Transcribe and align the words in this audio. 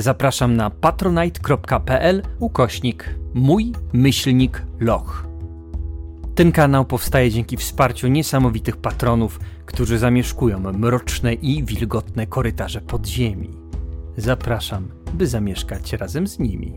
Zapraszam 0.00 0.56
na 0.56 0.70
patronite.pl 0.70 2.22
ukośnik 2.38 3.14
mój 3.34 3.72
myślnik 3.92 4.62
loch. 4.80 5.26
Ten 6.34 6.52
kanał 6.52 6.84
powstaje 6.84 7.30
dzięki 7.30 7.56
wsparciu 7.56 8.08
niesamowitych 8.08 8.76
patronów, 8.76 9.40
którzy 9.66 9.98
zamieszkują 9.98 10.58
mroczne 10.72 11.34
i 11.34 11.64
wilgotne 11.64 12.26
korytarze 12.26 12.80
podziemi. 12.80 13.50
Zapraszam, 14.16 14.88
by 15.14 15.26
zamieszkać 15.26 15.92
razem 15.92 16.26
z 16.26 16.38
nimi. 16.38 16.72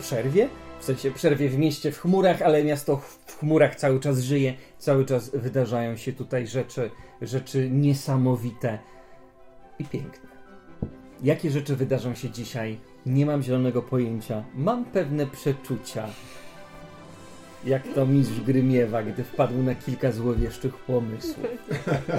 Przerwie. 0.00 0.48
W 0.80 0.84
sensie 0.84 1.10
przerwie 1.10 1.48
w 1.48 1.58
mieście 1.58 1.92
w 1.92 1.98
chmurach, 1.98 2.42
ale 2.42 2.64
miasto 2.64 2.96
w 3.26 3.38
chmurach 3.38 3.76
cały 3.76 4.00
czas 4.00 4.20
żyje. 4.20 4.54
Cały 4.78 5.04
czas 5.04 5.30
wydarzają 5.30 5.96
się 5.96 6.12
tutaj 6.12 6.46
rzeczy, 6.46 6.90
rzeczy 7.22 7.70
niesamowite 7.70 8.78
i 9.78 9.84
piękne. 9.84 10.30
Jakie 11.22 11.50
rzeczy 11.50 11.76
wydarzą 11.76 12.14
się 12.14 12.30
dzisiaj? 12.30 12.78
Nie 13.06 13.26
mam 13.26 13.42
zielonego 13.42 13.82
pojęcia. 13.82 14.44
Mam 14.54 14.84
pewne 14.84 15.26
przeczucia. 15.26 16.08
Jak 17.64 17.82
to 17.94 18.06
mistrz 18.06 18.40
gry 18.40 18.62
miewa, 18.62 19.02
gdy 19.02 19.24
wpadł 19.24 19.62
na 19.62 19.74
kilka 19.74 20.12
złowieszczych 20.12 20.76
pomysłów. 20.76 21.46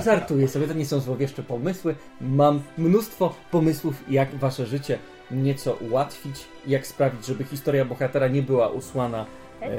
Żartuję 0.05 0.47
sobie, 0.47 0.67
to 0.67 0.73
nie 0.73 0.85
są 0.85 0.99
złowieszcze 0.99 1.43
pomysły. 1.43 1.95
Mam 2.21 2.61
mnóstwo 2.77 3.35
pomysłów, 3.51 4.03
jak 4.09 4.35
wasze 4.35 4.65
życie 4.65 4.99
nieco 5.31 5.73
ułatwić, 5.73 6.45
jak 6.67 6.87
sprawić, 6.87 7.25
żeby 7.25 7.43
historia 7.43 7.85
bohatera 7.85 8.27
nie 8.27 8.41
była 8.41 8.67
usłana 8.67 9.25
e, 9.61 9.77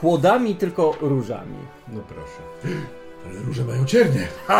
kłodami, 0.00 0.54
tylko 0.54 0.96
różami. 1.00 1.56
No 1.88 2.00
proszę. 2.00 2.42
Ale 3.26 3.40
róże 3.40 3.64
mają 3.64 3.84
ciernie. 3.84 4.26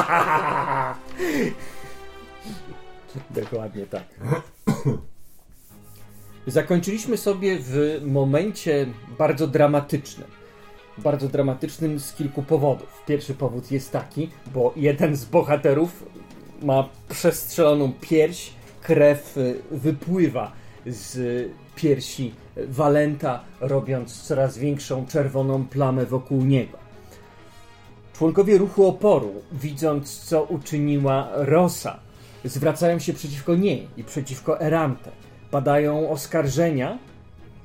Dokładnie 3.30 3.86
tak. 3.86 4.04
Zakończyliśmy 6.46 7.16
sobie 7.16 7.58
w 7.60 8.00
momencie 8.06 8.86
bardzo 9.18 9.46
dramatycznym. 9.46 10.28
Bardzo 10.98 11.28
dramatycznym 11.28 12.00
z 12.00 12.12
kilku 12.12 12.42
powodów. 12.42 13.02
Pierwszy 13.06 13.34
powód 13.34 13.70
jest 13.70 13.92
taki, 13.92 14.30
bo 14.54 14.72
jeden 14.76 15.16
z 15.16 15.24
bohaterów 15.24 16.04
ma 16.62 16.88
przestrzeloną 17.08 17.92
pierś, 18.00 18.52
krew 18.82 19.36
y, 19.36 19.62
wypływa 19.70 20.52
z 20.86 21.48
piersi 21.76 22.34
Walenta, 22.56 23.40
robiąc 23.60 24.22
coraz 24.22 24.58
większą 24.58 25.06
czerwoną 25.06 25.66
plamę 25.66 26.06
wokół 26.06 26.44
niego. 26.44 26.78
Członkowie 28.12 28.58
ruchu 28.58 28.86
oporu, 28.86 29.32
widząc 29.52 30.18
co 30.18 30.42
uczyniła 30.42 31.28
Rosa, 31.34 32.00
zwracają 32.44 32.98
się 32.98 33.12
przeciwko 33.12 33.54
niej 33.54 33.88
i 33.96 34.04
przeciwko 34.04 34.60
Erante. 34.60 35.10
Padają 35.50 36.10
oskarżenia, 36.10 36.98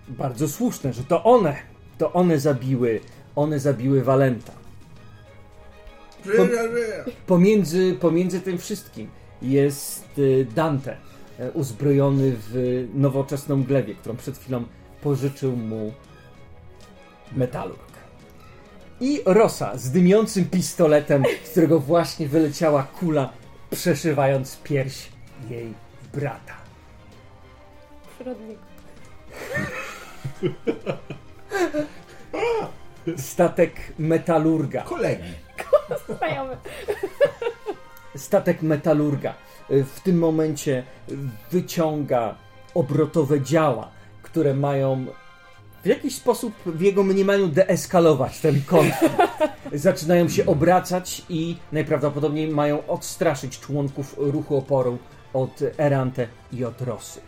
bardzo 0.07 0.47
słuszne, 0.47 0.93
że 0.93 1.03
to 1.03 1.23
one, 1.23 1.55
to 1.97 2.13
one 2.13 2.39
zabiły, 2.39 2.99
one 3.35 3.59
zabiły 3.59 4.03
Walenta. 4.03 4.53
Pomiędzy, 7.27 7.97
pomiędzy 7.99 8.41
tym 8.41 8.57
wszystkim 8.57 9.09
jest 9.41 10.19
y, 10.19 10.47
Dante, 10.55 10.97
e, 11.39 11.51
uzbrojony 11.51 12.35
w 12.37 12.87
nowoczesną 12.93 13.63
glewię, 13.63 13.95
którą 13.95 14.15
przed 14.15 14.37
chwilą 14.37 14.63
pożyczył 15.01 15.55
mu 15.55 15.93
metalurg. 17.35 17.87
I 18.99 19.21
Rosa 19.25 19.77
z 19.77 19.91
dymiącym 19.91 20.45
pistoletem, 20.45 21.23
z 21.43 21.49
którego 21.49 21.79
właśnie 21.79 22.27
wyleciała 22.27 22.83
kula, 22.83 23.33
przeszywając 23.71 24.57
pierś 24.57 25.09
jej 25.49 25.73
brata. 26.13 26.53
Przyrodnik. 28.15 28.59
Statek 33.17 33.93
metalurga. 33.99 34.81
Kolegi. 34.81 35.33
Znajomy. 36.17 36.57
Statek 38.17 38.61
metalurga 38.61 39.33
y, 39.71 39.83
w 39.83 39.99
tym 39.99 40.19
momencie 40.19 40.83
wyciąga 41.51 42.35
obrotowe 42.73 43.41
działa, 43.41 43.91
które 44.21 44.53
mają 44.53 45.05
w 45.83 45.85
jakiś 45.85 46.15
sposób 46.15 46.53
w 46.65 46.81
jego 46.81 47.03
mniemaniu 47.03 47.47
deeskalować 47.47 48.39
ten 48.39 48.61
konflikt. 48.61 49.15
Zaczynają 49.73 50.29
się 50.29 50.45
obracać 50.45 51.25
i 51.29 51.55
najprawdopodobniej 51.71 52.47
mają 52.47 52.87
odstraszyć 52.87 53.59
członków 53.59 54.15
ruchu 54.17 54.57
oporu 54.57 54.97
od 55.33 55.59
Erante 55.77 56.27
i 56.53 56.65
od 56.65 56.81
Rosy. 56.81 57.21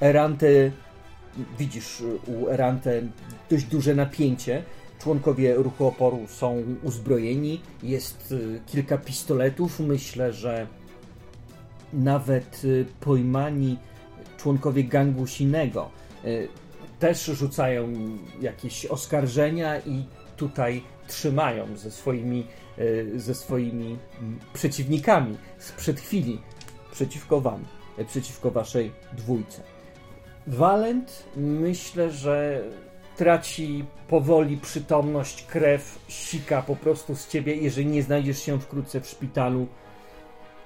Erante, 0.00 0.46
widzisz 1.58 2.02
u 2.26 2.48
Erante 2.48 3.02
dość 3.50 3.64
duże 3.64 3.94
napięcie. 3.94 4.62
Członkowie 5.08 5.54
ruchu 5.54 5.86
oporu 5.86 6.26
są 6.26 6.62
uzbrojeni. 6.82 7.60
Jest 7.82 8.32
y, 8.32 8.60
kilka 8.66 8.98
pistoletów. 8.98 9.80
Myślę, 9.80 10.32
że 10.32 10.66
nawet 11.92 12.64
y, 12.64 12.86
pojmani 13.00 13.78
członkowie 14.36 14.84
gangu 14.84 15.26
Sinego 15.26 15.90
y, 16.24 16.48
też 16.98 17.24
rzucają 17.24 17.92
jakieś 18.40 18.86
oskarżenia 18.86 19.78
i 19.80 20.04
tutaj 20.36 20.82
trzymają 21.06 21.76
ze 21.76 21.90
swoimi, 21.90 22.46
ze 23.16 23.34
swoimi 23.34 23.98
mm, 24.20 24.38
przeciwnikami 24.52 25.36
sprzed 25.58 26.00
chwili 26.00 26.40
przeciwko 26.92 27.40
wam, 27.40 27.64
przeciwko 28.06 28.50
waszej 28.50 28.92
dwójce. 29.12 29.62
Walent 30.46 31.24
myślę, 31.36 32.10
że 32.10 32.62
traci 33.18 33.84
powoli 34.08 34.56
przytomność, 34.56 35.46
krew 35.46 35.98
sika 36.08 36.62
po 36.62 36.76
prostu 36.76 37.16
z 37.16 37.28
ciebie. 37.28 37.56
Jeżeli 37.56 37.86
nie 37.86 38.02
znajdziesz 38.02 38.42
się 38.42 38.60
wkrótce 38.60 39.00
w 39.00 39.06
szpitalu, 39.06 39.66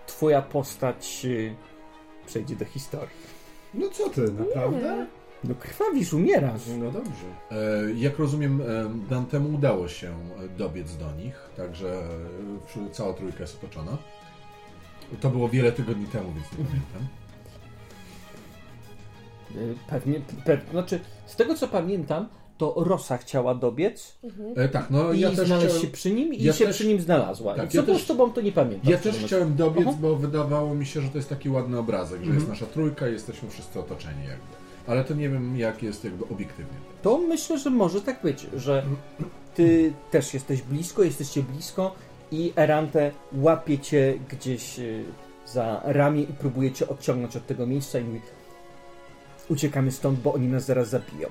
twoja 0.06 0.42
postać 0.42 1.22
y, 1.24 1.54
przejdzie 2.26 2.56
do 2.56 2.64
historii. 2.64 3.16
No 3.74 3.88
co 3.88 4.08
ty, 4.08 4.20
naprawdę? 4.20 5.06
No 5.44 5.54
krwawisz, 5.54 6.12
umierasz. 6.12 6.62
No 6.78 6.90
dobrze. 6.90 7.26
E, 7.50 7.92
jak 7.94 8.18
rozumiem, 8.18 8.60
e, 8.60 8.64
Dantemu 9.10 9.54
udało 9.54 9.88
się 9.88 10.08
e, 10.08 10.48
dobiec 10.48 10.96
do 10.96 11.12
nich, 11.12 11.50
także 11.56 12.02
cała 12.92 13.12
trójka 13.12 13.40
jest 13.40 13.64
otoczona. 13.64 13.98
To 15.20 15.30
było 15.30 15.48
wiele 15.48 15.72
tygodni 15.72 16.06
temu, 16.06 16.32
więc 16.32 16.46
nie 16.58 16.64
pamiętam. 16.64 17.08
Pewnie, 19.86 20.20
pe, 20.44 20.58
znaczy, 20.70 21.00
z 21.26 21.36
tego 21.36 21.54
co 21.54 21.68
pamiętam, 21.68 22.28
to 22.62 22.74
Rosa 22.76 23.18
chciała 23.18 23.54
dobiec 23.54 24.18
E, 24.56 24.68
tak, 24.68 24.90
no 24.90 25.12
i 25.12 25.20
ja 25.20 25.30
też 25.30 25.46
znaleźć 25.46 25.66
chciałem, 25.66 25.82
się 25.86 25.88
przy 25.92 26.10
nim 26.12 26.34
i 26.34 26.42
ja 26.44 26.52
się 26.52 26.66
też- 26.66 26.76
przy 26.76 26.86
nim 26.86 27.00
znalazła. 27.00 27.54
tak, 27.54 27.66
I 27.66 27.68
co 27.72 27.76
ja 27.78 27.82
było 27.82 27.96
też- 27.96 28.04
z 28.04 28.08
tobą, 28.08 28.32
to 28.32 28.40
nie 28.40 28.52
pamiętam. 28.52 28.92
ja 28.92 28.98
też 28.98 29.16
chciałem 29.16 29.56
dobiec, 29.56 29.84
Aha. 29.88 29.96
bo 30.00 30.16
wydawało 30.16 30.74
mi 30.74 30.86
się, 30.86 31.00
że 31.00 31.08
to 31.08 31.18
jest 31.18 31.28
taki 31.28 31.50
ładny 31.50 31.78
obrazek, 31.78 32.18
że 32.18 32.30
Mhm. 32.30 32.34
jest 32.38 32.48
nasza 32.48 32.66
trójka 32.66 33.08
i 33.08 33.12
jesteśmy 33.12 33.50
wszyscy 33.50 33.80
otoczeni 33.80 34.20
jakby. 34.22 34.44
Ale 34.86 35.04
to 35.04 35.14
nie 35.14 35.28
wiem, 35.28 35.56
jak 35.56 35.82
jest 35.82 36.04
jakby 36.04 36.24
obiektywnie. 36.34 36.74
To 37.02 37.18
myślę, 37.18 37.58
że 37.58 37.70
może 37.70 38.00
tak 38.00 38.22
być, 38.22 38.46
że 38.56 38.82
ty 39.54 39.92
też 40.10 40.34
jesteś 40.34 40.62
blisko, 40.62 41.02
jesteście 41.02 41.42
blisko 41.42 41.94
i 42.32 42.52
Erante 42.56 43.10
łapie 43.32 43.78
cię 43.78 44.18
gdzieś 44.30 44.78
y, 44.78 45.04
za 45.46 45.80
ramię 45.84 46.22
i 46.22 46.26
próbuje 46.32 46.72
cię 46.72 46.88
odciągnąć 46.88 47.36
od 47.36 47.46
tego 47.46 47.66
miejsca 47.66 47.98
i 47.98 48.04
mówi 48.04 48.20
uciekamy 49.48 49.92
stąd, 49.92 50.18
bo 50.20 50.32
oni 50.34 50.48
nas 50.48 50.64
zaraz 50.64 50.88
zabiją. 50.88 51.28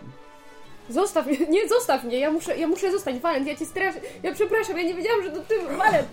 Zostaw 0.92 1.26
mnie, 1.28 1.38
nie 1.50 1.70
zostaw 1.70 2.04
mnie, 2.04 2.20
ja 2.20 2.32
muszę, 2.32 2.58
ja 2.58 2.68
muszę 2.68 2.92
zostać, 2.92 3.20
Walent, 3.20 3.48
ja 3.48 3.56
cię 3.56 3.66
straszę, 3.66 4.00
ja 4.24 4.34
przepraszam, 4.34 4.78
ja 4.78 4.84
nie 4.84 4.94
wiedziałam, 4.94 5.24
że 5.24 5.32
to 5.32 5.40
ty, 5.42 5.56
Walent. 5.78 6.08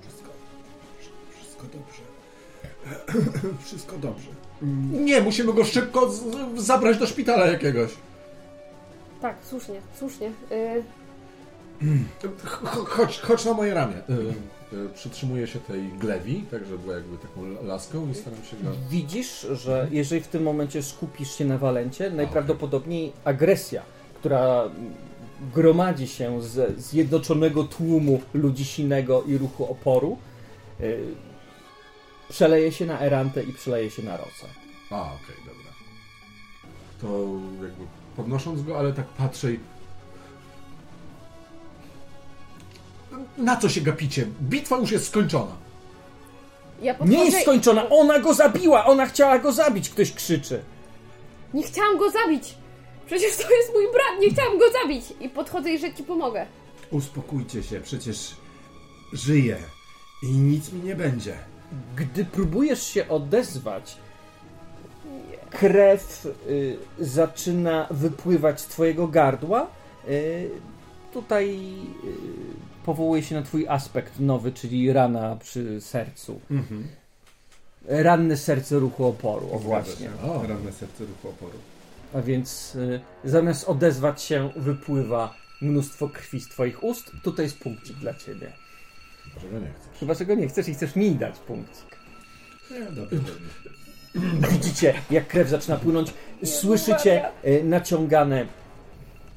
Wszystko, 0.00 0.30
wszystko 1.40 1.62
dobrze. 1.72 2.02
Wszystko 3.66 3.96
dobrze. 3.98 4.28
Nie, 4.92 5.20
musimy 5.20 5.52
go 5.52 5.64
szybko 5.64 6.10
z, 6.10 6.22
zabrać 6.56 6.98
do 6.98 7.06
szpitala 7.06 7.46
jakiegoś. 7.46 7.90
Tak, 9.22 9.36
słusznie, 9.42 9.80
słusznie. 9.98 10.30
Y, 10.52 10.82
Ch- 12.44 12.86
Chodź, 12.88 13.20
chodź 13.20 13.44
na 13.44 13.52
moje 13.52 13.74
ramię. 13.74 13.96
Y, 13.96 14.34
Przytrzymuję 14.94 15.46
się 15.46 15.58
tej 15.58 15.88
glewi, 15.88 16.44
tak 16.50 16.64
żeby 16.64 16.78
była 16.78 16.94
jakby 16.94 17.18
taką 17.18 17.66
laską 17.66 18.10
i 18.10 18.14
staram 18.14 18.44
się 18.44 18.56
go... 18.56 18.70
Widzisz, 18.90 19.40
że 19.40 19.88
jeżeli 19.90 20.20
w 20.20 20.28
tym 20.28 20.42
momencie 20.42 20.82
skupisz 20.82 21.38
się 21.38 21.44
na 21.44 21.58
Walencie, 21.58 22.10
najprawdopodobniej 22.10 23.12
agresja, 23.24 23.82
która 24.14 24.70
gromadzi 25.54 26.08
się 26.08 26.42
z 26.42 26.80
zjednoczonego 26.80 27.64
tłumu 27.64 28.20
ludzi 28.34 28.64
silnego 28.64 29.22
i 29.22 29.38
ruchu 29.38 29.70
oporu, 29.70 30.18
y, 30.80 31.14
przeleje 32.28 32.72
się 32.72 32.86
na 32.86 33.00
Erantę 33.00 33.42
i 33.42 33.52
przeleje 33.52 33.90
się 33.90 34.02
na 34.02 34.16
Rosę. 34.16 34.46
A, 34.90 35.00
okej, 35.02 35.36
dobra. 35.46 35.72
To 37.00 37.28
jakby 37.64 37.84
podnosząc 38.16 38.62
go, 38.62 38.78
ale 38.78 38.92
tak 38.92 39.06
patrzę 39.06 39.52
i... 39.52 39.58
Na 43.38 43.56
co 43.56 43.68
się 43.68 43.80
gapicie? 43.80 44.26
Bitwa 44.42 44.76
już 44.76 44.90
jest 44.90 45.06
skończona. 45.08 45.52
ja 46.82 46.94
podchodzę 46.94 47.18
Nie 47.18 47.24
jest 47.24 47.40
skończona! 47.42 47.88
Ona 47.88 48.18
go 48.18 48.34
zabiła! 48.34 48.84
Ona 48.84 49.06
chciała 49.06 49.38
go 49.38 49.52
zabić! 49.52 49.90
Ktoś 49.90 50.12
krzyczy. 50.12 50.62
Nie 51.54 51.62
chciałam 51.62 51.98
go 51.98 52.10
zabić! 52.10 52.54
Przecież 53.06 53.36
to 53.36 53.54
jest 53.56 53.72
mój 53.74 53.84
brat, 53.84 54.20
nie 54.20 54.30
chciałam 54.30 54.58
go 54.58 54.64
zabić! 54.82 55.04
I 55.20 55.28
podchodzę 55.28 55.70
i 55.70 55.78
że 55.78 55.94
ci 55.94 56.02
pomogę. 56.02 56.46
Uspokójcie 56.90 57.62
się, 57.62 57.80
przecież 57.80 58.36
żyję 59.12 59.56
i 60.22 60.26
nic 60.26 60.72
mi 60.72 60.80
nie 60.80 60.96
będzie. 60.96 61.36
Gdy 61.96 62.24
próbujesz 62.24 62.86
się 62.86 63.08
odezwać, 63.08 63.96
krew 65.50 66.26
y, 66.48 66.76
zaczyna 66.98 67.86
wypływać 67.90 68.60
z 68.60 68.66
twojego 68.66 69.08
gardła. 69.08 69.66
Y, 70.08 70.50
tutaj 71.12 71.60
y, 72.04 72.75
powołuje 72.86 73.22
się 73.22 73.34
na 73.34 73.42
twój 73.42 73.68
aspekt 73.68 74.20
nowy, 74.20 74.52
czyli 74.52 74.92
rana 74.92 75.36
przy 75.36 75.80
sercu. 75.80 76.40
Mhm. 76.50 76.86
Ranne 77.88 78.36
serce 78.36 78.78
ruchu 78.78 79.04
oporu, 79.04 79.48
o 79.52 79.58
właśnie. 79.58 80.10
O. 80.22 80.42
Ranne 80.46 80.72
serce 80.72 81.04
ruchu 81.04 81.28
oporu. 81.28 81.58
A 82.14 82.22
więc 82.22 82.74
y, 82.74 83.00
zamiast 83.24 83.68
odezwać 83.68 84.22
się, 84.22 84.50
wypływa 84.56 85.34
mnóstwo 85.62 86.08
krwi 86.08 86.40
z 86.40 86.48
twoich 86.48 86.84
ust. 86.84 87.10
Tutaj 87.22 87.44
jest 87.46 87.58
punkcik 87.58 87.96
dla 87.96 88.14
ciebie. 88.14 88.52
Czego 89.40 89.58
nie 89.58 89.66
chcesz? 89.66 90.00
Chyba, 90.00 90.14
że 90.14 90.26
go 90.26 90.34
nie 90.34 90.48
chcesz 90.48 90.68
i 90.68 90.74
chcesz 90.74 90.96
mi 90.96 91.14
dać 91.14 91.38
punkcik. 91.38 91.96
Nie, 92.70 92.80
dobrze. 92.80 93.16
Widzicie, 94.52 94.94
jak 95.10 95.28
krew 95.28 95.48
zaczyna 95.48 95.76
płynąć. 95.76 96.14
Słyszycie 96.44 97.24
e, 97.42 97.62
naciągane. 97.62 98.46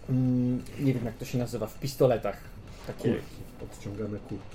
Mm, 0.09 0.61
nie 0.79 0.93
wiem, 0.93 1.05
jak 1.05 1.17
to 1.17 1.25
się 1.25 1.37
nazywa 1.37 1.67
w 1.67 1.79
pistoletach. 1.79 2.48
Takie. 2.97 3.09
Kurki, 3.09 3.36
odciągane 3.63 4.18
kurki. 4.19 4.45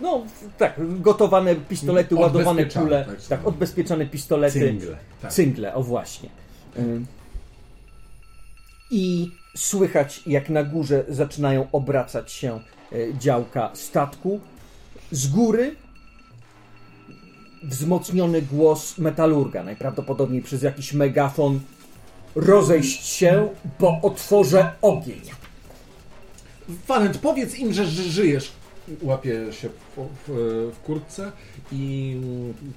No, 0.00 0.22
tak, 0.58 1.00
gotowane 1.00 1.54
pistolety, 1.54 2.14
ładowane 2.14 2.50
Odbezpieczane, 2.50 2.86
kule. 2.86 3.04
tak, 3.04 3.26
Tak, 3.28 3.46
odbezpieczane 3.46 4.06
pistolety. 4.06 4.60
Cyngle. 4.60 4.96
Tak. 5.22 5.32
Cyngle, 5.32 5.74
o 5.74 5.82
właśnie. 5.82 6.28
I 8.90 9.30
słychać, 9.56 10.22
jak 10.26 10.48
na 10.50 10.64
górze 10.64 11.04
zaczynają 11.08 11.66
obracać 11.72 12.32
się 12.32 12.60
e, 12.92 13.18
działka 13.18 13.70
statku. 13.74 14.40
Z 15.10 15.26
góry 15.26 15.74
wzmocniony 17.62 18.42
głos 18.42 18.98
metalurga, 18.98 19.62
najprawdopodobniej 19.62 20.42
przez 20.42 20.62
jakiś 20.62 20.92
megafon, 20.92 21.60
rozejść 22.34 23.06
się, 23.06 23.48
bo 23.80 23.98
otworzę 24.02 24.70
ogień. 24.82 25.20
Walent, 26.68 27.18
powiedz 27.18 27.58
im, 27.58 27.72
że 27.72 27.86
ży- 27.86 28.10
żyjesz. 28.10 28.52
Łapię 29.02 29.52
się 29.52 29.68
w, 29.68 30.08
w, 30.26 30.72
w 30.74 30.78
kurtce 30.84 31.32
i 31.72 32.16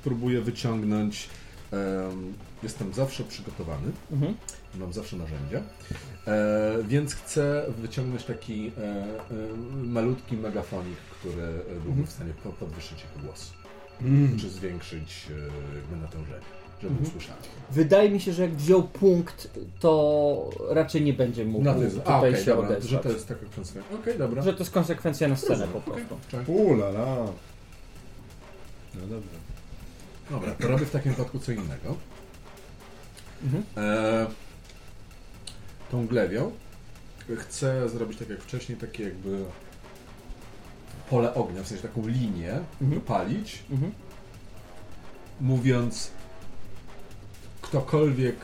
próbuję 0.04 0.42
wyciągnąć. 0.42 1.30
em, 1.72 2.34
jestem 2.64 2.94
zawsze 2.94 3.24
przygotowany, 3.24 3.92
Mhm. 4.12 4.34
mam 4.76 4.94
zawsze 4.94 5.18
narzędzia, 5.18 5.62
e, 6.28 6.78
więc 6.88 7.16
chcę 7.16 7.66
wyciągnąć 7.82 8.24
taki 8.24 8.68
e, 8.68 8.82
e, 8.82 9.58
malutki 9.84 10.38
megafonik, 10.38 10.98
który 11.20 11.48
byłby 11.86 12.04
w 12.04 12.12
stanie 12.12 12.34
po- 12.44 12.52
podwyższyć 12.52 13.00
jego 13.04 13.28
głos, 13.28 13.54
Mm. 14.02 14.40
czy 14.40 14.50
zwiększyć 14.50 15.28
e, 15.94 15.96
natężenie, 16.02 16.46
żeby 16.82 16.96
Mhm. 17.00 17.22
Wydaje 17.72 18.10
mi 18.10 18.20
się, 18.22 18.34
że 18.34 18.42
jak 18.42 18.56
wziął 18.56 18.84
punkt, 18.84 19.48
to 19.80 20.50
raczej 20.70 21.02
nie 21.02 21.14
będzie 21.14 21.46
mógł 21.46 21.66
No 21.66 21.74
to 21.74 21.84
jest, 21.84 21.96
tutaj 21.96 22.14
a, 22.14 22.18
okej, 22.20 22.36
się 22.44 22.46
dobra, 22.46 22.68
odezwać. 22.70 22.90
że 22.92 23.00
to 23.00 23.10
jest 23.10 23.28
taka 23.28 23.46
konsekwencja. 23.56 23.98
Okej, 24.00 24.18
dobra. 24.18 24.42
Że 24.42 24.54
to 24.54 24.60
jest 24.60 24.72
konsekwencja 24.72 25.28
na 25.28 25.36
scenę 25.36 25.66
Rozumiem, 25.66 25.74
po 25.84 25.92
prostu. 25.92 26.18
czekaj. 26.32 26.56
Ulala. 26.56 27.16
No 28.96 29.02
dobrze. 29.02 29.30
Dobra, 30.30 30.52
to 30.52 30.68
robię 30.68 30.86
w 30.86 30.92
takim 30.92 31.12
wypadku 31.12 31.40
co 31.40 31.52
innego. 31.52 31.96
Mhm. 33.44 33.64
E, 33.78 34.28
tą 35.92 36.08
glewią 36.08 36.52
chcę 37.38 37.90
zrobić 37.90 38.18
tak 38.20 38.30
jak 38.30 38.42
wcześniej, 38.42 38.78
takie 38.78 39.04
jakby 39.04 39.44
pole 41.10 41.34
ognia, 41.34 41.64
w 41.64 41.68
sensie 41.68 41.84
taką 41.88 42.08
linię, 42.08 42.52
Mhm. 42.82 42.90
wypalić, 43.00 43.64
Mhm. 43.72 43.92
mówiąc 45.42 46.12
ktokolwiek 47.68 48.36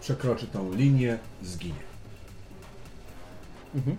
przekroczy 0.00 0.46
tą 0.46 0.72
linię, 0.72 1.18
zginie. 1.42 1.74
Mhm. 3.74 3.96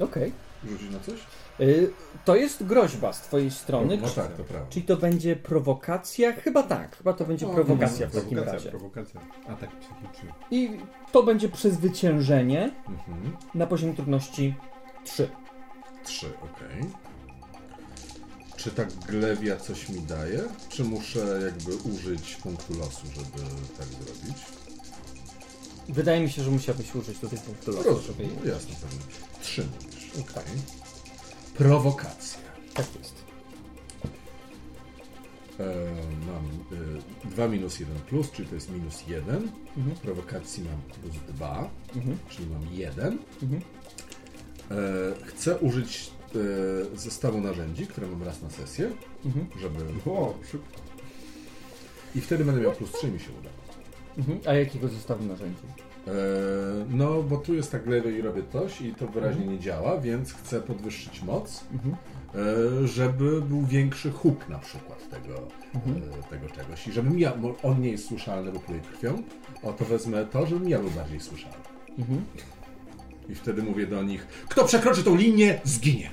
Okej. 0.00 0.32
Rzucić 0.68 0.90
na 0.90 1.00
coś? 1.00 1.14
Y, 1.60 1.90
To 2.24 2.36
jest 2.36 2.64
groźba 2.66 3.12
z 3.12 3.20
twojej 3.20 3.50
strony. 3.50 3.96
No 4.02 4.08
tak, 4.08 4.32
to 4.36 4.44
prawda. 4.44 4.66
Czyli 4.70 4.86
to 4.86 4.96
będzie 4.96 5.36
prowokacja? 5.36 6.32
Chyba 6.32 6.62
tak. 6.62 6.96
Chyba 6.96 7.12
to 7.12 7.24
będzie 7.24 7.46
O, 7.46 7.50
prowokacja 7.50 8.06
w 8.06 8.12
takim 8.12 8.28
Prowokacja, 8.28 8.52
razie. 8.58 8.70
prowokacja. 8.70 9.20
Atak 9.48 9.70
psychiczny. 9.80 10.32
I 10.50 10.70
to 11.12 11.22
będzie 11.22 11.48
przezwyciężenie 11.48 12.70
Mhm. 12.88 13.36
na 13.54 13.66
poziom 13.66 13.94
trudności 13.96 14.54
3. 15.04 15.28
Trzy, 16.04 16.26
okej. 16.26 16.90
Czy 18.60 18.70
ta 18.70 18.84
glewia 18.84 19.56
coś 19.56 19.88
mi 19.88 20.00
daje? 20.00 20.40
Czy 20.68 20.84
muszę 20.84 21.40
jakby 21.44 21.76
użyć 21.76 22.36
punktu 22.36 22.78
losu, 22.78 23.06
żeby 23.06 23.42
tak 23.78 23.86
zrobić? 23.86 24.38
Wydaje 25.88 26.20
mi 26.20 26.30
się, 26.30 26.42
że 26.42 26.50
musiałbyś 26.50 26.94
użyć 26.94 27.18
tutaj 27.18 27.38
punktu 27.38 27.70
losu, 27.72 27.88
Rozumiem, 27.88 28.30
żeby... 28.30 28.40
no 28.48 28.52
jasne, 28.54 28.74
pewnie. 28.80 28.98
Trzy 29.42 29.66
mówisz, 29.84 30.10
okej. 30.20 30.52
Prowokacja. 31.54 32.38
Tak 32.74 32.86
jest. 32.98 33.14
E, 35.60 35.74
mam 36.26 36.64
2 37.30 37.48
minus 37.48 37.80
1 37.80 37.96
plus, 38.00 38.30
czyli 38.30 38.48
to 38.48 38.54
jest 38.54 38.70
minus 38.70 39.06
1. 39.08 39.48
Mhm. 39.76 39.96
Prowokacji 39.96 40.64
mam 40.64 40.80
plus 40.82 41.14
2, 41.36 41.70
Mhm. 41.96 42.18
czyli 42.28 42.48
mam 42.48 42.66
1. 42.72 43.18
Mhm. 43.42 43.62
E, 44.70 44.74
chcę 45.26 45.58
użyć 45.58 46.10
e, 46.19 46.19
zestawu 46.94 47.40
narzędzi, 47.40 47.86
które 47.86 48.06
mam 48.06 48.22
raz 48.22 48.42
na 48.42 48.50
sesję, 48.50 48.90
Mhm. 49.24 49.46
żeby... 49.60 49.78
O, 50.10 50.34
szybko. 50.50 50.80
I 52.14 52.20
wtedy 52.20 52.44
będę 52.44 52.60
miał 52.60 52.72
plus 52.72 52.92
3 52.92 53.10
mi 53.10 53.20
się 53.20 53.28
uda. 53.40 53.50
Mhm. 54.18 54.38
A 54.46 54.52
jakiego 54.54 54.88
zestawu 54.88 55.24
narzędzi? 55.24 55.62
E, 56.06 56.10
No, 56.90 57.22
bo 57.22 57.36
tu 57.36 57.54
jest 57.54 57.72
tak 57.72 57.86
lewy 57.86 58.18
i 58.18 58.22
robię 58.22 58.42
coś 58.52 58.80
i 58.80 58.94
to 58.94 59.06
wyraźnie 59.06 59.46
nie 59.46 59.58
działa, 59.58 60.00
więc 60.00 60.32
chcę 60.32 60.60
podwyższyć 60.60 61.22
moc, 61.22 61.64
Mhm. 61.72 61.94
e, 61.94 62.86
żeby 62.88 63.42
był 63.42 63.62
większy 63.66 64.10
huk 64.10 64.48
na 64.48 64.58
przykład 64.58 65.10
tego, 65.10 65.34
Mhm. 65.74 66.02
e, 66.20 66.30
tego 66.30 66.48
czegoś. 66.54 66.86
I 66.88 66.92
żebym 66.92 67.18
ja, 67.18 67.32
on 67.62 67.80
nie 67.80 67.88
jest 67.90 68.08
słyszalny, 68.08 68.52
bo 68.52 68.60
pluje 68.60 68.80
krwią, 68.80 69.22
o 69.62 69.72
to 69.72 69.84
wezmę 69.84 70.24
to, 70.26 70.46
żebym 70.46 70.68
ja 70.68 70.78
był 70.78 70.90
bardziej 70.90 71.20
słyszalny. 71.20 71.56
Mhm. 71.98 72.24
I 73.28 73.34
wtedy 73.34 73.62
mówię 73.62 73.86
do 73.86 74.02
nich, 74.02 74.26
kto 74.48 74.64
przekroczy 74.64 75.04
tą 75.04 75.16
linię, 75.16 75.60
zginie. 75.64 76.10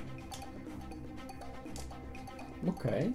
Okej. 2.68 3.12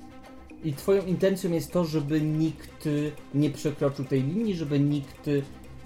I 0.64 0.72
twoją 0.72 1.06
intencją 1.06 1.50
jest 1.50 1.72
to, 1.72 1.84
żeby 1.84 2.20
nikt 2.20 2.88
nie 3.34 3.50
przekroczył 3.50 4.04
tej 4.04 4.22
linii, 4.22 4.54
żeby 4.54 4.80
nikt... 4.80 5.30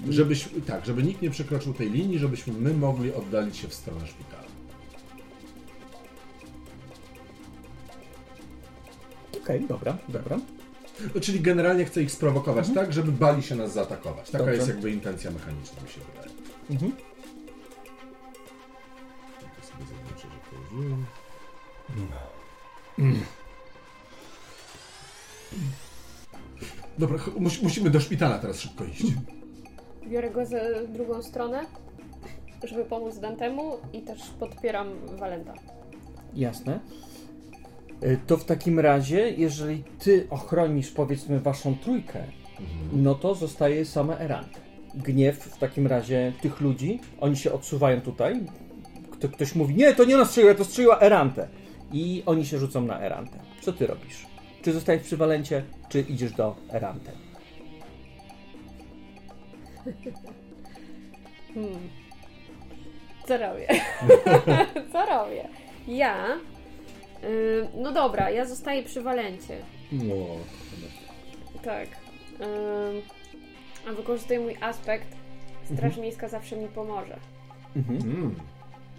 Żebyś, 0.08 0.48
tak, 0.66 0.86
żeby 0.86 1.02
nikt 1.02 1.22
nie 1.22 1.30
przekroczył 1.30 1.74
tej 1.74 1.90
linii, 1.90 2.18
żebyśmy 2.18 2.52
my 2.52 2.74
mogli 2.74 3.14
oddalić 3.14 3.56
się 3.56 3.68
w 3.68 3.74
stronę 3.74 4.06
szpitala. 4.06 4.46
Okej, 9.42 9.66
dobra, 9.68 9.98
dobra. 10.08 10.38
No, 11.14 11.20
czyli 11.20 11.40
generalnie 11.40 11.84
chcę 11.84 12.02
ich 12.02 12.12
sprowokować 12.12 12.70
tak, 12.74 12.92
żeby 12.92 13.12
bali 13.12 13.42
się 13.42 13.54
nas 13.54 13.72
zaatakować. 13.72 14.30
Taka 14.30 14.38
Dobrze. 14.38 14.54
jest 14.54 14.68
jakby 14.68 14.90
intencja 14.90 15.30
mechaniczna, 15.30 15.82
mi 15.82 15.88
się 15.88 16.00
wydaje. 16.00 16.30
Mhm. 16.70 16.92
To 19.60 19.66
sobie 19.66 19.84
zaznaczę, 19.84 20.28
że 20.28 20.38
to 20.50 20.76
użyłem. 20.76 21.04
Dobra, 26.98 27.18
mus, 27.38 27.62
musimy 27.62 27.90
do 27.90 28.00
szpitala 28.00 28.38
teraz 28.38 28.60
szybko 28.60 28.84
iść. 28.84 29.02
Biorę 30.08 30.30
go 30.30 30.46
za 30.46 30.56
drugą 30.88 31.22
stronę, 31.22 31.60
żeby 32.64 32.84
pomóc 32.84 33.18
Dantemu 33.18 33.72
i 33.92 34.02
też 34.02 34.22
podpieram 34.40 34.88
Walenta. 35.18 35.54
Jasne. 36.34 36.80
Y, 38.02 38.18
To 38.26 38.36
w 38.36 38.44
takim 38.44 38.80
razie, 38.80 39.30
jeżeli 39.30 39.84
ty 39.98 40.26
ochronisz 40.30 40.90
powiedzmy 40.90 41.40
waszą 41.40 41.76
trójkę, 41.78 42.24
no 42.92 43.14
to 43.14 43.34
zostaje 43.34 43.84
same 43.84 44.18
Erant. 44.20 44.60
Gniew 44.94 45.38
w 45.38 45.58
takim 45.58 45.86
razie 45.86 46.32
tych 46.42 46.60
ludzi, 46.60 47.00
oni 47.20 47.36
się 47.36 47.52
odsuwają 47.52 48.00
tutaj. 48.00 48.40
Kto, 49.10 49.28
ktoś 49.28 49.54
mówi, 49.54 49.74
nie, 49.74 49.94
to 49.94 50.04
nie 50.04 50.14
ona 50.14 50.24
strzeliła, 50.24 50.54
to 50.54 50.64
strzeliła 50.64 51.00
Erantę. 51.00 51.48
I 51.92 52.22
oni 52.26 52.46
się 52.46 52.58
rzucą 52.58 52.80
na 52.80 53.00
Erantę. 53.00 53.38
Co 53.62 53.72
ty 53.72 53.86
robisz? 53.86 54.26
Czy 54.66 54.72
zostajesz 54.72 55.02
przy 55.02 55.16
Walencie, 55.16 55.62
czy 55.88 56.00
idziesz 56.00 56.32
do 56.32 56.56
Erantę? 56.72 57.12
Hmm. 61.54 61.88
Co 63.26 63.36
robię? 63.36 63.68
Co 64.92 65.06
robię? 65.06 65.48
Ja. 65.88 66.36
y, 67.24 67.68
no 67.74 67.92
dobra, 67.92 68.30
ja 68.30 68.44
zostaję 68.44 68.82
przy 68.82 69.02
Walencie. 69.02 69.58
No. 69.92 70.14
Tak. 71.62 71.88
Ym, 72.40 73.02
a 73.88 73.92
wykorzystuję 73.92 74.40
mój 74.40 74.56
aspekt. 74.60 75.08
Straż 75.74 75.96
Miejska 75.96 76.28
zawsze 76.28 76.56
mi 76.56 76.68
pomoże. 76.68 77.16
Mhm. 77.76 78.36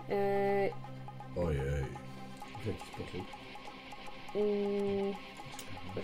Yy, 0.09 1.45
Ojej. 1.45 1.85
Jaki 2.65 2.79
sposób? 2.87 3.27
mm, 4.35 5.13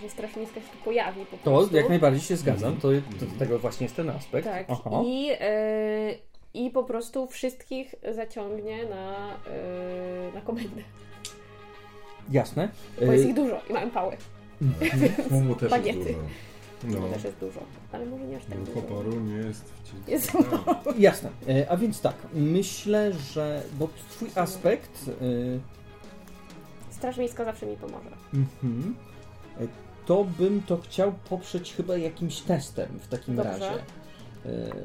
że 0.01 0.09
Straż 0.09 0.35
Miejska 0.35 0.61
się 0.61 0.67
tu 0.67 0.77
pojawi 0.85 1.25
po 1.25 1.37
To 1.37 1.43
prostu. 1.43 1.75
jak 1.75 1.89
najbardziej 1.89 2.21
się 2.21 2.37
zgadzam, 2.37 2.75
to, 2.77 2.87
to 3.19 3.25
do 3.25 3.39
tego 3.39 3.59
właśnie 3.59 3.85
jest 3.85 3.95
ten 3.95 4.09
aspekt. 4.09 4.47
Tak. 4.47 4.65
Aha. 4.69 5.01
I, 5.05 5.25
yy, 5.25 5.37
I 6.53 6.69
po 6.69 6.83
prostu 6.83 7.27
wszystkich 7.27 7.95
zaciągnie 8.15 8.85
na, 8.85 9.29
yy, 10.25 10.33
na 10.33 10.41
komendę. 10.41 10.81
Jasne. 12.31 12.69
Bo 13.05 13.11
jest 13.11 13.25
Y, 13.25 13.29
ich 13.29 13.35
dużo 13.35 13.61
i 13.69 13.73
mają 13.73 13.91
pały. 13.91 14.17
Mumu 15.31 15.55
też 15.55 15.71
Bagiety. 15.71 15.99
jest 15.99 16.09
dużo. 16.09 16.19
No. 17.01 17.07
To 17.07 17.13
też 17.13 17.23
jest 17.23 17.37
dużo. 17.37 17.59
Ale 17.91 18.05
może 18.05 18.23
nie 18.27 18.37
aż 18.37 18.45
tak 18.45 18.57
Ruch 18.57 18.67
dużo. 18.67 18.79
oporu 18.79 19.19
nie 19.19 19.35
jest 19.35 19.73
wcisk. 19.73 20.07
Jest 20.07 20.31
Jasne. 20.97 21.29
E, 21.49 21.69
A 21.71 21.77
więc 21.77 22.01
tak, 22.01 22.15
myślę, 22.33 23.13
że. 23.13 23.63
Bo 23.79 23.87
twój 24.09 24.29
aspekt. 24.35 25.07
y, 25.21 25.59
Straż 26.89 27.17
Miejska 27.17 27.45
zawsze 27.45 27.65
mi 27.65 27.77
pomoże. 27.77 28.09
mhm, 28.33 28.95
e, 28.99 29.12
to 30.05 30.23
bym 30.39 30.61
to 30.63 30.77
chciał 30.77 31.13
poprzeć 31.29 31.73
chyba 31.73 31.97
jakimś 31.97 32.39
testem 32.41 32.99
w 32.99 33.07
takim 33.07 33.35
Dobrze. 33.35 33.51
razie. 33.51 33.71
E, 34.45 34.75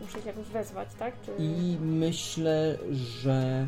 Muszę 0.00 0.20
się 0.22 0.26
jakoś 0.26 0.46
wezwać, 0.46 0.88
tak? 0.98 1.14
Czy... 1.22 1.32
I 1.38 1.76
myślę, 1.80 2.78
że. 2.92 3.66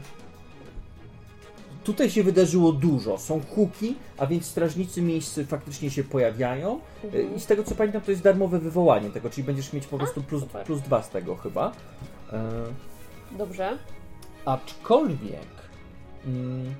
Tutaj 1.84 2.10
się 2.10 2.22
wydarzyło 2.22 2.72
dużo. 2.72 3.18
Są 3.18 3.40
huki, 3.54 3.94
a 4.18 4.26
więc 4.26 4.46
strażnicy 4.46 5.02
miejscy 5.02 5.46
faktycznie 5.46 5.90
się 5.90 6.04
pojawiają. 6.04 6.80
E, 7.04 7.06
Mhm. 7.06 7.36
I 7.36 7.40
z 7.40 7.46
tego 7.46 7.64
co 7.64 7.74
pamiętam, 7.74 8.02
to 8.02 8.10
jest 8.10 8.22
darmowe 8.22 8.58
wywołanie 8.58 9.10
tego, 9.10 9.30
czyli 9.30 9.44
będziesz 9.44 9.72
mieć 9.72 9.86
po 9.86 9.98
prostu 9.98 10.22
plus, 10.22 10.42
super. 10.42 10.64
plus 10.66 10.80
dwa 10.80 11.02
z 11.02 11.10
tego 11.10 11.36
chyba. 11.36 11.72
E, 12.32 12.50
Dobrze. 13.38 13.78
Aczkolwiek. 14.44 15.46
Mm, 16.26 16.74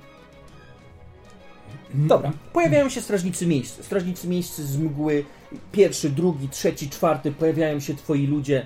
dobra, 1.93 2.31
pojawiają 2.53 2.89
się 2.89 3.01
strażnicy 3.01 3.47
miejsc. 3.47 3.85
Strażnicy 3.85 4.27
miejsc 4.27 4.57
z 4.57 4.77
mgły. 4.77 5.25
Pierwszy, 5.71 6.09
drugi, 6.09 6.49
trzeci, 6.49 6.89
czwarty. 6.89 7.31
Pojawiają 7.31 7.79
się 7.79 7.95
twoi 7.95 8.27
ludzie. 8.27 8.65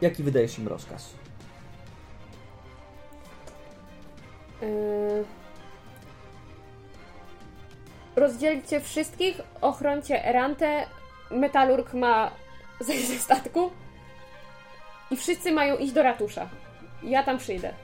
Jaki 0.00 0.22
wydajesz 0.22 0.58
im 0.58 0.68
rozkaz? 0.68 1.14
Yy... 4.62 5.24
Rozdzielcie 8.16 8.80
wszystkich, 8.80 9.40
ochroncie 9.60 10.24
Erantę, 10.26 10.86
Metalurg 11.30 11.94
ma 11.94 12.30
zejść 12.80 13.08
ze 13.08 13.18
statku 13.18 13.70
i 15.10 15.16
wszyscy 15.16 15.52
mają 15.52 15.76
iść 15.76 15.92
do 15.92 16.02
ratusza. 16.02 16.48
Ja 17.02 17.22
tam 17.22 17.38
przyjdę. 17.38 17.74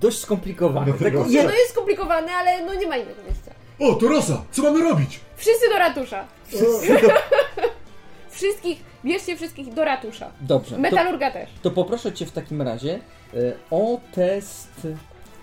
Dość 0.00 0.18
skomplikowane. 0.18 0.86
Do 0.86 0.92
Tak, 0.92 1.02
tego- 1.02 1.26
je, 1.28 1.44
No 1.44 1.50
jest 1.50 1.70
skomplikowane, 1.70 2.32
ale 2.32 2.64
no 2.66 2.74
nie 2.74 2.86
ma 2.86 2.96
innego 2.96 3.22
wyjścia. 3.22 3.50
O, 3.78 3.94
to 3.94 4.08
Rosa! 4.08 4.42
Co 4.50 4.62
mamy 4.62 4.84
robić? 4.84 5.20
Wszyscy 5.36 5.68
do 5.68 5.78
ratusza. 5.78 6.26
wszystkich, 8.30 8.78
bierzcie 9.04 9.36
wszystkich 9.36 9.74
do 9.74 9.84
ratusza. 9.84 10.30
dobrze, 10.40 10.74
to, 10.76 10.80
Metalurga 10.82 11.30
też. 11.30 11.50
to 11.62 11.70
poproszę 11.70 12.12
cię 12.12 12.26
w 12.26 12.32
takim 12.32 12.62
razie 12.62 13.00
e, 13.34 13.38
o 13.70 14.00
test 14.14 14.86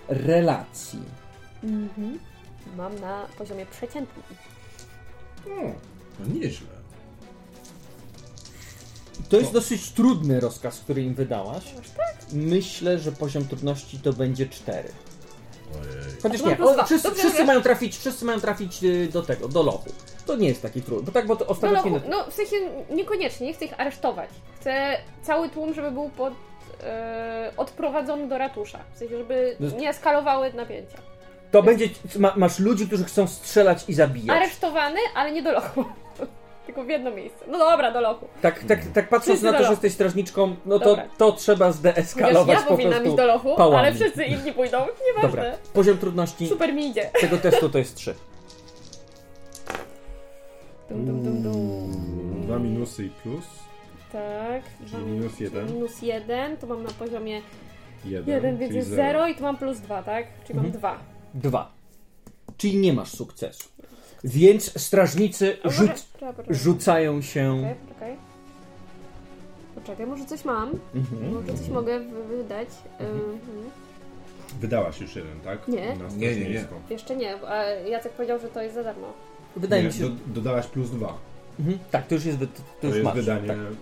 relacji. 0.08 1.00
Mam 2.76 2.98
na 3.00 3.26
poziomie 3.38 3.66
przeciętnym. 3.66 4.22
No 6.20 6.34
nieźle. 6.34 6.66
To 9.28 9.36
jest 9.36 9.52
dosyć 9.52 9.90
trudny 9.90 10.40
rozkaz, 10.40 10.80
który 10.80 11.02
im 11.02 11.14
wydałaś. 11.14 11.64
tak? 11.96 12.16
Myślę, 12.32 12.98
że 12.98 13.12
poziom 13.12 13.48
trudności 13.48 13.98
to 13.98 14.12
będzie 14.12 14.46
4. 14.46 14.88
Ojej. 15.74 16.04
Chociaż 16.22 16.42
nie, 16.42 16.58
o, 16.64 16.84
wszyscy, 16.84 17.08
Dobrze, 17.08 17.22
wszyscy 17.22 17.44
mają 17.44 17.62
trafić, 17.62 17.96
wszyscy 17.98 18.24
mają 18.24 18.40
trafić 18.40 18.84
y, 18.84 19.08
do 19.12 19.22
tego, 19.22 19.48
do 19.48 19.62
lochu. 19.62 19.90
To 20.26 20.36
nie 20.36 20.48
jest 20.48 20.62
taki 20.62 20.82
trudny, 20.82 21.06
bo 21.06 21.12
tak, 21.12 21.26
bo 21.26 21.36
to 21.36 21.44
No, 21.44 21.50
ostatecznie... 21.50 21.90
no, 21.90 22.00
no 22.08 22.30
w 22.30 22.34
sensie 22.34 22.56
niekoniecznie, 22.90 23.46
nie 23.46 23.54
chcę 23.54 23.64
ich 23.64 23.80
aresztować. 23.80 24.30
Chcę 24.60 24.96
cały 25.22 25.48
tłum, 25.48 25.74
żeby 25.74 25.90
był 25.90 26.08
pod, 26.08 26.34
e, 26.82 27.52
odprowadzony 27.56 28.28
do 28.28 28.38
ratusza. 28.38 28.78
W 28.94 28.98
sensie, 28.98 29.18
żeby 29.18 29.56
No- 29.60 29.70
nie 29.78 29.88
eskalowały 29.88 30.52
napięcia. 30.52 30.98
To 31.50 31.62
będzie, 31.62 31.88
ma, 32.18 32.32
masz 32.36 32.58
ludzi, 32.58 32.86
którzy 32.86 33.04
chcą 33.04 33.26
strzelać 33.26 33.84
i 33.88 33.94
zabijać. 33.94 34.36
Aresztowany, 34.36 34.98
ale 35.14 35.32
nie 35.32 35.42
do 35.42 35.52
lochu. 35.52 35.84
Tylko 36.68 36.84
w 36.84 36.88
jedno 36.88 37.10
miejsce. 37.10 37.44
No 37.46 37.58
dobra, 37.58 37.90
do 37.92 38.00
lochu. 38.00 38.26
Tak, 38.42 38.64
tak, 38.64 38.80
tak 38.94 39.08
patrząc 39.08 39.38
Wszyscy 39.38 39.52
na 39.52 39.58
to, 39.58 39.64
że 39.64 39.70
jesteś 39.70 39.92
strażniczką, 39.92 40.56
no 40.66 40.78
to, 40.78 40.84
Dobra. 40.84 41.08
to 41.18 41.32
trzeba 41.32 41.72
zdeeskalować 41.72 42.58
ja 42.58 42.62
po 42.64 42.68
powinnam 42.68 42.92
prostu 42.92 43.08
iść 43.08 43.16
do 43.16 43.26
lochu, 43.26 43.56
pałami. 43.56 43.76
ale 43.76 43.94
wszyscy 43.94 44.24
inni 44.24 44.52
pójdą. 44.52 44.78
Nieważne. 45.06 45.28
Dobra, 45.28 45.44
poziom 45.72 45.98
trudności 45.98 46.48
Super 46.48 46.74
mi 46.74 46.86
idzie. 46.86 47.10
tego 47.20 47.38
testu 47.38 47.68
to 47.70 47.78
jest 47.78 47.94
3. 47.96 48.14
Dum, 50.90 51.06
dum, 51.06 51.22
dum, 51.22 51.42
dum. 51.42 52.42
Dwa 52.46 52.58
minusy 52.58 53.04
i 53.04 53.10
plus. 53.10 53.44
Tak. 54.12 54.62
Czyli 54.90 55.04
minus 55.04 55.40
jeden. 55.40 55.66
Minus 55.74 56.02
jeden, 56.02 56.56
to 56.56 56.66
mam 56.66 56.82
na 56.82 56.90
poziomie 56.90 57.42
Jeden, 58.04 58.34
jeden, 58.34 58.56
więc 58.58 58.68
czyli 58.68 58.76
jest 58.76 58.90
zero 58.90 59.26
i 59.26 59.34
tu 59.34 59.42
mam 59.42 59.56
plus 59.56 59.78
dwa, 59.78 60.02
tak? 60.02 60.26
Czyli 60.46 60.58
mam 60.58 60.70
dwa. 60.70 60.98
2. 61.34 61.70
Czyli 62.56 62.76
nie 62.76 62.92
masz 62.92 63.10
sukcesu. 63.10 63.68
Więc 64.24 64.80
strażnicy 64.80 65.56
A 65.62 65.66
może- 65.66 65.86
rzuc, 65.86 66.02
poczekaj. 66.02 66.44
rzucają 66.54 67.22
się... 67.22 67.54
Poczekaj, 67.56 67.76
poczekaj. 67.88 68.16
Poczekaj, 69.74 70.06
może 70.06 70.24
coś 70.26 70.44
mam. 70.44 70.70
Mhm. 70.94 71.34
Może 71.34 71.54
coś 71.58 71.68
mogę 71.68 72.00
wy- 72.00 72.24
wydać. 72.36 72.68
Mhm. 72.98 73.38
Wydałaś 74.60 75.00
już 75.00 75.16
jeden, 75.16 75.40
tak? 75.40 75.68
Nie. 75.68 75.96
Na 75.96 76.08
Nie, 76.16 76.36
nie, 76.36 76.50
nie. 76.50 76.64
Jeszcze 76.90 77.16
nie, 77.16 77.46
a 77.46 77.64
Jacek 77.64 78.12
powiedział, 78.12 78.38
że 78.38 78.48
to 78.48 78.62
jest 78.62 78.74
za 78.74 78.84
darmo. 78.84 79.12
Wydaje 79.56 79.82
Nie, 79.82 79.88
mi 79.88 79.94
się, 79.94 80.08
do, 80.08 80.10
dodałaś 80.26 80.66
plus 80.66 80.90
dwa. 80.90 81.14
Mhm. 81.60 81.78
Tak, 81.90 82.06
to 82.06 82.14
już 82.14 82.24
jest, 82.24 82.38
wy- 82.38 82.46
to, 82.46 82.62
To, 82.80 82.86
już 82.86 82.96
jest 82.96 83.04
masz. 83.04 83.14
wydanie. 83.16 83.48
Tak. 83.48 83.56
mm, 83.56 83.76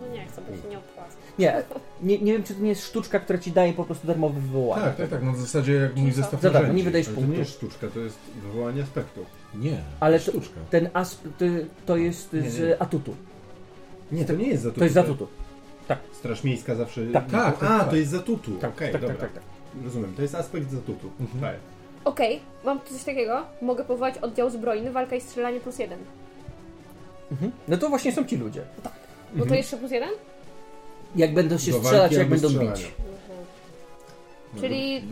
No 0.00 0.14
nie 0.14 0.26
chcę, 0.26 0.40
bo 0.50 0.56
się 0.62 0.68
nie 0.68 0.78
opłaca. 0.78 0.93
Nie, 1.38 1.62
nie, 2.02 2.18
nie 2.18 2.32
wiem, 2.32 2.42
czy 2.42 2.54
to 2.54 2.62
nie 2.62 2.68
jest 2.68 2.84
sztuczka, 2.86 3.20
która 3.20 3.38
ci 3.38 3.52
daje 3.52 3.72
po 3.72 3.84
prostu 3.84 4.06
darmowe 4.06 4.40
wywołanie. 4.40 4.82
Tak, 4.84 4.96
tak, 4.96 5.08
tak, 5.08 5.22
no 5.22 5.32
w 5.32 5.40
zasadzie 5.40 5.72
jak 5.74 5.96
mój 5.96 6.12
zestaw 6.12 6.40
Za 6.40 6.50
darmo, 6.50 6.58
narzędzi. 6.60 6.76
nie 6.76 6.84
wydajesz 6.84 7.08
Ale 7.08 7.16
to 7.16 7.22
nie 7.26 7.38
jest 7.38 7.50
sztuczka, 7.50 7.86
to 7.88 8.00
jest 8.00 8.18
wywołanie 8.42 8.82
aspektu. 8.82 9.24
Nie, 9.54 9.78
Ale 10.00 10.18
to 10.20 10.24
to- 10.24 10.30
sztuczka. 10.30 10.60
Ten 10.70 10.88
asp, 10.94 11.24
ty- 11.38 11.66
to 11.86 11.96
jest 11.96 12.32
Nie, 12.32 12.50
z 12.50 12.60
nie. 12.60 12.82
atutu. 12.82 13.14
Nie, 14.12 14.24
to 14.24 14.32
nie 14.32 14.48
jest 14.48 14.62
zatutu. 14.62 14.78
To 14.78 14.84
jest 14.84 14.94
z 14.94 14.98
atutu. 14.98 15.28
Straż 16.12 16.44
miejska 16.44 16.74
zawsze. 16.74 17.06
Tak, 17.06 17.30
tak, 17.30 17.62
A, 17.62 17.66
tak. 17.78 17.88
to 17.90 17.96
jest 17.96 18.10
zatutu. 18.10 18.56
Tak, 18.60 18.70
Okej, 18.70 18.92
tak, 18.92 19.00
dobra. 19.00 19.16
tak, 19.16 19.32
tak, 19.32 19.42
tak. 19.42 19.84
Rozumiem, 19.84 20.14
to 20.16 20.22
jest 20.22 20.34
aspekt 20.34 20.70
zatutu. 20.70 21.10
Mhm. 21.20 21.40
Tak. 21.40 21.54
Okej, 22.04 22.40
mam 22.64 22.80
tu 22.80 22.94
coś 22.94 23.04
takiego. 23.04 23.42
Mogę 23.62 23.84
powołać 23.84 24.18
oddział 24.18 24.50
zbrojny, 24.50 24.90
walka 24.92 25.16
i 25.16 25.20
strzelanie 25.20 25.60
plus 25.60 25.78
jeden. 25.78 25.98
Mhm. 27.32 27.52
No 27.68 27.76
to 27.76 27.88
właśnie 27.88 28.12
są 28.12 28.24
ci 28.24 28.36
ludzie. 28.36 28.62
Bo 29.36 29.46
to 29.46 29.54
jeszcze 29.54 29.76
plus 29.76 29.90
jeden? 29.90 30.08
Jak 31.16 31.34
będą 31.34 31.58
się 31.58 31.72
walki 31.72 31.86
strzelać, 31.86 32.12
jak 32.12 32.28
będą 32.28 32.48
strzelania. 32.48 32.72
bić. 32.76 32.86
No, 34.54 34.60
Czyli... 34.60 35.02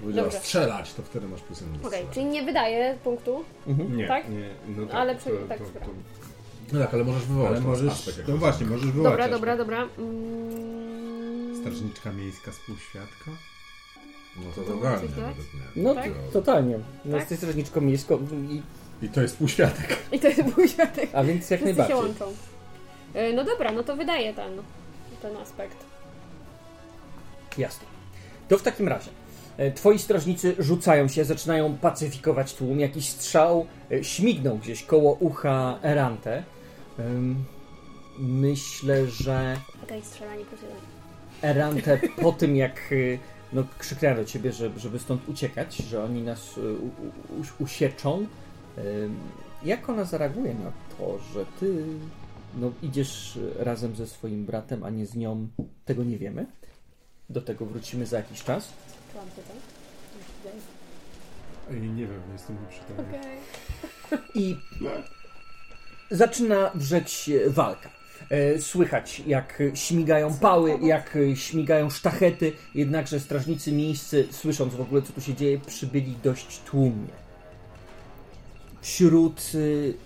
Powiedziała 0.00 0.26
dobrze. 0.26 0.40
strzelać, 0.40 0.94
to 0.94 1.02
wtedy 1.02 1.28
masz 1.28 1.40
plus 1.40 1.60
jeden. 1.60 1.86
Okej, 1.86 2.06
czyli 2.14 2.26
nie 2.26 2.42
wydaję 2.42 2.98
punktu. 3.04 3.44
Mhm. 3.66 3.96
Nie, 3.96 4.08
Tak? 4.08 4.28
nie, 4.30 4.48
no 4.76 4.86
tak. 4.86 4.94
Ale 4.96 5.16
przy- 5.16 5.30
to, 5.30 5.36
tak, 5.48 5.58
to, 5.58 5.64
to, 5.64 5.86
No 6.72 6.80
tak, 6.80 6.94
ale 6.94 7.04
możesz 7.04 7.24
wywołać 7.24 7.50
ale 7.52 7.60
możesz. 7.60 7.92
aspekt, 7.92 8.28
No 8.28 8.36
właśnie, 8.36 8.66
możesz 8.66 8.86
wywołać. 8.86 9.12
Dobra, 9.12 9.24
aspekt. 9.24 9.36
dobra, 9.40 9.56
dobra. 9.56 9.88
Mm... 9.98 11.56
Strażniczka 11.60 12.12
miejska, 12.12 12.50
współświadka. 12.50 13.30
No 14.36 14.42
to 14.54 14.62
To 14.62 14.72
totalnie. 14.72 15.08
No, 15.76 15.94
Tak? 15.94 16.04
to, 16.04 16.32
totalnie. 16.32 16.78
No, 17.04 17.10
Tak? 17.12 17.20
Jesteś 17.20 17.38
strażniczką 17.38 17.80
miejską, 17.80 18.18
i, 18.50 18.62
I 19.06 19.08
to 19.08 19.22
jest 19.22 19.36
półświatek. 19.36 19.98
I 20.12 20.18
to 20.20 20.28
jest 20.28 20.56
mój 20.56 20.68
światek. 20.68 21.10
a 21.12 21.24
więc 21.24 21.50
jak 21.50 21.60
Wszyscy 21.60 21.74
się 21.82 21.88
najbardziej. 21.88 21.96
łączą. 21.96 22.36
E, 23.14 23.32
No 23.32 23.44
dobra, 23.44 23.72
no 23.72 23.82
to 23.82 23.96
wydaje 23.96 24.34
ten, 24.34 24.52
ten 25.28 25.36
aspekt. 25.36 25.76
Jasne. 27.58 27.86
To 28.48 28.58
w 28.58 28.62
takim 28.62 28.88
razie. 28.88 29.10
e, 29.56 29.70
Twoi 29.72 29.98
strażnicy 29.98 30.54
rzucają 30.58 31.08
się, 31.08 31.24
zaczynają 31.24 31.76
pacyfikować 31.76 32.54
tłum. 32.54 32.80
Jakiś 32.80 33.08
strzał 33.08 33.66
e, 33.92 34.04
śmignął 34.04 34.58
gdzieś 34.58 34.82
koło 34.82 35.12
ucha 35.12 35.78
Erante. 35.82 36.42
Myślę, 38.18 39.06
że 39.06 39.56
Okej, 39.84 40.02
strzelanie 40.02 40.44
plus 40.44 40.60
jeden. 40.62 40.76
Erante 41.42 41.98
po 42.22 42.32
tym 42.32 42.56
jak 42.56 42.92
y, 42.92 43.18
no, 43.52 43.64
krzyknęła 43.78 44.16
do 44.16 44.24
ciebie, 44.24 44.52
że, 44.52 44.70
żeby 44.76 44.98
stąd 44.98 45.28
uciekać, 45.28 45.76
że 45.76 46.04
oni 46.04 46.22
nas 46.22 46.58
u, 46.58 46.60
u, 46.60 47.40
u, 47.40 47.64
usieczą, 47.64 48.26
jak 49.64 49.88
ona 49.88 50.04
zareaguje 50.04 50.54
na 50.54 50.72
to, 50.98 51.18
że 51.34 51.44
ty 51.60 51.84
no, 52.56 52.72
idziesz 52.82 53.36
y, 53.36 53.64
razem 53.64 53.96
ze 53.96 54.06
swoim 54.06 54.44
bratem, 54.44 54.84
a 54.84 54.90
nie 54.90 55.06
z 55.06 55.14
nią, 55.16 55.48
tego 55.84 56.04
nie 56.04 56.18
wiemy. 56.18 56.46
Do 57.30 57.42
tego 57.42 57.66
wrócimy 57.66 58.06
za 58.06 58.16
jakiś 58.16 58.44
czas. 58.44 58.72
Ej, 61.70 61.80
nie 61.80 62.06
wiem, 62.06 62.20
jestem 62.32 62.56
nieprzytomny. 62.62 63.18
Okej. 63.18 63.38
I 64.34 64.56
zaczyna 66.10 66.70
wrzeć 66.74 67.28
e, 67.28 67.50
walka. 67.50 67.90
E, 68.30 68.60
Słychać, 68.60 69.22
jak 69.26 69.62
śmigają 69.74 70.34
pały, 70.34 70.78
jak 70.82 71.16
e, 71.16 71.36
śmigają 71.36 71.90
sztachety, 71.90 72.52
jednakże 72.74 73.20
strażnicy 73.20 73.72
miejscy, 73.72 74.28
słysząc 74.30 74.74
w 74.74 74.80
ogóle, 74.80 75.02
co 75.02 75.12
tu 75.12 75.20
się 75.20 75.34
dzieje, 75.34 75.58
przybyli 75.58 76.16
dość 76.24 76.58
tłumnie. 76.58 77.12
Wśród 78.80 79.52
e, 79.54 80.05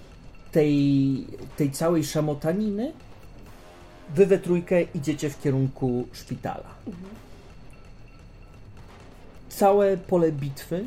tej, 0.52 1.26
tej 1.56 1.70
całej 1.70 2.04
szamotaniny 2.04 2.92
wy 4.14 4.26
we 4.26 4.38
trójkę 4.38 4.82
idziecie 4.82 5.30
w 5.30 5.42
kierunku 5.42 6.08
szpitala. 6.12 6.74
Całe 9.48 9.96
pole 9.96 10.32
bitwy 10.32 10.86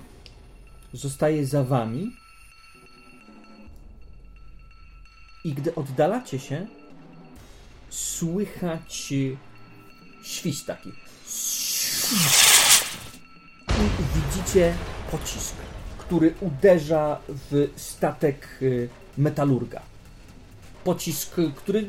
zostaje 0.94 1.46
za 1.46 1.64
wami 1.64 2.12
I 5.46 5.54
gdy 5.54 5.76
oddalacie 5.76 6.40
się, 6.40 6.68
słychać 7.90 9.14
świst 10.24 10.68
taki. 10.68 10.90
I 13.70 14.04
widzicie 14.16 14.74
pocisk, 15.12 15.56
który 15.98 16.34
uderza 16.42 17.20
w 17.30 17.70
statek 17.76 18.48
y, 18.62 18.90
metalurga. 19.18 19.82
Pocisk, 20.84 21.36
który 21.56 21.86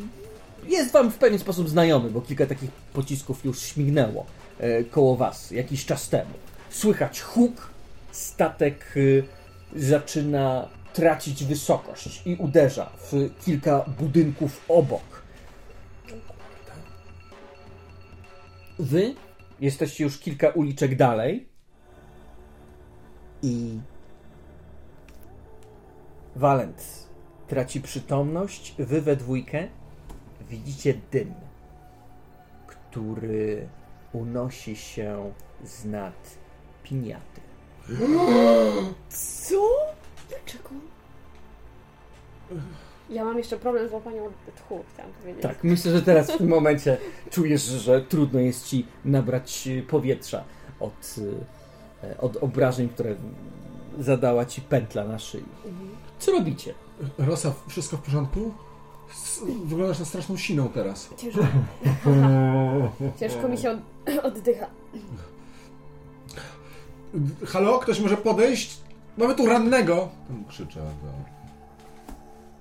jest 0.68 0.92
wam 0.92 1.10
w 1.10 1.18
pewien 1.18 1.38
sposób 1.38 1.68
znajomy, 1.68 2.10
bo 2.10 2.20
kilka 2.20 2.46
takich 2.46 2.70
pocisków 2.70 3.44
już 3.44 3.60
śmignęło 3.60 4.26
e, 4.58 4.84
koło 4.84 5.16
was 5.16 5.50
jakiś 5.50 5.86
czas 5.86 6.08
temu. 6.08 6.30
Słychać 6.70 7.20
huk, 7.20 7.70
statek 8.14 8.96
y, 8.96 9.24
zaczyna 9.76 10.68
tracić 10.92 11.44
wysokość 11.44 12.22
i 12.26 12.36
uderza 12.36 12.90
w 12.98 13.30
kilka 13.44 13.84
budynków 13.98 14.64
obok. 14.68 15.22
Wy 18.78 19.14
jesteście 19.60 20.04
już 20.04 20.18
kilka 20.18 20.48
uliczek 20.48 20.96
dalej 20.96 21.48
i 23.42 23.78
Valent 26.36 27.03
traci 27.54 27.80
przytomność. 27.80 28.74
Wy 28.78 29.00
we 29.00 29.16
dwójkę 29.16 29.68
widzicie 30.50 30.94
dym, 31.12 31.34
który 32.66 33.68
unosi 34.12 34.76
się 34.76 35.32
z 35.64 35.84
nad 35.84 36.38
piniaty. 36.82 37.40
Co? 39.08 39.68
Dlaczego? 40.28 40.70
Ja 43.10 43.24
mam 43.24 43.38
jeszcze 43.38 43.56
problem 43.56 43.88
z 43.88 43.92
łapaniem 43.92 44.24
tchu, 44.56 44.84
chciałam 44.94 45.12
powiedzieć. 45.12 45.42
Tak, 45.42 45.64
myślę, 45.64 45.92
że 45.92 46.02
teraz 46.02 46.30
w 46.30 46.38
tym 46.38 46.48
momencie 46.48 46.96
czujesz, 47.30 47.62
że 47.62 48.00
trudno 48.00 48.40
jest 48.40 48.66
ci 48.66 48.86
nabrać 49.04 49.66
y, 49.66 49.82
powietrza 49.82 50.44
od, 50.80 51.16
y, 52.04 52.18
od 52.18 52.36
obrażeń, 52.36 52.88
które 52.88 53.14
zadała 53.98 54.46
ci 54.46 54.60
pętla 54.60 55.04
na 55.04 55.18
szyi. 55.18 55.44
Co 56.18 56.32
robicie? 56.32 56.74
Rosa, 57.18 57.52
wszystko 57.68 57.96
w 57.96 58.00
porządku? 58.02 58.54
Wyglądasz 59.64 59.98
na 59.98 60.04
straszną 60.04 60.36
siną 60.36 60.68
teraz. 60.68 61.08
Ciężko, 61.16 61.40
ciężko 63.20 63.48
mi 63.48 63.58
się 63.58 63.70
od, 63.70 63.78
oddycha. 64.34 64.66
Halo, 67.46 67.78
ktoś 67.78 68.00
może 68.00 68.16
podejść? 68.16 68.78
Mamy 69.18 69.34
tu 69.34 69.46
rannego! 69.46 70.08
Tam 70.28 70.44
krzyczę 70.44 70.80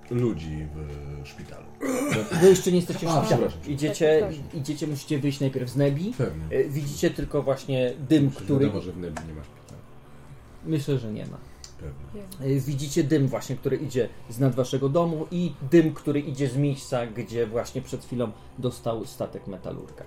do 0.10 0.16
ludzi 0.16 0.68
w 0.76 1.28
szpitalu. 1.28 1.66
Wy 2.42 2.50
jeszcze 2.50 2.72
nie 2.72 2.78
jesteście 2.78 3.08
w 3.08 3.10
A, 3.10 3.20
szpitalu. 3.26 3.42
przepraszam. 3.48 3.72
Idziecie, 3.74 4.20
Tak, 4.22 4.56
idziecie, 4.60 4.88
musicie 4.88 5.20
wyjść 5.20 5.40
najpierw 5.40 5.70
z 5.70 5.76
Nebi. 5.76 6.14
Pewnie. 6.18 6.58
Y, 6.58 6.70
Widzicie 6.70 7.10
tylko 7.10 7.44
właśnie 7.44 7.94
dym, 8.10 8.32
który... 8.32 8.66
Wiadomo, 8.66 8.82
że 8.82 8.92
w 8.92 8.98
Nebi 8.98 9.28
nie 9.28 9.34
masz 9.34 9.48
pytań. 9.48 9.78
Myślę, 10.66 10.98
że 10.98 11.12
nie 11.14 11.26
ma. 11.26 11.38
Y, 12.46 12.60
Widzicie 12.60 13.04
dym 13.04 13.28
właśnie, 13.28 13.56
który 13.56 13.78
idzie 13.78 14.10
z 14.30 14.40
nad 14.40 14.56
waszego 14.56 14.90
domu 14.90 15.26
i 15.32 15.54
dym, 15.72 15.94
który 15.94 16.20
idzie 16.20 16.48
z 16.50 16.58
miejsca, 16.58 17.08
gdzie 17.08 17.48
właśnie 17.48 17.82
przed 17.82 18.06
chwilą 18.06 18.32
dostał 18.58 19.06
statek 19.06 19.48
metalurga. 19.48 20.04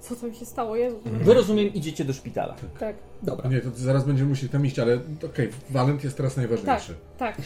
Co 0.00 0.16
tam 0.16 0.34
się 0.34 0.46
stało? 0.46 0.76
Jezu. 0.76 0.96
Wy 1.04 1.34
rozumiem, 1.34 1.74
idziecie 1.74 2.04
do 2.04 2.12
szpitala. 2.12 2.56
Tak, 2.80 2.96
Dobra. 3.22 3.48
Nie, 3.50 3.60
to 3.60 3.70
zaraz 3.74 4.04
będziemy 4.04 4.28
musieli 4.28 4.48
tam 4.48 4.66
iść, 4.66 4.78
ale 4.78 5.00
okej, 5.26 5.50
Walent 5.70 6.04
jest 6.04 6.16
teraz 6.16 6.34
tak, 6.34 6.38
najważniejszy. 6.38 6.94
tak. 7.18 7.36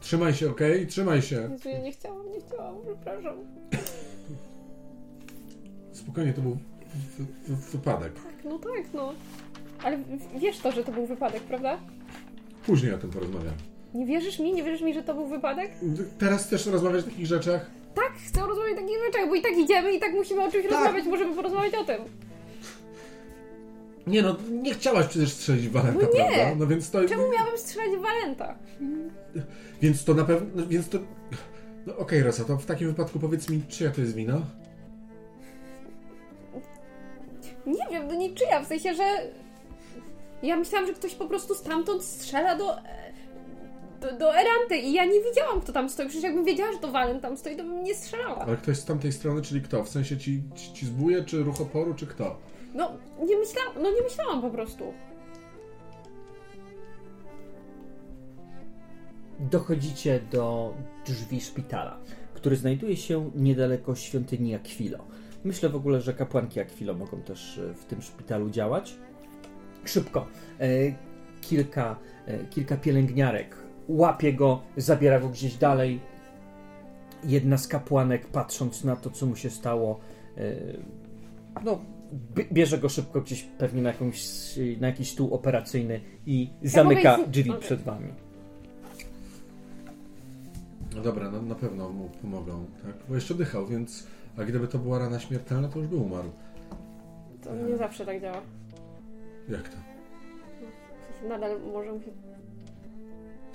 Trzymaj 0.00 0.34
się, 0.34 0.50
okej? 0.50 0.86
Trzymaj 0.86 1.22
się. 1.22 1.48
Jezu, 1.52 1.68
ja 1.68 1.80
nie 1.80 1.92
chciałam, 1.92 2.32
nie 2.32 2.40
chciałam, 2.40 2.74
przepraszam. 2.84 3.36
Spokojnie, 5.92 6.32
to 6.32 6.40
był 6.42 6.58
wypadek. 7.72 8.14
Tak, 8.14 8.44
no 8.44 8.58
tak, 8.58 8.84
no. 8.94 9.12
Ale 9.84 9.98
wiesz 10.36 10.58
to, 10.58 10.72
że 10.72 10.84
to 10.84 10.92
był 10.92 11.06
wypadek, 11.06 11.42
prawda? 11.42 11.78
Później 12.66 12.94
o 12.94 12.98
tym 12.98 13.10
porozmawiam. 13.10 13.54
Nie 13.94 14.06
wierzysz 14.06 14.38
mi? 14.38 14.52
Nie 14.52 14.62
wierzysz 14.62 14.80
mi, 14.82 14.94
że 14.94 15.02
to 15.02 15.14
był 15.14 15.26
wypadek? 15.26 15.70
Teraz 16.18 16.46
chcesz 16.46 16.66
rozmawiać 16.66 17.00
o 17.04 17.08
takich 17.08 17.26
rzeczach? 17.26 17.66
Tak, 17.94 18.12
chcę 18.28 18.40
rozmawiać 18.46 18.72
o 18.72 18.80
takich 18.80 18.98
rzeczach, 19.06 19.28
bo 19.28 19.34
i 19.34 19.42
tak 19.42 19.58
idziemy 19.58 19.92
i 19.92 20.00
tak 20.00 20.12
musimy 20.12 20.44
o 20.44 20.50
czymś 20.50 20.64
Tak. 20.66 20.72
rozmawiać, 20.74 21.06
możemy 21.06 21.34
porozmawiać 21.36 21.74
o 21.74 21.84
tym. 21.84 21.96
Nie 24.06 24.22
no, 24.22 24.36
nie 24.50 24.74
chciałaś 24.74 25.06
przecież 25.06 25.32
strzelić 25.32 25.68
Walenta, 25.68 26.06
No 26.12 26.18
nie. 26.18 26.24
prawda? 26.34 26.54
No 26.58 26.66
więc 26.66 26.90
to... 26.90 27.08
Czemu 27.08 27.22
miałabym 27.32 27.58
strzelać 27.58 27.90
Walenta? 28.00 28.54
Więc 29.82 30.04
to 30.04 30.14
na 30.14 30.24
pewno... 30.24 30.46
No, 30.54 30.66
więc 30.66 30.88
to... 30.88 30.98
No 31.86 31.96
okej, 31.96 32.22
Rosa, 32.22 32.44
to 32.44 32.56
w 32.56 32.66
takim 32.66 32.88
wypadku 32.88 33.18
powiedz 33.18 33.48
mi, 33.50 33.62
czyja 33.68 33.90
to 33.90 34.00
jest 34.00 34.14
wina? 34.14 34.40
Nie 37.66 37.86
wiem, 37.90 38.08
no 38.08 38.14
niczyja, 38.14 38.60
w 38.60 38.66
sensie, 38.66 38.94
że... 38.94 39.04
Ja 40.44 40.56
myślałam, 40.56 40.86
że 40.86 40.94
ktoś 40.94 41.14
po 41.14 41.26
prostu 41.26 41.54
stamtąd 41.54 42.04
strzela 42.04 42.56
do... 42.56 42.76
Do, 44.00 44.18
do 44.18 44.34
Eranty 44.34 44.76
i 44.76 44.92
ja 44.92 45.04
nie 45.04 45.20
widziałam, 45.20 45.60
kto 45.60 45.72
tam 45.72 45.88
stoi. 45.88 46.06
Przecież 46.06 46.24
jakbym 46.24 46.44
wiedziała, 46.44 46.72
że 46.72 46.78
to 46.78 46.90
Walent 46.90 47.22
tam 47.22 47.36
stoi, 47.36 47.56
to 47.56 47.64
bym 47.64 47.82
nie 47.84 47.94
strzelała. 47.94 48.38
Ale 48.38 48.56
ktoś 48.56 48.76
z 48.76 48.84
tamtej 48.84 49.12
strony, 49.12 49.42
czyli 49.42 49.62
kto? 49.62 49.84
W 49.84 49.88
sensie 49.88 50.18
ci, 50.18 50.42
ci, 50.54 50.72
ci 50.72 50.86
zbuje, 50.86 51.24
czy 51.24 51.42
ruch 51.42 51.60
oporu, 51.60 51.94
czy 51.94 52.06
kto? 52.06 52.38
No, 52.74 52.92
nie 53.26 53.36
myślałam, 53.36 53.72
no 53.82 53.90
nie 53.90 54.02
myślałam 54.02 54.42
po 54.42 54.50
prostu. 54.50 54.92
Dochodzicie 59.40 60.20
do 60.32 60.74
drzwi 61.06 61.40
szpitala, 61.40 62.00
który 62.34 62.56
znajduje 62.56 62.96
się 62.96 63.30
niedaleko 63.34 63.94
świątyni 63.94 64.54
Aquilo. 64.54 64.98
Myślę 65.44 65.68
w 65.68 65.76
ogóle, 65.76 66.00
że 66.00 66.14
kapłanki 66.14 66.60
Aquilo 66.60 66.94
mogą 66.94 67.22
też 67.22 67.58
e, 67.58 67.74
w 67.74 67.84
tym 67.84 68.02
szpitalu 68.02 68.50
działać. 68.50 68.96
Szybko. 69.84 70.26
E, 70.60 70.66
kilka, 71.40 71.96
e, 72.26 72.44
kilka 72.44 72.76
pielęgniarek 72.76 73.56
łapie 73.88 74.32
go, 74.32 74.62
zabiera 74.76 75.20
go 75.20 75.28
gdzieś 75.28 75.54
dalej. 75.56 76.00
Jedna 77.24 77.58
z 77.58 77.68
kapłanek, 77.68 78.26
patrząc 78.26 78.84
na 78.84 78.96
to, 78.96 79.10
co 79.10 79.26
mu 79.26 79.36
się 79.36 79.50
stało, 79.50 80.00
e, 80.36 80.52
no, 81.64 81.78
bie- 82.34 82.52
bierze 82.52 82.78
go 82.78 82.88
szybko 82.88 83.20
gdzieś 83.20 83.42
pewnie 83.42 83.82
na, 83.82 83.88
jakąś, 83.88 84.28
na 84.80 84.86
jakiś 84.86 85.10
stół 85.10 85.34
operacyjny 85.34 86.00
i 86.26 86.50
zamyka 86.62 87.16
mogę 87.16 87.30
drzwi 87.30 87.52
przed 87.60 87.82
wami. 87.82 88.08
No 90.94 91.02
dobra, 91.02 91.30
no, 91.30 91.42
na 91.42 91.54
pewno 91.54 91.88
mu 91.90 92.08
pomogą, 92.22 92.64
tak? 92.82 92.94
Bo 93.08 93.14
jeszcze 93.14 93.34
dychał, 93.34 93.66
więc... 93.66 94.06
A 94.38 94.44
gdyby 94.44 94.68
to 94.68 94.78
była 94.78 94.98
rana 94.98 95.18
śmiertelna, 95.20 95.68
to 95.68 95.78
już 95.78 95.88
by 95.88 95.96
umarł. 95.96 96.30
To 97.42 97.56
nie 97.56 97.76
zawsze 97.76 98.06
tak 98.06 98.20
działa. 98.20 98.40
Jak 99.48 99.68
to? 99.68 99.76
W 99.76 101.12
sensie 101.12 101.28
nadal 101.28 101.60
może 101.60 101.92
mu 101.92 102.00
się... 102.00 102.10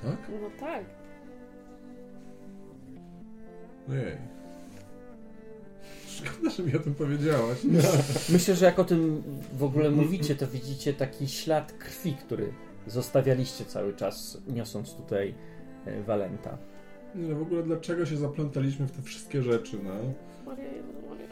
Tak? 0.01 0.17
No 0.41 0.49
tak. 0.59 0.83
Ojej. 3.89 4.17
Szkoda, 6.07 6.49
że 6.49 6.63
mi 6.63 6.75
o 6.75 6.79
tym 6.79 6.95
powiedziałaś. 6.95 7.57
Myślę, 8.29 8.55
że 8.55 8.65
jak 8.65 8.79
o 8.79 8.83
tym 8.83 9.23
w 9.57 9.63
ogóle 9.63 9.91
mówicie, 9.91 10.35
to 10.35 10.47
widzicie 10.47 10.93
taki 10.93 11.27
ślad 11.27 11.71
krwi, 11.71 12.13
który 12.13 12.53
zostawialiście 12.87 13.65
cały 13.65 13.93
czas, 13.93 14.41
niosąc 14.47 14.93
tutaj 14.93 15.33
e, 15.85 16.03
Walenta. 16.03 16.57
Nie, 17.15 17.35
w 17.35 17.41
ogóle 17.41 17.63
dlaczego 17.63 18.05
się 18.05 18.17
zaplątaliśmy 18.17 18.87
w 18.87 18.91
te 18.91 19.01
wszystkie 19.01 19.43
rzeczy, 19.43 19.77
no? 19.83 19.93
Maria, 20.45 20.69
Maria. 21.09 21.27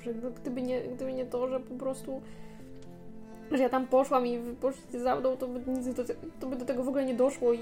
Boże, 0.00 0.18
no, 0.22 0.30
gdyby, 0.30 0.62
nie, 0.62 0.80
gdyby 0.82 1.12
nie 1.12 1.26
to, 1.26 1.48
że 1.48 1.60
po 1.60 1.74
prostu... 1.74 2.20
Że 3.50 3.62
ja 3.62 3.68
tam 3.68 3.86
poszłam 3.86 4.26
i 4.26 4.38
poszliście 4.60 5.00
za 5.00 5.16
mną, 5.16 5.36
to 5.36 5.48
by, 5.48 5.70
nic 5.70 5.94
do, 5.94 6.04
to 6.40 6.46
by 6.46 6.56
do 6.56 6.64
tego 6.64 6.84
w 6.84 6.88
ogóle 6.88 7.04
nie 7.04 7.14
doszło 7.14 7.52
i... 7.52 7.60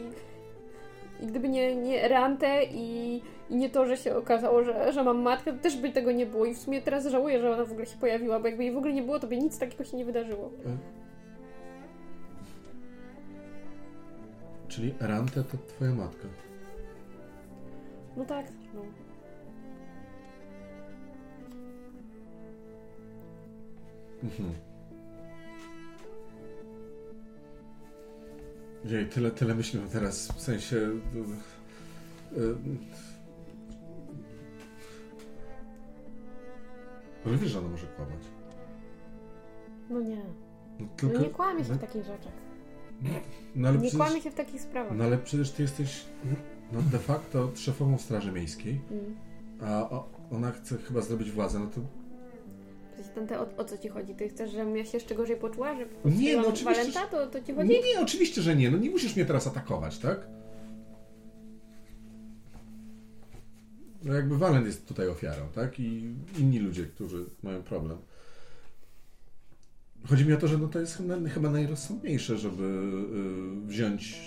I 1.20 1.26
gdyby 1.26 1.48
nie, 1.48 1.76
nie 1.76 2.08
Rante 2.08 2.64
i, 2.64 3.22
i 3.50 3.56
nie 3.56 3.70
to, 3.70 3.86
że 3.86 3.96
się 3.96 4.16
okazało, 4.16 4.64
że, 4.64 4.92
że 4.92 5.04
mam 5.04 5.22
matkę, 5.22 5.52
to 5.52 5.58
też 5.58 5.76
by 5.76 5.90
tego 5.90 6.12
nie 6.12 6.26
było. 6.26 6.44
I 6.44 6.54
w 6.54 6.58
sumie 6.58 6.82
teraz 6.82 7.06
żałuję, 7.06 7.40
że 7.40 7.52
ona 7.52 7.64
w 7.64 7.72
ogóle 7.72 7.86
się 7.86 7.98
pojawiła, 7.98 8.40
bo 8.40 8.46
jakby 8.46 8.64
jej 8.64 8.72
w 8.72 8.76
ogóle 8.76 8.92
nie 8.92 9.02
było, 9.02 9.18
to 9.18 9.26
by 9.26 9.36
nic 9.36 9.58
takiego 9.58 9.84
się 9.84 9.96
nie 9.96 10.04
wydarzyło. 10.04 10.50
Czyli 14.68 14.94
Rante 15.00 15.44
to 15.44 15.56
twoja 15.66 15.92
matka. 15.92 16.28
No 18.16 18.24
tak, 18.24 18.46
Mhm. 24.24 24.52
Jej, 28.84 29.06
tyle, 29.08 29.30
tyle 29.30 29.54
myślimy 29.54 29.88
teraz, 29.88 30.28
w 30.32 30.40
sensie... 30.40 30.76
y, 30.76 32.40
y, 32.40 32.56
Ale 37.26 37.36
wiesz, 37.36 37.50
że 37.50 37.58
ona 37.58 37.68
może 37.68 37.86
kłamać. 37.86 38.18
No 39.90 40.00
nie. 40.00 40.22
No, 40.80 40.86
No 41.14 41.20
nie 41.20 41.28
kłamie 41.30 41.64
się 41.64 41.70
no, 41.70 41.76
w 41.78 41.80
takich 41.80 42.04
rzeczach. 42.04 42.32
no, 43.54 43.72
Nie 43.72 43.78
przecież, 43.78 43.96
kłamie 43.96 44.20
się 44.22 44.30
w 44.30 44.34
takich 44.34 44.60
sprawach. 44.60 44.96
No 44.96 45.04
ale 45.04 45.18
przecież 45.18 45.50
ty 45.50 45.62
jesteś 45.62 46.04
no, 46.72 46.82
de 46.82 46.98
facto 46.98 47.50
szefową 47.56 47.98
Straży 47.98 48.32
Miejskiej, 48.32 48.80
Mm. 48.90 49.16
a 49.60 49.90
o, 49.90 50.08
ona 50.32 50.50
chce 50.50 50.78
chyba 50.78 51.00
zrobić 51.00 51.30
władzę, 51.30 51.58
no 51.58 51.66
to 51.66 51.80
Przecież 52.98 53.14
ten, 53.14 53.26
te, 53.26 53.40
o, 53.40 53.46
o 53.56 53.64
co 53.64 53.78
ci 53.78 53.88
chodzi? 53.88 54.14
Ty 54.14 54.28
chcesz, 54.28 54.50
żebym 54.50 54.76
ja 54.76 54.84
się 54.84 54.96
jeszcze 54.96 55.14
gorzej 55.14 55.36
poczuła? 55.36 55.74
Że 55.74 55.86
Nie, 56.04 56.36
no 56.36 56.42
oczywiście, 56.48 56.64
Walenta? 56.64 57.06
To, 57.06 57.26
to 57.26 57.40
ci 57.40 57.52
chodzi? 57.54 57.68
Nie, 57.68 57.82
nie, 57.82 58.00
oczywiście, 58.00 58.42
że 58.42 58.56
nie. 58.56 58.70
No 58.70 58.78
nie 58.78 58.90
musisz 58.90 59.16
mnie 59.16 59.24
teraz 59.24 59.46
atakować, 59.46 59.98
tak? 59.98 60.26
No 64.04 64.14
jakby 64.14 64.38
Walent 64.38 64.66
jest 64.66 64.88
tutaj 64.88 65.08
ofiarą, 65.08 65.48
tak? 65.54 65.80
I 65.80 66.14
inni 66.38 66.58
ludzie, 66.58 66.84
którzy 66.86 67.26
mają 67.42 67.62
problem. 67.62 67.98
Chodzi 70.06 70.26
mi 70.26 70.32
o 70.32 70.36
to, 70.36 70.48
że 70.48 70.58
no 70.58 70.68
to 70.68 70.80
jest 70.80 70.96
chyba, 70.96 71.28
chyba 71.28 71.50
najrozsądniejsze, 71.50 72.38
żeby 72.38 72.64
y, 73.64 73.66
wziąć 73.66 74.22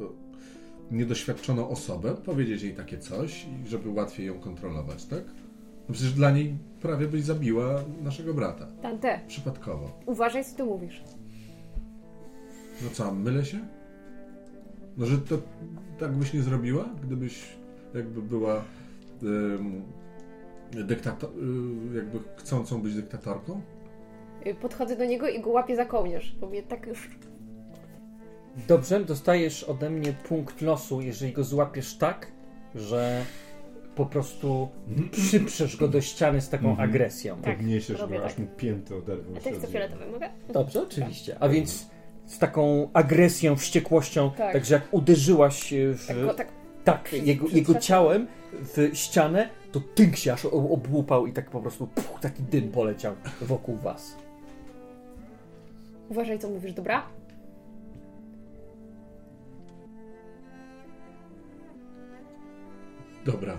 y, 0.00 0.94
niedoświadczoną 0.94 1.68
osobę, 1.68 2.14
powiedzieć 2.14 2.62
jej 2.62 2.74
takie 2.74 2.98
coś 2.98 3.44
i 3.44 3.68
żeby 3.68 3.88
łatwiej 3.88 4.26
ją 4.26 4.40
kontrolować, 4.40 5.04
tak? 5.04 5.24
No 5.88 5.94
przecież 5.94 6.12
dla 6.12 6.30
niej 6.30 6.58
prawie 6.82 7.06
byś 7.08 7.22
zabiła 7.22 7.80
naszego 8.02 8.34
brata. 8.34 8.66
Tante, 8.82 9.20
Przypadkowo. 9.28 9.90
uważaj 10.06 10.44
co 10.44 10.56
ty 10.56 10.64
mówisz. 10.64 11.02
No 12.82 12.88
co, 12.92 13.14
mylę 13.14 13.44
się? 13.44 13.58
No, 14.96 15.06
że 15.06 15.18
to 15.18 15.38
tak 15.98 16.12
byś 16.12 16.32
nie 16.34 16.42
zrobiła, 16.42 16.84
gdybyś 17.02 17.56
jakby 17.94 18.22
była 18.22 18.62
ym, 19.22 19.82
dyktato- 20.72 21.32
y, 21.92 21.96
jakby 21.96 22.18
chcącą 22.36 22.82
być 22.82 22.94
dyktatorką? 22.94 23.60
Y, 24.46 24.54
Podchodzę 24.54 24.96
do 24.96 25.04
niego 25.04 25.28
i 25.28 25.40
go 25.40 25.50
łapię 25.50 25.76
za 25.76 25.84
kołnierz. 25.84 26.36
Bo 26.40 26.46
mnie 26.46 26.62
tak 26.62 26.86
już... 26.86 27.08
Dobrze, 28.68 29.04
dostajesz 29.04 29.64
ode 29.64 29.90
mnie 29.90 30.12
punkt 30.12 30.60
losu, 30.62 31.00
jeżeli 31.00 31.32
go 31.32 31.44
złapiesz 31.44 31.96
tak, 31.98 32.26
że 32.74 33.24
po 33.98 34.06
prostu 34.06 34.68
przyprzesz 35.10 35.76
go 35.76 35.88
do 35.88 36.00
ściany 36.00 36.40
z 36.40 36.48
taką 36.48 36.70
Mhm. 36.70 36.90
agresją. 36.90 37.36
Tak, 37.42 37.56
Podniesiesz 37.56 37.98
go, 37.98 38.24
aż 38.24 38.34
tak. 38.34 38.38
mu 38.38 38.46
pięty 38.56 38.96
oderwą 38.96 39.32
A 39.36 39.40
ziemi. 39.40 39.56
fioletowy, 39.72 40.06
mogę? 40.12 40.28
Dobrze, 40.52 40.82
oczywiście. 40.82 41.36
A 41.40 41.48
więc 41.48 41.86
z 42.26 42.38
taką 42.38 42.88
agresją, 42.92 43.56
wściekłością, 43.56 44.30
Tak. 44.30 44.52
także 44.52 44.74
jak 44.74 44.94
uderzyłaś 44.94 45.72
e, 45.72 45.94
w, 45.94 46.06
Tak 46.06 46.20
go 46.24 46.34
tak... 46.34 46.48
tak, 46.84 47.12
jego, 47.12 47.48
jego 47.48 47.74
ciałem 47.74 48.26
w 48.52 48.90
ścianę, 48.94 49.48
to 49.72 49.80
tynk 49.94 50.16
się 50.16 50.32
aż 50.32 50.44
obłupał 50.44 51.26
i 51.26 51.32
tak 51.32 51.50
po 51.50 51.60
prostu 51.60 51.86
puch, 51.86 52.20
taki 52.20 52.42
dym 52.42 52.70
poleciał 52.72 53.14
wokół 53.40 53.76
was. 53.76 54.16
Uważaj 56.08 56.38
co 56.38 56.48
mówisz, 56.50 56.72
dobra? 56.72 57.02
Dobra. 63.24 63.56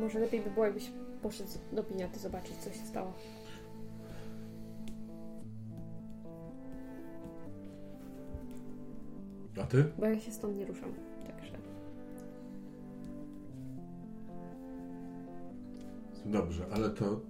Może 0.00 0.18
lepiej 0.18 0.40
by 0.40 0.50
było, 0.50 0.64
jakbyś 0.64 0.90
poszedł 1.22 1.50
do 1.72 1.82
piniaty 1.82 2.18
zobaczyć, 2.18 2.56
co 2.56 2.70
się 2.70 2.86
stało. 2.86 3.12
A 9.62 9.64
ty? 9.66 9.84
Bo 9.98 10.06
ja 10.06 10.20
się 10.20 10.32
stąd 10.32 10.56
nie 10.56 10.66
ruszam. 10.66 10.92
Także... 11.26 11.52
Dobrze, 16.26 16.64
ale 16.72 16.90
to... 16.90 17.20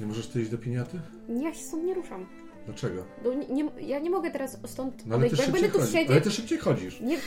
Nie 0.00 0.06
możesz 0.06 0.28
ty 0.28 0.40
iść 0.42 0.50
do 0.50 0.58
piniaty? 0.58 0.98
Ja 1.42 1.54
się 1.54 1.64
stąd 1.64 1.84
nie 1.84 1.94
ruszam. 1.94 2.26
Dlaczego? 2.66 3.04
No, 3.24 3.34
nie, 3.34 3.46
nie, 3.46 3.70
ja 3.86 3.98
nie 3.98 4.10
mogę 4.10 4.30
teraz 4.30 4.58
stąd 4.66 5.06
No 5.06 5.14
ale 5.14 5.30
ty 5.30 5.36
bo 5.36 5.42
jak 5.42 5.46
szybciej 5.46 5.62
będę 5.62 5.78
tu 5.78 5.78
chodzisz. 5.78 5.94
Ale 5.94 6.06
siedzieć... 6.06 6.24
ty 6.24 6.30
szybciej 6.30 6.58
chodzisz. 6.58 7.00
Nie, 7.00 7.18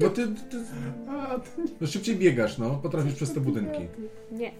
No 0.00 0.08
ty, 0.10 0.26
ty 0.50 0.56
no 1.80 1.86
szybciej 1.86 2.16
biegasz, 2.16 2.58
no. 2.58 2.80
Potrafisz 2.82 3.14
przez 3.14 3.32
te 3.32 3.40
budynki. 3.40 3.80
nie. 4.32 4.52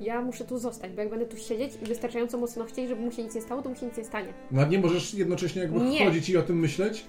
Ja 0.00 0.22
muszę 0.22 0.44
tu 0.44 0.58
zostać, 0.58 0.92
bo 0.92 1.00
jak 1.00 1.10
będę 1.10 1.26
tu 1.26 1.36
siedzieć 1.36 1.72
i 1.82 1.86
wystarczająco 1.86 2.38
mocno 2.38 2.64
chcieć, 2.64 2.88
żeby 2.88 3.00
mu 3.02 3.12
się 3.12 3.22
nic 3.24 3.34
nie 3.34 3.40
stało, 3.42 3.62
to 3.62 3.68
mu 3.68 3.76
się 3.76 3.86
nic 3.86 3.96
nie 3.96 4.04
stanie. 4.04 4.32
No 4.50 4.62
a 4.62 4.64
nie 4.64 4.78
możesz 4.78 5.14
jednocześnie 5.14 5.62
jakby 5.62 5.80
Nie. 5.80 6.04
chodzić 6.06 6.28
i 6.30 6.36
o 6.36 6.42
tym 6.42 6.58
myśleć? 6.60 7.04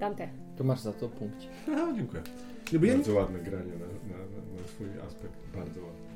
Dante. 0.00 0.28
To 0.56 0.64
masz 0.64 0.80
za 0.80 0.92
to 0.92 1.08
punkt. 1.08 1.36
Aha, 1.72 1.92
dziękuję. 1.96 2.22
Nie, 2.72 2.78
bo 2.78 2.86
ja 2.86 2.92
nie... 2.92 2.98
Bardzo 2.98 3.14
ładne 3.14 3.38
granie 3.38 3.72
na, 3.72 3.86
na, 4.16 4.18
na, 4.18 4.62
na 4.62 4.68
swój 4.68 4.86
aspekt. 5.06 5.34
Bardzo 5.56 5.80
ładne. 5.80 6.06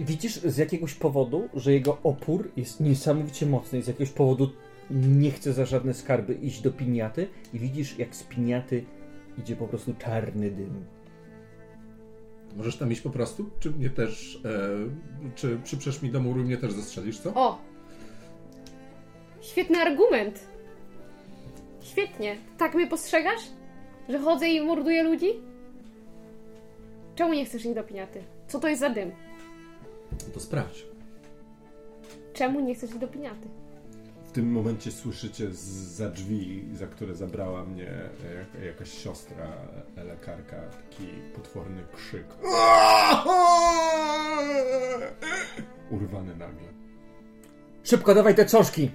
Widzisz 0.00 0.34
z 0.40 0.56
jakiegoś 0.56 0.94
powodu, 0.94 1.48
że 1.54 1.72
jego 1.72 1.98
opór 2.02 2.50
jest 2.56 2.80
niesamowicie 2.80 3.46
mocny 3.46 3.78
i 3.78 3.82
z 3.82 3.86
jakiegoś 3.86 4.10
powodu 4.10 4.50
nie 4.90 5.30
chce 5.30 5.52
za 5.52 5.64
żadne 5.64 5.94
skarby 5.94 6.34
iść 6.34 6.60
do 6.62 6.72
piniaty 6.72 7.28
i 7.54 7.58
widzisz 7.58 7.98
jak 7.98 8.16
z 8.16 8.22
piniaty 8.22 8.84
idzie 9.38 9.56
po 9.56 9.68
prostu 9.68 9.94
czarny 9.98 10.50
dym. 10.50 10.84
Możesz 12.56 12.76
tam 12.76 12.92
iść 12.92 13.00
po 13.00 13.10
prostu? 13.10 13.50
Czy 13.60 13.70
mnie 13.70 13.90
też... 13.90 14.40
E, 14.44 15.30
czy 15.34 15.58
przyprzesz 15.64 16.02
mi 16.02 16.10
do 16.10 16.20
muru 16.20 16.40
i 16.40 16.44
mnie 16.44 16.56
też 16.56 16.72
zastrzelisz, 16.72 17.18
co? 17.18 17.34
O! 17.34 17.58
Świetny 19.40 19.78
argument! 19.78 20.46
Świetnie. 21.80 22.36
Tak 22.58 22.74
mnie 22.74 22.86
postrzegasz? 22.86 23.40
Że 24.08 24.18
chodzę 24.18 24.48
i 24.48 24.60
morduję 24.66 25.02
ludzi? 25.02 25.26
Czemu 27.14 27.34
nie 27.34 27.44
chcesz 27.44 27.64
iść 27.64 27.74
do 27.74 27.84
piniaty? 27.84 28.22
Co 28.48 28.60
to 28.60 28.68
jest 28.68 28.80
za 28.80 28.90
dym? 28.90 29.12
To 30.34 30.40
sprawdź. 30.40 30.86
Czemu 32.32 32.60
nie 32.60 32.74
chcesz 32.74 32.90
iść 32.90 32.98
do 32.98 33.08
piniaty? 33.08 33.48
W 34.32 34.34
tym 34.34 34.52
momencie 34.52 34.92
słyszycie 34.92 35.46
za 35.96 36.10
drzwi, 36.10 36.64
za 36.74 36.86
które 36.86 37.14
zabrała 37.14 37.64
mnie 37.64 37.84
jak, 38.54 38.64
jakaś 38.64 39.02
siostra, 39.04 39.52
e, 39.96 40.04
lekarka, 40.04 40.56
taki 40.56 41.06
potworny 41.34 41.82
krzyk. 41.96 42.24
Urwany 45.90 46.36
nagle. 46.36 46.68
Szybko 47.84 48.14
dawaj 48.14 48.34
te 48.34 48.44
coszki! 48.46 48.90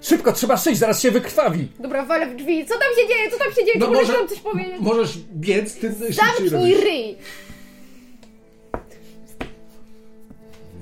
Szybko, 0.00 0.32
trzeba 0.32 0.56
szyć, 0.56 0.78
zaraz 0.78 1.00
się 1.02 1.10
wykrwawi! 1.10 1.68
Dobra, 1.80 2.04
walę 2.06 2.26
w 2.26 2.36
drzwi. 2.36 2.66
Co 2.66 2.74
tam 2.74 2.88
się 3.02 3.08
dzieje? 3.08 3.30
Co 3.30 3.38
tam 3.38 3.48
się 3.52 3.64
dzieje? 3.64 3.78
No 3.78 3.86
Czy 3.86 3.92
możesz 3.92 4.08
może- 4.08 4.18
nam 4.20 4.28
coś 4.28 4.40
powiedzieć? 4.40 4.80
Możesz 4.80 5.18
biec, 5.18 5.74
ty 5.74 5.88
szybciej 5.92 6.12
Zamknij 6.14 6.48
robisz. 6.50 6.80
ryj! 6.84 7.16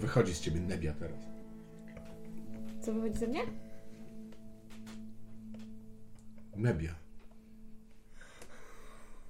Wychodzi 0.01 0.35
z 0.35 0.41
ciebie 0.41 0.61
nebia 0.61 0.93
teraz. 1.01 1.26
Co 2.87 2.93
wychodzi 2.93 3.19
ze 3.19 3.27
mnie? 3.27 3.41
Mebia. 6.57 6.95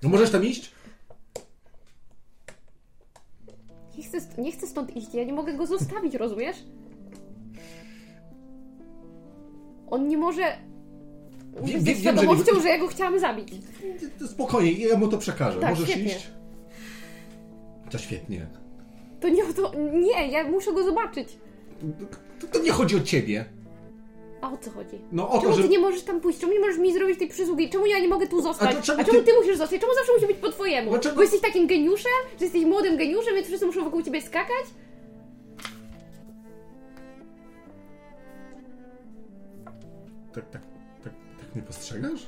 No 0.02 0.08
możesz 0.08 0.30
tam 0.30 0.44
iść? 0.44 0.72
Nie 3.98 4.02
chcę, 4.04 4.18
st- 4.20 4.38
nie 4.38 4.52
chcę 4.52 4.66
stąd 4.66 4.96
iść, 4.96 5.14
ja 5.14 5.24
nie 5.24 5.32
mogę 5.32 5.54
go 5.54 5.66
zostawić, 5.66 6.14
rozumiesz? 6.14 6.56
On 9.90 10.08
nie 10.08 10.18
może... 10.18 10.42
Wiem- 10.42 11.64
Wiem, 11.64 11.66
wiem- 11.66 11.80
z 11.82 11.84
wiem, 11.84 11.94
że 11.94 12.00
świadomością, 12.00 12.54
nie- 12.54 12.60
że 12.62 12.68
ja 12.68 12.78
go 12.78 12.86
chciałam 12.86 13.18
zabić. 13.20 13.48
Spokojnie, 14.26 14.86
ja 14.86 14.96
mu 14.98 15.08
to 15.08 15.18
przekażę. 15.18 15.60
Tak, 15.60 15.70
możesz 15.70 15.88
świetnie. 15.90 16.12
iść? 16.16 16.30
To 17.90 17.98
świetnie. 17.98 18.46
To 19.20 19.28
nie 19.28 19.44
o 19.44 19.52
to... 19.52 19.72
Nie, 19.92 20.28
ja 20.30 20.44
muszę 20.50 20.72
go 20.72 20.84
zobaczyć. 20.84 21.38
To, 22.52 22.58
nie 22.62 22.70
chodzi 22.72 22.96
o 22.96 23.00
ciebie. 23.00 23.44
A 24.40 24.52
o 24.52 24.56
co 24.58 24.70
chodzi? 24.70 24.98
No 25.12 25.30
o 25.30 25.40
Czemu 25.40 25.50
to, 25.52 25.56
że... 25.56 25.62
ty 25.62 25.68
nie 25.68 25.78
możesz 25.78 26.02
tam 26.02 26.20
pójść? 26.20 26.38
Czemu 26.38 26.52
nie 26.52 26.60
możesz 26.60 26.78
mi 26.78 26.92
zrobić 26.92 27.18
tej 27.18 27.28
przysługi? 27.28 27.70
Czemu 27.70 27.86
ja 27.86 27.98
nie 27.98 28.08
mogę 28.08 28.26
tu 28.26 28.42
zostać? 28.42 28.66
A 28.68 28.70
A, 28.70 28.72
dlaczego 28.72 29.04
czemu 29.04 29.18
ty- 29.18 29.24
ty... 29.24 29.32
musisz 29.38 29.56
zostać? 29.56 29.80
Czemu 29.80 29.94
zawsze 29.94 30.12
musi 30.14 30.26
być 30.26 30.36
po 30.36 30.48
twojemu? 30.52 30.90
Dlaczego- 30.90 31.16
Bo 31.16 31.22
jesteś 31.22 31.40
takim 31.40 31.66
geniuszem? 31.66 32.12
Że 32.38 32.44
jesteś 32.44 32.64
młodym 32.64 32.96
geniuszem, 32.96 33.34
więc 33.34 33.46
wszyscy 33.46 33.66
muszą 33.66 33.84
wokół 33.84 34.02
ciebie 34.02 34.22
skakać? 34.22 34.64
Tak, 40.32 40.50
tak, 40.50 40.62
tak, 41.04 41.12
tak 41.40 41.54
mnie 41.54 41.64
postrzegasz? 41.64 42.26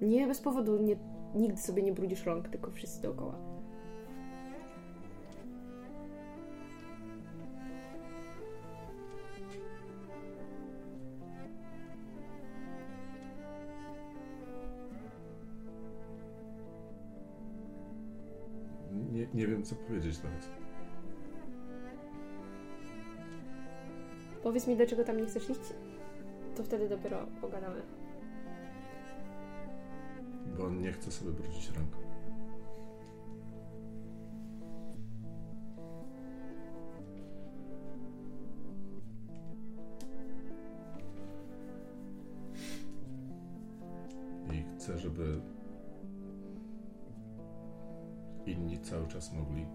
Nie, 0.00 0.26
bez 0.26 0.40
powodu. 0.40 0.78
Nie, 0.82 0.96
nigdy 1.34 1.60
sobie 1.60 1.82
nie 1.82 1.92
brudzisz 1.92 2.24
rąk, 2.26 2.48
tylko 2.48 2.70
wszyscy 2.70 3.02
dookoła. 3.02 3.34
Nie, 19.14 19.26
nie 19.34 19.46
wiem, 19.46 19.62
co 19.62 19.74
powiedzieć 19.74 20.18
teraz. 20.18 20.50
Powiedz 24.42 24.66
mi, 24.66 24.76
dlaczego 24.76 25.04
tam 25.04 25.16
nie 25.16 25.26
chcesz 25.26 25.50
iść? 25.50 25.60
To 26.56 26.64
wtedy 26.64 26.88
dopiero 26.88 27.26
pogadamy. 27.40 27.82
Bo 30.58 30.70
nie 30.70 30.92
chcę 30.92 31.10
sobie 31.10 31.32
brudzić 31.32 31.70
rąk. 31.70 31.88
I 44.52 44.76
chcę, 44.76 44.98
żeby 44.98 45.40
inni 48.46 48.78
cały 48.78 49.08
czas 49.08 49.32
mogli, 49.32 49.66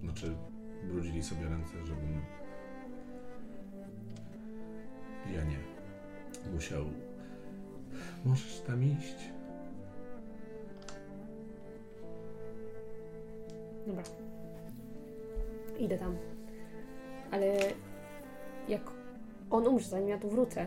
znaczy 0.00 0.36
brudzili 0.84 1.22
sobie 1.22 1.48
ręce, 1.48 1.86
żebym 1.86 2.22
ja 5.34 5.44
nie 5.44 5.58
musiał 6.52 6.84
Możesz 8.24 8.60
tam 8.60 8.84
iść. 8.84 9.30
Dobra. 13.86 14.02
Idę 15.78 15.98
tam. 15.98 16.16
Ale 17.30 17.46
jak 18.68 18.90
on 19.50 19.66
umrze, 19.66 19.88
zanim 19.88 20.08
ja 20.08 20.18
tu 20.18 20.30
wrócę, 20.30 20.66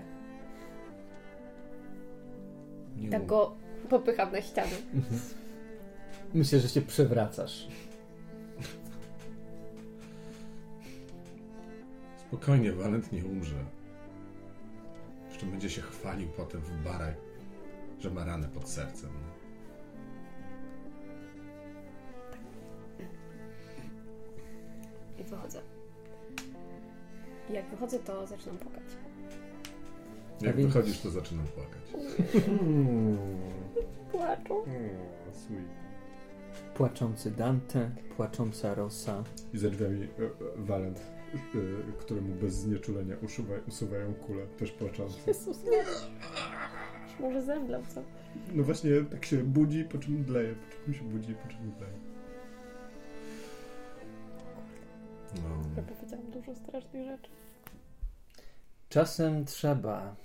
Nie 2.97 3.10
tak 3.10 3.25
go 3.25 3.56
popycham 3.89 4.32
na 4.32 4.41
ścianę. 4.41 4.71
Myślę, 6.34 6.60
że 6.60 6.69
się 6.69 6.82
przewracasz. 6.82 7.67
Spokojnie, 12.28 12.72
Walent 12.72 13.12
nie 13.12 13.26
umrze. 13.26 13.65
Jeszcze 15.30 15.46
będzie 15.46 15.69
się 15.69 15.82
chwalił 15.82 16.28
potem 16.30 16.62
w 16.62 16.84
barach, 16.84 17.15
że 18.00 18.10
ma 18.10 18.26
ranę 18.26 18.48
pod 18.48 18.69
sercem. 18.69 19.10
I 25.19 25.24
wychodzę. 25.24 25.62
I 27.50 27.54
jak 27.54 27.69
wychodzę, 27.69 28.00
to 28.00 28.28
zaczynam 28.28 28.58
płakać. 28.58 28.84
Jak 30.41 30.56
wychodzisz, 30.56 31.02
to 31.02 31.10
zaczynam 31.10 31.46
płakać. 31.48 31.82
Płaczą. 34.12 34.63
sweet. 35.34 35.83
Płaczący 36.76 37.32
Dante, 37.32 37.92
płacząca 38.18 38.76
Rosa. 38.76 39.24
I 39.54 39.58
za 39.58 39.70
drzwiami 39.70 40.04
e, 40.04 40.06
e, 40.06 40.30
Walent, 40.58 41.00
e, 41.00 41.92
któremu 42.00 42.36
bez 42.36 42.54
znieczulenia 42.54 43.16
usuwa, 43.22 43.56
usuwają 43.68 44.14
kule, 44.14 44.48
też 44.48 44.72
płaczący. 44.72 45.18
Jezus, 45.28 45.64
nie. 45.64 45.84
Może 47.20 47.42
zemdlał, 47.42 47.82
co? 47.96 48.02
No 48.54 48.64
właśnie 48.64 48.92
tak 49.12 49.26
się 49.26 49.38
budzi, 49.38 49.84
po 49.84 49.98
czym 49.98 50.24
dleje, 50.24 50.56
po 50.56 50.86
czym 50.86 50.94
się 50.94 51.04
budzi, 51.04 51.36
po 51.36 51.48
czym 51.48 51.72
dleje. 51.72 51.94
No. 55.36 55.50
Ja 55.78 55.84
powiedziałam 55.84 56.32
dużo 56.32 56.56
strasznych 56.56 57.06
rzeczy. 57.06 57.30
Czasem 58.90 59.46
trzeba, 59.46 60.16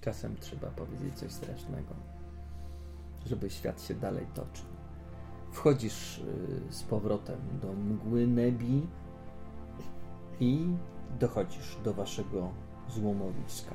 czasem 0.00 0.36
trzeba 0.36 0.68
powiedzieć 0.68 1.18
coś 1.18 1.32
strasznego, 1.32 1.94
żeby 3.26 3.50
świat 3.50 3.82
się 3.82 3.94
dalej 3.94 4.26
toczył. 4.34 4.77
Wchodzisz 5.52 6.18
y, 6.18 6.72
z 6.72 6.82
powrotem 6.82 7.38
do 7.62 7.72
mgły 7.72 8.26
Nebi 8.26 8.86
i 10.40 10.66
dochodzisz 11.20 11.76
do 11.84 11.94
waszego 11.94 12.50
złomowiska. 12.88 13.74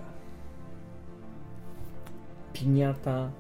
Piniata 2.53 3.31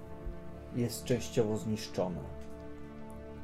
jest 0.75 1.03
częściowo 1.03 1.57
zniszczona. 1.57 2.21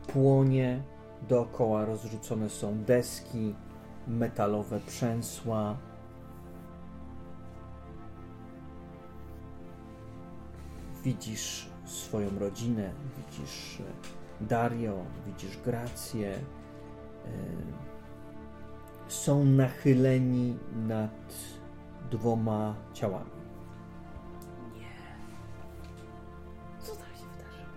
Płonie, 0.08 0.84
dookoła 1.30 1.86
rozrzucone 1.86 2.50
są 2.50 2.84
deski, 2.84 3.56
metalowe 4.08 4.80
przęsła. 4.80 5.78
Widzisz 11.04 11.70
swoją 11.86 12.40
rodzinę, 12.40 12.92
widzisz 13.18 13.80
e, 13.80 14.19
Dario, 14.42 15.06
widzisz 15.26 15.58
Grację. 15.58 16.30
E, 16.30 16.40
Są 19.08 19.46
nachyleni 19.46 20.58
nad 20.88 21.34
dwoma 22.12 22.76
ciałami. 22.94 23.30
Co 26.80 26.92
tam 26.96 27.06
się 27.06 27.26
wydarzyło? 27.38 27.70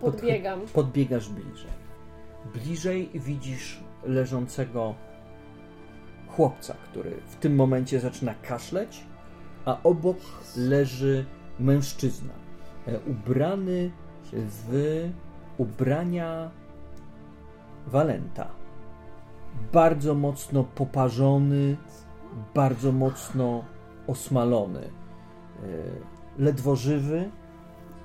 Podbiegam. 0.00 0.60
Podbiegasz 0.74 1.28
bliżej. 1.28 1.70
Bliżej 2.54 3.10
widzisz 3.14 3.80
leżącego 4.04 4.94
chłopca, 6.28 6.74
który 6.84 7.10
w 7.26 7.36
tym 7.36 7.54
momencie 7.54 8.00
zaczyna 8.00 8.34
kaszleć, 8.34 9.04
a 9.64 9.82
obok 9.82 10.16
leży 10.56 11.26
mężczyzna, 11.60 12.34
e, 12.86 13.00
ubrany 13.00 13.90
w 14.32 15.08
ubrania 15.58 16.50
Walenta. 17.86 18.48
Bardzo 19.72 20.14
mocno 20.14 20.64
poparzony, 20.64 21.76
bardzo 22.54 22.92
mocno 22.92 23.64
osmalony. 24.06 24.80
E, 24.80 24.86
Ledwo 26.38 26.76
żywy, 26.76 27.30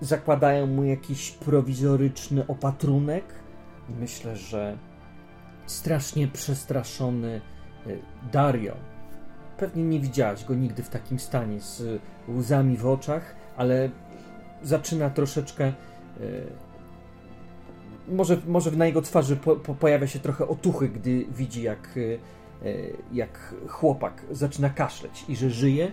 zakładają 0.02 0.68
mu 0.68 0.84
jakiś 0.84 1.32
prowizoryczny 1.32 2.48
opatrunek. 2.48 3.24
Myślę, 4.00 4.36
że 4.36 4.78
strasznie 5.66 6.28
przestraszony 6.28 7.42
y, 7.88 8.00
Dario. 8.32 8.76
Pewnie 9.58 9.84
nie 9.84 10.00
widziałaś 10.00 10.46
go 10.46 10.56
nigdy 10.56 10.84
w 10.84 10.90
takim 10.90 11.20
stanie 11.20 11.60
z 11.60 12.02
łzami 12.28 12.78
w 12.78 12.88
oczach, 12.88 13.36
ale 13.58 13.90
zaczyna 14.64 15.10
troszeczkę. 15.10 15.74
y, 16.22 16.46
Może, 18.08 18.38
może 18.48 18.72
na 18.72 18.86
jego 18.86 19.02
twarzy 19.02 19.36
po, 19.36 19.56
po, 19.56 19.76
pojawia 19.76 20.08
się 20.08 20.20
trochę 20.20 20.48
otuchy, 20.48 20.90
gdy 20.90 21.26
widzi, 21.32 21.62
jak, 21.64 21.98
y, 21.98 22.20
y, 22.66 22.98
jak 23.14 23.54
chłopak 23.68 24.22
zaczyna 24.32 24.70
kaszleć 24.70 25.26
i 25.30 25.36
że 25.36 25.50
żyje. 25.50 25.92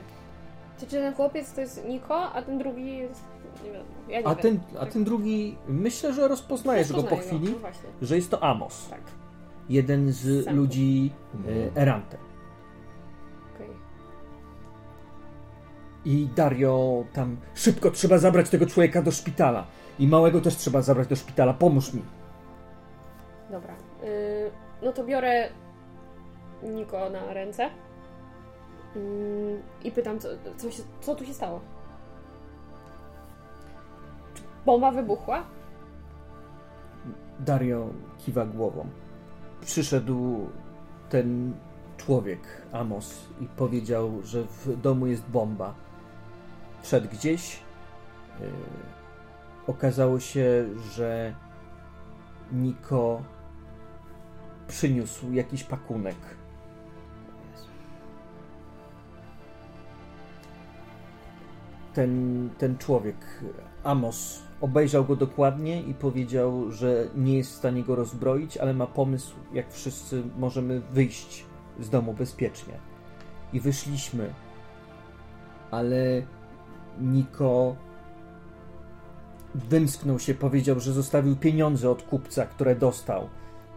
Czy, 0.81 0.87
czy 0.87 0.91
ten 0.97 1.15
chłopiec 1.15 1.53
to 1.53 1.61
jest 1.61 1.85
Niko, 1.89 2.33
a 2.33 2.43
ten 2.43 2.59
drugi 2.59 2.97
jest... 2.97 3.21
Nie 3.65 3.73
wiem, 3.73 3.83
ja 4.09 4.21
nie 4.21 4.27
A 4.27 4.35
wiem. 4.35 4.43
ten, 4.43 4.61
a 4.81 4.87
ten 4.87 5.05
drugi, 5.05 5.57
myślę, 5.69 6.13
że 6.15 6.29
rozpoznajesz 6.29 6.93
go 6.93 7.03
po 7.03 7.17
chwili, 7.17 7.55
No 7.63 8.07
że 8.07 8.17
jest 8.17 8.31
to 8.31 8.43
Amos. 8.43 8.87
tak. 8.91 9.01
Jeden 9.69 10.13
z 10.13 10.45
Sam. 10.45 10.57
ludzi 10.57 11.13
Mhm. 11.35 11.59
e, 11.77 11.81
Erante. 11.81 12.17
I 16.09 16.29
Dario 16.37 17.05
tam 17.13 17.37
szybko 17.55 17.91
trzeba 17.91 18.19
zabrać 18.19 18.51
tego 18.51 18.67
człowieka 18.67 19.03
do 19.03 19.11
szpitala. 19.11 19.67
I 19.99 20.09
małego 20.09 20.41
też 20.41 20.57
trzeba 20.57 20.83
zabrać 20.83 21.09
do 21.09 21.17
szpitala. 21.17 21.55
Pomóż 21.55 21.95
mi. 21.95 22.03
Dobra. 23.51 23.75
Y, 24.05 24.51
no 24.83 24.93
to 24.93 25.05
biorę 25.05 25.49
Niko 26.63 27.11
na 27.11 27.33
ręce 27.33 27.71
Mm, 28.97 29.63
i 29.85 29.91
pytam, 29.93 30.19
co, 30.19 30.29
co, 30.57 30.71
się, 30.71 30.83
co 31.01 31.15
tu 31.15 31.25
się 31.25 31.35
stało? 31.35 31.61
Czy 34.35 34.43
bomba 34.67 34.91
wybuchła? 34.91 35.45
Dario 37.41 37.89
kiwa 38.19 38.47
głową. 38.47 38.87
Przyszedł 39.61 40.47
ten 41.09 41.55
człowiek, 41.97 42.41
Amos, 42.73 43.29
i 43.41 43.47
powiedział, 43.47 44.11
że 44.25 44.43
w 44.43 44.81
domu 44.81 45.07
jest 45.07 45.29
bomba. 45.29 45.75
Wszedł 46.83 47.09
gdzieś. 47.09 47.63
Yy, 48.41 48.51
okazało 49.67 50.21
się, 50.21 50.65
że 50.95 51.35
Niko 52.53 53.23
przyniósł 54.69 55.33
jakiś 55.33 55.65
pakunek. 55.65 56.17
Ten, 61.95 62.51
ten 62.59 62.79
człowiek, 62.79 63.17
Amos, 63.85 64.43
obejrzał 64.61 65.05
go 65.05 65.17
dokładnie 65.17 65.83
i 65.83 65.95
powiedział, 65.95 66.71
że 66.71 67.09
nie 67.17 67.37
jest 67.37 67.53
w 67.53 67.57
stanie 67.57 67.83
go 67.83 67.97
rozbroić, 67.97 68.57
ale 68.57 68.75
ma 68.75 68.87
pomysł, 68.87 69.37
jak 69.53 69.73
wszyscy 69.73 70.23
możemy 70.39 70.81
wyjść 70.81 71.45
z 71.81 71.91
domu 71.91 72.15
bezpiecznie. 72.15 72.75
I 73.53 73.61
wyszliśmy. 73.61 74.35
Ale 75.71 76.23
Niko 77.01 77.77
wymsknął 79.55 80.19
się, 80.19 80.35
powiedział, 80.35 80.81
że 80.81 80.93
zostawił 80.93 81.37
pieniądze 81.37 81.91
od 81.91 82.03
kupca, 82.03 82.47
które 82.47 82.77
dostał 82.77 83.29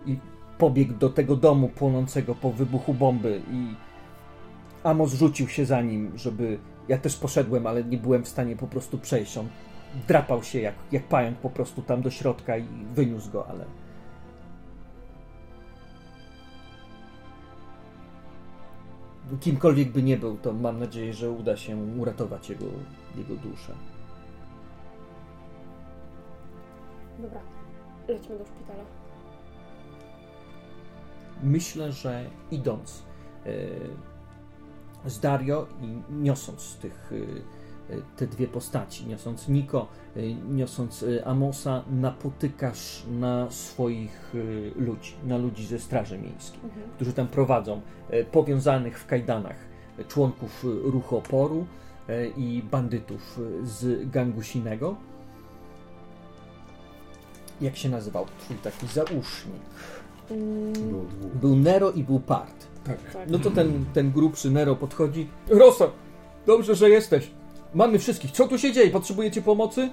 i 0.06 0.20
pobiegł 0.58 0.94
do 0.94 1.10
tego 1.10 1.36
domu 1.36 1.70
płonącego 1.70 2.36
po 2.36 2.52
wybuchu 2.52 2.94
bomby 2.94 3.42
i 3.52 3.76
Amos 4.84 5.14
rzucił 5.14 5.48
się 5.48 5.66
za 5.66 5.82
nim, 5.82 6.12
żeby... 6.16 6.60
Ja 6.88 6.98
też 6.98 7.16
poszedłem, 7.16 7.68
ale 7.68 7.84
nie 7.84 7.98
byłem 7.98 8.24
w 8.24 8.28
stanie 8.28 8.56
po 8.56 8.68
prostu 8.68 8.98
przejść. 8.98 9.38
On 9.38 9.48
drapał 10.08 10.44
się 10.44 10.60
jak, 10.60 10.76
jak 10.92 11.04
pająk 11.04 11.38
po 11.38 11.50
prostu 11.50 11.82
tam 11.82 12.02
do 12.02 12.10
środka 12.10 12.58
i 12.58 12.66
wyniósł 12.96 13.32
go, 13.32 13.48
ale... 13.48 13.66
Kimkolwiek 19.39 19.91
by 19.91 20.04
nie 20.04 20.17
był, 20.17 20.38
to 20.38 20.54
mam 20.54 20.80
nadzieję, 20.80 21.13
że 21.13 21.32
uda 21.32 21.58
się 21.58 21.78
uratować 21.98 22.50
jego, 22.50 22.65
jego 23.15 23.36
duszę. 23.36 23.74
Dobra, 27.20 27.39
lećmy 28.08 28.38
do 28.38 28.46
szpitala. 28.46 28.84
Myślę, 31.44 31.91
że 31.91 32.30
idąc 32.52 33.04
e, 35.06 35.10
z 35.10 35.20
Dario 35.20 35.67
i 35.82 36.13
niosąc 36.13 36.78
tych, 36.78 37.12
e, 37.89 37.94
e, 37.94 38.02
te 38.15 38.28
dwie 38.28 38.48
postaci, 38.48 39.08
niosąc 39.08 39.48
Niko, 39.48 39.88
niosąc 40.50 41.04
e, 41.04 41.26
Amosa, 41.28 41.84
napotykasz 41.91 43.04
na 43.12 43.52
swoich 43.52 44.34
e, 44.78 44.80
ludzi, 44.82 45.13
na 45.28 45.38
ludzi 45.38 45.65
ze 45.65 45.80
Straży 45.80 46.17
Miejskiej, 46.17 46.60
Mhm. 46.63 46.89
którzy 46.95 47.13
tam 47.13 47.28
prowadzą 47.28 47.82
powiązanych 48.32 49.00
w 49.00 49.06
kajdanach 49.06 49.56
członków 50.08 50.65
ruchu 50.84 51.17
oporu 51.17 51.65
i 52.38 52.63
bandytów 52.71 53.39
z 53.63 54.10
gangu 54.10 54.41
Sinego. 54.43 54.95
Jak 57.62 57.78
się 57.78 57.89
nazywał 57.89 58.26
twój 58.39 58.58
taki 58.58 58.88
zausznik? 58.88 59.62
Mm, 60.32 60.74
dwóch. 60.74 61.36
Był 61.41 61.56
Nero 61.56 61.91
i 61.91 62.04
był 62.04 62.19
Part. 62.19 62.67
Tak. 62.84 62.97
tak. 63.13 63.30
No 63.30 63.39
to 63.39 63.52
ten, 63.52 63.86
ten 63.93 64.12
grubszy 64.12 64.52
Nero 64.52 64.76
podchodzi. 64.76 65.28
Rosa, 65.50 65.86
dobrze, 66.45 66.76
że 66.76 66.89
jesteś. 66.89 67.32
Mamy 67.74 68.00
wszystkich. 68.00 68.32
Co 68.32 68.48
tu 68.48 68.58
się 68.58 68.72
dzieje? 68.74 68.90
Potrzebujecie 68.92 69.42
pomocy? 69.42 69.90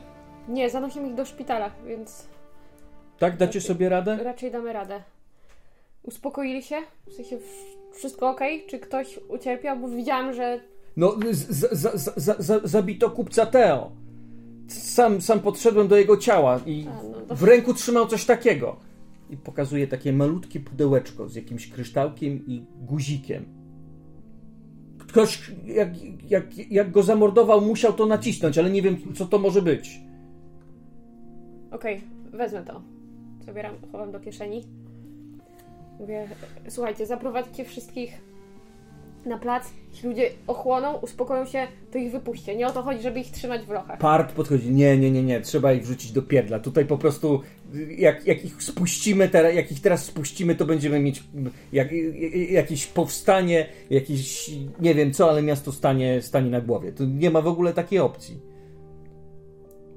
Nie, 0.49 0.71
zanosimy 0.71 1.09
ich 1.09 1.15
do 1.15 1.25
szpitala, 1.25 1.71
więc 1.87 2.27
Tak, 3.19 3.37
dacie 3.37 3.61
sobie 3.61 3.89
radę? 3.89 4.19
raczej 4.23 4.51
damy 4.51 4.73
radę. 4.73 5.03
Uspokoili 6.03 6.63
się? 6.63 6.77
W 7.07 7.13
sensie 7.13 7.39
wszystko 7.95 8.31
ok? 8.31 8.41
Czy 8.69 8.79
ktoś 8.79 9.19
ucierpiał? 9.29 9.79
Bo 9.79 9.89
widziałam, 9.89 10.35
że 10.35 10.61
No, 10.97 11.17
z, 11.31 11.73
z, 11.73 12.15
z, 12.17 12.71
zabito 12.71 13.11
kupca 13.11 13.47
Teo. 13.47 13.91
Sam, 14.69 15.21
sam 15.21 15.41
podszedłem 15.41 15.89
do 15.89 15.97
jego 15.97 16.17
ciała 16.17 16.61
i 16.67 16.87
A, 16.91 17.03
no 17.03 17.21
to- 17.21 17.35
w 17.37 17.43
ręku 17.43 17.75
trzymał 17.75 18.07
coś 18.07 18.25
takiego. 18.25 18.77
I 19.31 19.37
pokazuje 19.37 19.87
takie 19.87 20.13
malutkie 20.13 20.61
pudełeczko 20.61 21.29
z 21.29 21.35
jakimś 21.35 21.69
kryształkiem 21.71 22.47
i 22.47 22.65
guzikiem. 22.81 23.45
Ktoś, 25.09 25.51
jak, 25.67 25.89
jak, 26.31 26.71
jak 26.71 26.91
go 26.91 27.03
zamordował, 27.03 27.61
musiał 27.61 27.93
to 27.93 28.07
nacisnąć, 28.07 28.59
ale 28.59 28.71
nie 28.71 28.83
wiem, 28.83 28.97
co 29.15 29.27
to 29.27 29.39
może 29.39 29.63
być. 29.63 30.01
Okej, 31.71 32.01
wezmę 32.33 32.63
to. 32.63 32.83
Zabieram, 33.47 33.75
chowam 33.93 34.13
do 34.13 34.21
kieszeni. 34.21 34.65
Mówię, 36.01 36.29
słuchajcie, 36.69 37.07
zaprowadźcie 37.07 37.65
wszystkich 37.65 38.21
na 39.27 39.39
plac. 39.39 39.71
Jeśli 39.91 40.09
ludzie 40.09 40.31
ochłoną, 40.47 40.95
uspokoją 40.95 41.45
się, 41.47 41.67
to 41.93 41.99
ich 41.99 42.13
wypuśćcie. 42.13 42.57
Nie 42.57 42.67
o 42.67 42.71
to 42.71 42.83
chodzi, 42.83 43.03
żeby 43.03 43.21
ich 43.21 43.31
trzymać 43.31 43.63
w 43.63 43.71
lochach. 43.71 43.99
Part 43.99 44.33
podchodzi, 44.33 44.71
nie, 44.71 44.99
nie, 44.99 45.11
nie, 45.11 45.23
nie, 45.23 45.41
trzeba 45.41 45.73
ich 45.73 45.83
wrzucić 45.83 46.13
do 46.13 46.23
pierdla. 46.23 46.59
Tutaj 46.59 46.85
po 46.85 46.99
prostu, 46.99 47.41
jak, 47.99 48.27
jak 48.27 48.45
ich 48.45 48.63
spuścimy, 48.63 49.29
teraz, 49.29 49.55
jak 49.55 49.73
ich 49.73 49.81
teraz 49.81 50.05
spuścimy, 50.05 50.55
to 50.55 50.65
będziemy 50.67 51.01
mieć 51.01 51.23
jak, 51.73 51.89
jakieś 52.51 52.87
powstanie, 52.87 53.67
jakieś, 53.91 54.51
nie 54.81 54.95
wiem 54.95 55.13
co, 55.13 55.31
ale 55.31 55.43
miasto 55.43 55.73
stanie, 55.73 56.23
stanie 56.23 56.51
na 56.51 56.61
głowie. 56.61 56.93
Tu 56.93 57.05
nie 57.07 57.31
ma 57.31 57.41
w 57.41 57.47
ogóle 57.47 57.73
takiej 57.73 57.99
opcji. 57.99 58.41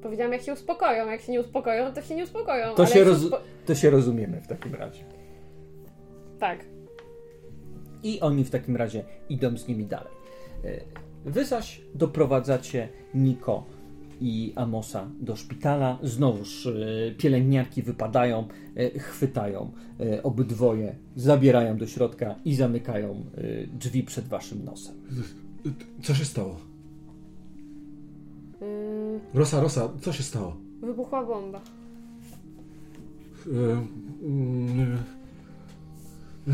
Powiedziałam, 0.01 0.34
jak 0.34 0.41
się 0.41 0.53
uspokoją. 0.53 1.07
Jak 1.07 1.21
się 1.21 1.31
nie 1.31 1.39
uspokoją, 1.41 1.93
to 1.93 2.01
się 2.01 2.15
nie 2.15 2.23
uspokoją. 2.23 2.75
To 2.75 2.86
się, 2.86 3.03
roz, 3.03 3.19
uspo- 3.23 3.39
to 3.65 3.75
się 3.75 3.89
rozumiemy 3.89 4.41
w 4.41 4.47
takim 4.47 4.75
razie. 4.75 5.03
Tak. 6.39 6.65
I 8.03 8.19
oni 8.19 8.43
w 8.43 8.49
takim 8.49 8.75
razie 8.75 9.03
idą 9.29 9.57
z 9.57 9.67
nimi 9.67 9.86
dalej. 9.86 10.13
E, 10.65 10.81
Wy 11.25 11.45
zaś 11.45 11.81
doprowadzacie 11.95 12.89
Niko 13.13 13.63
i 14.21 14.53
Amosa 14.55 15.07
do 15.19 15.36
szpitala. 15.36 15.99
Znowuż 16.03 16.67
e, 16.67 16.71
pielęgniarki 17.17 17.81
wypadają, 17.81 18.47
e, 18.75 18.99
chwytają 18.99 19.71
e, 19.99 20.23
obydwoje, 20.23 20.95
zabierają 21.15 21.77
do 21.77 21.88
środka 21.88 22.36
i 22.45 22.55
zamykają 22.55 23.25
drzwi 23.79 24.03
przed 24.03 24.27
waszym 24.27 24.65
nosem. 24.65 24.95
Co 26.03 26.15
się 26.15 26.25
stało? 26.25 26.60
Ym, 28.62 29.19
Rosa, 29.34 29.62
Rosa, 29.62 29.89
co 30.01 30.13
się 30.13 30.23
stało? 30.23 30.57
wybuchła 30.81 31.25
bomba. 31.25 31.62
Mm, 33.47 34.97
e, 36.47 36.51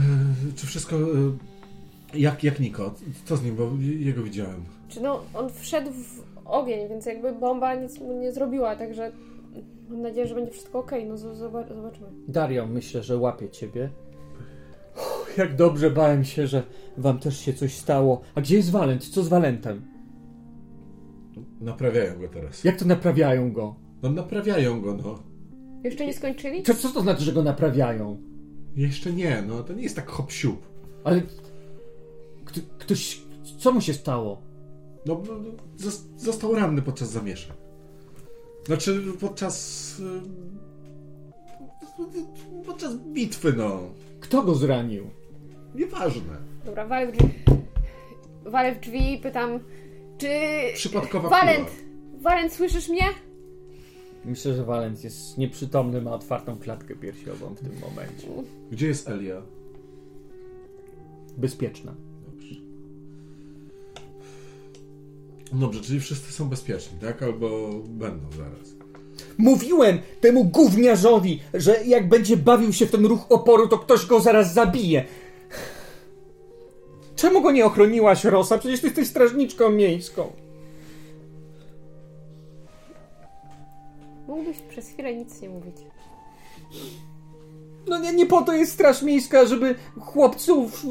czy 0.55 0.67
wszystko... 0.67 0.95
e, 0.95 0.99
jak, 2.13 2.43
jak 2.43 2.59
Niko? 2.59 2.95
Co 3.25 3.37
z 3.37 3.43
nim? 3.43 3.55
Bo 3.55 3.71
jego 3.79 4.23
widziałem. 4.23 4.63
Czy 4.89 5.01
no, 5.01 5.23
on 5.33 5.49
wszedł 5.49 5.91
w 5.91 6.26
ogień, 6.49 6.89
więc 6.89 7.05
jakby 7.05 7.31
bomba 7.33 7.75
nic 7.75 7.99
mu 7.99 8.13
nie 8.19 8.31
zrobiła, 8.31 8.75
także 8.75 9.11
mam 9.89 10.01
nadzieję, 10.01 10.27
że 10.27 10.35
będzie 10.35 10.51
wszystko 10.51 10.79
ok. 10.79 10.91
No 11.07 11.17
zobaczymy. 11.17 12.07
Dario, 12.27 12.67
myślę, 12.67 13.03
że 13.03 13.17
łapie 13.17 13.49
ciebie. 13.49 13.89
Uff, 14.95 15.37
Jak 15.37 15.55
dobrze 15.55 15.89
bałem 15.89 16.23
się, 16.23 16.47
że 16.47 16.63
wam 16.97 17.19
też 17.19 17.39
się 17.39 17.53
coś 17.53 17.75
stało. 17.75 18.21
A 18.35 18.41
gdzie 18.41 18.55
jest 18.55 18.71
Walent? 18.71 19.03
Co 19.09 19.23
z 19.23 19.27
Walentem? 19.27 19.81
Naprawiają 21.61 22.19
go 22.19 22.27
teraz. 22.27 22.63
Jak 22.63 22.79
to 22.79 22.85
naprawiają 22.85 23.51
go? 23.53 23.75
No 24.03 24.09
naprawiają 24.09 24.81
go, 24.81 24.93
no. 24.93 25.23
Jeszcze 25.83 26.05
nie 26.05 26.13
skończyli? 26.13 26.63
Co, 26.63 26.73
co 26.73 26.89
to 26.89 27.01
znaczy, 27.01 27.23
że 27.23 27.33
go 27.33 27.43
naprawiają? 27.43 28.17
Jeszcze 28.75 29.13
nie, 29.13 29.43
no. 29.47 29.63
To 29.63 29.73
nie 29.73 29.83
jest 29.83 29.95
tak 29.95 30.09
hop 30.09 30.31
siup. 30.31 30.67
Ale 31.03 31.21
kto, 32.45 32.59
ktoś. 32.79 33.21
Co 33.57 33.71
mu 33.71 33.81
się 33.81 33.93
stało? 33.93 34.41
No, 35.07 35.21
no, 35.27 35.33
no, 35.33 35.49
zos- 35.77 36.03
został 36.17 36.55
ranny 36.55 36.81
podczas 36.81 37.09
zamieszek. 37.09 37.53
Znaczy, 38.65 39.03
podczas... 39.19 39.95
e, 39.99 40.21
Podczas 42.65 42.95
bitwy, 42.95 43.53
no. 43.53 43.79
Kto 44.19 44.43
go 44.43 44.55
zranił? 44.55 45.09
Nieważne. 45.75 46.37
Dobra, 46.65 46.85
walę 46.87 47.07
w 47.11 47.17
drzwi. 47.17 47.29
Walę 48.45 48.75
w 48.75 48.79
drzwi 48.79 49.13
i 49.13 49.17
pytam, 49.17 49.59
Czy... 50.17 50.27
Przypadkowa 50.73 51.29
Walent! 51.29 51.69
kula. 51.69 52.21
Walent, 52.21 52.53
słyszysz 52.53 52.89
mnie? 52.89 53.03
Myślę, 54.25 54.53
że 54.53 54.63
Valent 54.65 55.03
jest 55.03 55.37
nieprzytomny, 55.37 56.01
ma 56.01 56.11
otwartą 56.11 56.59
klatkę 56.59 56.95
piersiową 56.95 57.53
w 57.55 57.59
tym 57.59 57.71
momencie. 57.79 58.27
Gdzie 58.71 58.87
jest 58.87 59.09
Elia? 59.09 59.41
Bezpieczna. 61.37 61.95
Dobrze. 65.51 65.65
Dobrze, 65.65 65.81
czyli 65.81 65.99
wszyscy 65.99 66.31
są 66.31 66.49
bezpieczni, 66.49 66.99
tak? 66.99 67.23
Albo 67.23 67.69
będą 67.85 68.31
zaraz. 68.37 68.77
Mówiłem 69.37 69.99
temu 70.21 70.43
gówniarzowi, 70.43 71.39
że 71.53 71.83
jak 71.85 72.09
będzie 72.09 72.37
bawił 72.37 72.73
się 72.73 72.85
w 72.85 72.91
ten 72.91 73.05
ruch 73.05 73.25
oporu, 73.29 73.67
to 73.67 73.77
ktoś 73.77 74.05
go 74.05 74.19
zaraz 74.19 74.53
zabije. 74.53 75.05
Czemu 77.15 77.41
go 77.41 77.51
nie 77.51 77.65
ochroniłaś, 77.65 78.23
Rosa? 78.23 78.57
Przecież 78.57 78.79
ty 78.79 78.87
jesteś 78.87 79.07
strażniczką 79.07 79.69
miejską. 79.69 80.31
Mógłbyś 84.27 84.57
przez 84.69 84.89
chwilę 84.89 85.15
nic 85.15 85.41
nie 85.41 85.49
mówić. 85.49 85.75
No 87.89 87.99
nie, 87.99 88.13
nie 88.13 88.25
po 88.25 88.41
to 88.41 88.53
jest 88.53 88.71
straż 88.71 89.01
miejska, 89.01 89.45
żeby 89.45 89.75
chłopców 89.99 90.85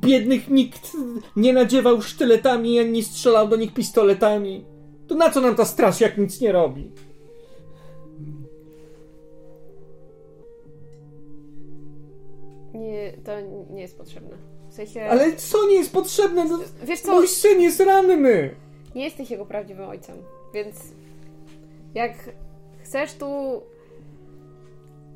biednych 0.00 0.48
nikt 0.50 0.90
nie 1.36 1.52
nadziewał 1.52 2.02
sztyletami, 2.02 2.78
ani 2.78 2.90
nie 2.92 3.02
strzelał 3.02 3.48
do 3.48 3.56
nich 3.56 3.74
pistoletami. 3.74 4.64
To 5.08 5.14
na 5.14 5.30
co 5.30 5.40
nam 5.40 5.54
ta 5.54 5.64
straż, 5.64 6.00
jak 6.00 6.18
nic 6.18 6.40
nie 6.40 6.52
robi? 6.52 6.90
Nie, 12.74 13.12
to 13.24 13.32
nie 13.70 13.82
jest 13.82 13.98
potrzebne. 13.98 14.36
W 14.70 14.74
sensie... 14.74 15.04
Ale 15.04 15.36
co 15.36 15.68
nie 15.68 15.74
jest 15.74 15.92
potrzebne? 15.92 16.44
No, 16.44 16.58
Wiesz 16.84 17.00
co, 17.00 17.12
mój 17.12 17.28
syn 17.28 17.60
jest 17.60 17.80
ranny. 17.80 18.54
nie 18.94 19.04
jesteś 19.04 19.30
jego 19.30 19.46
prawdziwym 19.46 19.88
ojcem, 19.88 20.16
więc 20.54 20.76
jak 21.94 22.12
chcesz 22.82 23.14
tu 23.14 23.26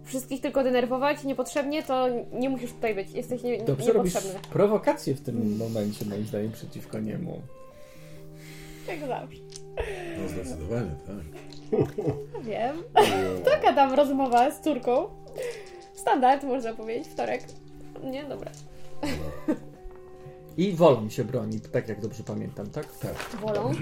wszystkich 0.06 0.40
tylko 0.40 0.64
denerwować 0.64 1.24
niepotrzebnie, 1.24 1.82
to 1.82 2.06
nie 2.32 2.50
musisz 2.50 2.72
tutaj 2.72 2.94
być. 2.94 3.10
Jesteś 3.10 3.42
nie, 3.42 3.58
Dobrze 3.64 3.92
robisz 3.92 4.14
niepotrzebny. 4.14 4.48
prowokację 4.52 5.14
w 5.14 5.20
tym 5.20 5.56
momencie, 5.56 6.04
moim 6.04 6.26
zdaniem, 6.26 6.52
przeciwko 6.52 6.98
niemu. 7.00 7.42
Jak 8.88 9.00
zawsze. 9.00 9.36
No 10.22 10.28
zdecydowanie, 10.28 10.90
tak. 11.06 11.16
Wiem. 12.44 12.76
Taka 13.52 13.72
tam 13.74 13.94
rozmowa 13.94 14.50
z 14.50 14.60
córką. 14.60 15.08
Standard, 15.94 16.42
można 16.44 16.72
powiedzieć, 16.74 17.08
wtorek. 17.08 17.42
Nie, 18.04 18.24
dobra. 18.24 18.50
I 20.56 20.72
wolą 20.72 21.08
się 21.08 21.24
broni, 21.24 21.60
tak 21.60 21.88
jak 21.88 22.00
dobrze 22.00 22.22
pamiętam, 22.22 22.66
tak? 22.70 22.96
Tak. 22.98 23.40
Wolą. 23.40 23.72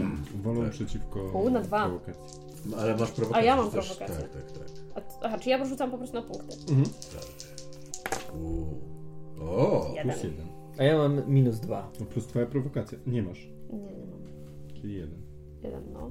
Wolą 0.42 0.62
Tak. 0.62 0.70
przeciwko 0.72 1.20
U, 1.20 1.50
na 1.50 1.60
dwa. 1.60 1.84
prowokacji. 1.84 2.40
No, 2.66 2.76
Ale 2.76 2.96
masz 2.96 3.10
prowokację. 3.10 3.42
A 3.42 3.54
ja 3.54 3.56
mam 3.56 3.70
też. 3.70 3.86
prowokację. 3.86 4.28
Tak, 4.28 4.32
tak, 4.42 4.52
tak. 4.52 4.83
A, 4.94 5.00
aha, 5.22 5.38
czy 5.38 5.48
ja 5.50 5.64
rzucam 5.64 5.90
po 5.90 5.98
prostu 5.98 6.16
na 6.16 6.22
punkty? 6.22 6.56
Uuu. 8.34 8.80
O! 9.40 9.86
Jeden. 9.96 10.10
Plus 10.12 10.24
jeden. 10.24 10.46
A 10.78 10.82
ja 10.84 10.98
mam 10.98 11.28
minus 11.28 11.60
dwa. 11.60 11.90
No 12.00 12.06
plus 12.06 12.26
twoja 12.26 12.46
prowokacja. 12.46 12.98
Nie 13.06 13.22
masz. 13.22 13.48
Nie, 13.72 13.78
nie 13.78 14.06
mam. 14.06 14.20
Czyli 14.74 14.94
jeden. 14.94 15.20
Jeden, 15.62 15.92
no. 15.92 16.10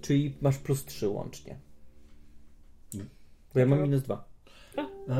Czyli 0.00 0.36
masz 0.40 0.58
plus 0.58 0.84
trzy 0.84 1.08
łącznie. 1.08 1.58
Nie. 2.94 3.04
Bo 3.54 3.60
ja 3.60 3.66
mam 3.66 3.78
Dobra. 3.78 3.86
minus 3.86 4.02
dwa. 4.02 4.28
A, 5.08 5.14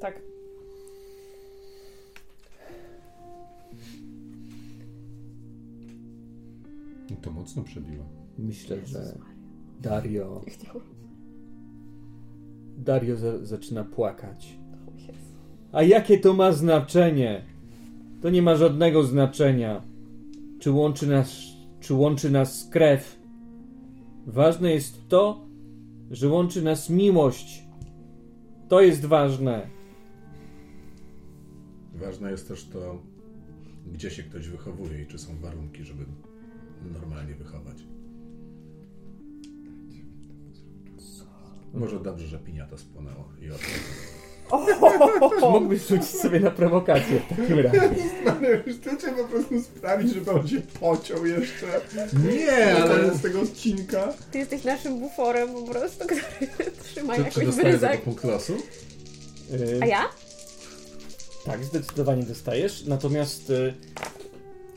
Tak. 0.00 0.22
no 7.10 7.16
to 7.22 7.30
mocno 7.30 7.62
przebiła. 7.62 8.04
Myślę, 8.38 8.76
Jezus 8.76 8.92
że. 8.92 9.18
Dario, 9.80 10.40
Dario 12.84 13.16
za, 13.16 13.44
zaczyna 13.44 13.84
płakać. 13.84 14.58
A 15.72 15.82
jakie 15.82 16.18
to 16.18 16.34
ma 16.34 16.52
znaczenie? 16.52 17.44
To 18.22 18.30
nie 18.30 18.42
ma 18.42 18.56
żadnego 18.56 19.02
znaczenia. 19.02 19.82
Czy 20.58 20.70
łączy 20.70 21.06
nas, 21.06 21.36
czy 21.80 21.94
łączy 21.94 22.30
nas 22.30 22.68
krew? 22.70 23.20
Ważne 24.26 24.70
jest 24.70 25.08
to, 25.08 25.46
że 26.10 26.28
łączy 26.28 26.62
nas 26.62 26.90
miłość. 26.90 27.64
To 28.68 28.80
jest 28.80 29.06
ważne. 29.06 29.66
Ważne 31.94 32.30
jest 32.30 32.48
też 32.48 32.64
to, 32.64 33.02
gdzie 33.92 34.10
się 34.10 34.22
ktoś 34.22 34.48
wychowuje 34.48 35.02
i 35.02 35.06
czy 35.06 35.18
są 35.18 35.38
warunki, 35.40 35.84
żeby 35.84 36.04
normalnie 36.92 37.34
wychować. 37.34 37.89
Może 41.74 42.00
dobrze, 42.00 42.26
że 42.26 42.38
piniata 42.38 42.78
spłonęła 42.78 43.24
i 43.40 43.50
o 43.50 43.54
Mógłbyś 45.50 45.86
rzucić 45.86 46.08
sobie 46.08 46.40
na 46.40 46.50
prowokację 46.50 47.20
w 47.20 47.28
takim 47.28 47.58
razie. 47.58 47.80
Trzeba 48.98 49.16
po 49.16 49.24
prostu 49.24 49.62
sprawić, 49.62 50.14
żeby 50.14 50.30
on 50.30 50.48
się 50.48 50.60
pociął 50.80 51.26
jeszcze. 51.26 51.66
Nie, 52.36 52.76
ale... 52.76 53.14
z 53.14 53.22
tego 53.22 53.40
odcinka. 53.40 54.12
Ty 54.30 54.38
jesteś 54.38 54.64
naszym 54.64 55.00
buforem 55.00 55.48
po 55.52 55.62
prostu, 55.62 56.04
który 56.04 56.22
trzyma 56.84 57.16
Czy, 57.16 57.20
czy 57.20 57.28
jakoś 57.28 57.46
dostaję 57.46 57.78
za 57.78 57.86
to 57.86 57.92
bryzek. 57.92 58.02
punkt 58.02 58.24
losu? 58.24 58.56
A 59.80 59.86
ja? 59.86 60.08
Tak, 61.44 61.64
zdecydowanie 61.64 62.22
dostajesz. 62.22 62.84
Natomiast 62.86 63.50
y, 63.50 63.74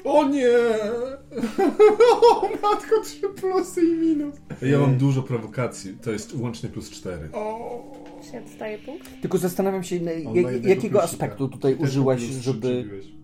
O 0.04 0.30
nie! 0.30 0.48
O 2.32 2.50
matko, 2.62 3.02
trzy 3.04 3.30
plusy 3.30 3.82
i 3.82 3.94
minus. 3.94 4.36
Ja 4.62 4.80
mam 4.80 4.98
dużo 4.98 5.22
prowokacji, 5.24 5.94
to 6.02 6.12
jest 6.12 6.36
łącznie 6.36 6.70
plus 6.70 6.90
4. 6.90 7.30
O. 7.34 7.84
Czy 8.30 8.36
ja 8.36 8.42
dostaję 8.42 8.78
punkt? 8.78 9.22
tylko 9.22 9.38
zastanawiam 9.38 9.84
się, 9.84 10.00
na- 10.00 10.12
jakiego 10.70 11.04
aspektu 11.04 11.48
tutaj 11.50 11.78
trzy 11.78 12.42
żeby. 12.42 12.60
przybiłeś. 12.84 13.23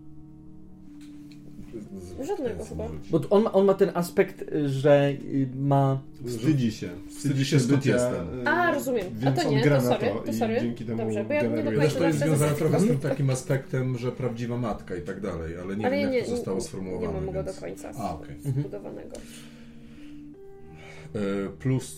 Żadnego 2.26 2.64
chyba. 2.64 2.88
Bo 3.10 3.20
on 3.30 3.42
ma, 3.42 3.52
on 3.52 3.66
ma 3.66 3.74
ten 3.74 3.90
aspekt, 3.94 4.44
że 4.66 5.10
y, 5.10 5.48
ma. 5.56 6.00
Wstydzi 6.26 6.72
się. 6.72 6.88
Wstydzi 7.08 7.44
się, 7.44 7.56
bycia, 7.56 7.92
jestem. 7.92 8.40
y, 8.40 8.48
A, 8.48 8.74
rozumiem. 8.74 9.06
A 9.20 9.24
Więc 9.24 9.42
to 9.42 9.48
on 9.48 9.54
nie, 9.54 9.62
gra 9.62 9.76
to 9.78 9.82
na 9.84 9.88
sorry, 9.90 10.08
to 10.08 10.14
to 10.18 10.30
i 10.30 10.34
sorry. 10.34 10.60
dzięki 10.60 10.84
temu 10.84 10.98
Dobrze, 11.04 11.24
bo 11.24 11.32
ja 11.32 11.42
nie 11.42 11.62
do 11.62 11.72
końca 11.80 11.98
to 11.98 12.06
jest 12.06 12.18
związane 12.18 12.52
trochę 12.54 12.80
z 12.80 12.86
tym 12.86 12.98
takim 12.98 13.30
aspektem, 13.30 13.98
że 13.98 14.12
prawdziwa 14.12 14.56
matka 14.58 14.96
i 14.96 15.02
tak 15.02 15.20
dalej, 15.20 15.54
ale 15.62 15.76
nie 15.76 15.86
Ale 15.86 15.96
wiem 15.96 16.10
ja 16.12 16.14
jak 16.18 16.24
nie, 16.24 16.30
to 16.30 16.36
zostało 16.36 16.56
nie, 16.56 16.62
sformułowane. 16.64 17.06
nie 17.08 17.20
mam 17.20 17.34
go 17.34 17.42
do 17.42 17.50
więc... 17.50 17.60
końca 17.60 17.90
A, 17.98 18.14
okej. 18.14 18.36
zbudowanego. 18.40 19.16
E, 21.14 21.18
Plus 21.58 21.96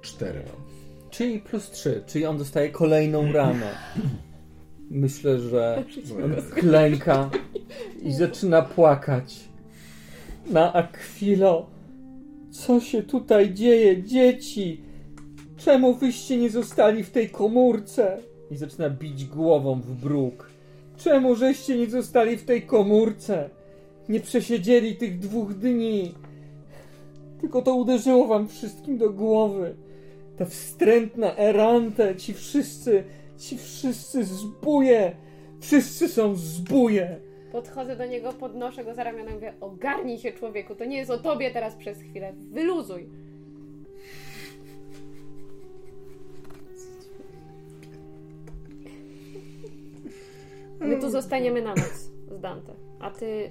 4 0.00 0.38
mam. 0.38 0.70
Czyli 1.10 1.40
plus 1.40 1.70
3, 1.70 2.02
czyli 2.06 2.26
on 2.26 2.38
dostaje 2.38 2.70
kolejną 2.70 3.32
ranę. 3.32 3.70
Myślę, 4.90 5.38
że 5.40 5.84
klęka 6.54 7.30
i 8.02 8.12
zaczyna 8.12 8.62
płakać. 8.62 9.40
Na 10.50 10.72
Aquilo. 10.72 11.66
Co 12.50 12.80
się 12.80 13.02
tutaj 13.02 13.54
dzieje, 13.54 14.02
dzieci? 14.02 14.80
Czemu 15.56 15.94
wyście 15.94 16.36
nie 16.36 16.50
zostali 16.50 17.04
w 17.04 17.10
tej 17.10 17.30
komórce? 17.30 18.18
I 18.50 18.56
zaczyna 18.56 18.90
bić 18.90 19.24
głową 19.24 19.80
w 19.80 19.94
bruk. 19.94 20.50
Czemu 20.96 21.34
żeście 21.34 21.78
nie 21.78 21.90
zostali 21.90 22.36
w 22.36 22.44
tej 22.44 22.62
komórce? 22.62 23.50
Nie 24.08 24.20
przesiedzieli 24.20 24.96
tych 24.96 25.18
dwóch 25.18 25.54
dni. 25.54 26.14
Tylko 27.40 27.62
to 27.62 27.74
uderzyło 27.74 28.26
wam 28.26 28.48
wszystkim 28.48 28.98
do 28.98 29.10
głowy. 29.10 29.74
Ta 30.36 30.44
wstrętna 30.44 31.36
Erante, 31.36 32.16
ci 32.16 32.34
wszyscy, 32.34 33.04
ci 33.38 33.58
wszyscy 33.58 34.24
zbóje. 34.24 35.16
Wszyscy 35.60 36.08
są 36.08 36.34
zbóje. 36.34 37.29
Podchodzę 37.52 37.96
do 37.96 38.06
niego, 38.06 38.32
podnoszę 38.32 38.84
go 38.84 38.94
za 38.94 39.04
ramiona 39.04 39.30
i 39.30 39.34
mówię 39.34 39.54
ogarnij 39.60 40.18
się 40.18 40.32
człowieku, 40.32 40.74
to 40.74 40.84
nie 40.84 40.96
jest 40.96 41.10
o 41.10 41.18
tobie 41.18 41.50
teraz 41.50 41.74
przez 41.76 42.02
chwilę, 42.02 42.32
wyluzuj. 42.52 43.08
My 50.80 50.96
tu 51.00 51.10
zostaniemy 51.10 51.62
na 51.62 51.74
noc 51.74 52.10
z 52.30 52.40
Dante, 52.40 52.72
a 53.00 53.10
ty 53.10 53.50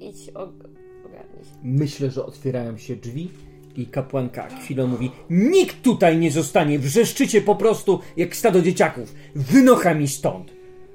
idź 0.00 0.30
og- 0.34 0.68
ogarnij 1.06 1.44
się. 1.44 1.50
Myślę, 1.62 2.10
że 2.10 2.26
otwierają 2.26 2.78
się 2.78 2.96
drzwi 2.96 3.30
i 3.76 3.86
kapłanka 3.86 4.48
chwilą 4.48 4.86
mówi 4.86 5.10
Nikt 5.30 5.82
tutaj 5.82 6.18
nie 6.18 6.30
zostanie, 6.30 6.78
wrzeszczycie 6.78 7.40
po 7.40 7.56
prostu 7.56 8.00
jak 8.16 8.36
stado 8.36 8.62
dzieciaków. 8.62 9.14
Wynocha 9.34 9.94
mi 9.94 10.08
stąd, 10.08 10.52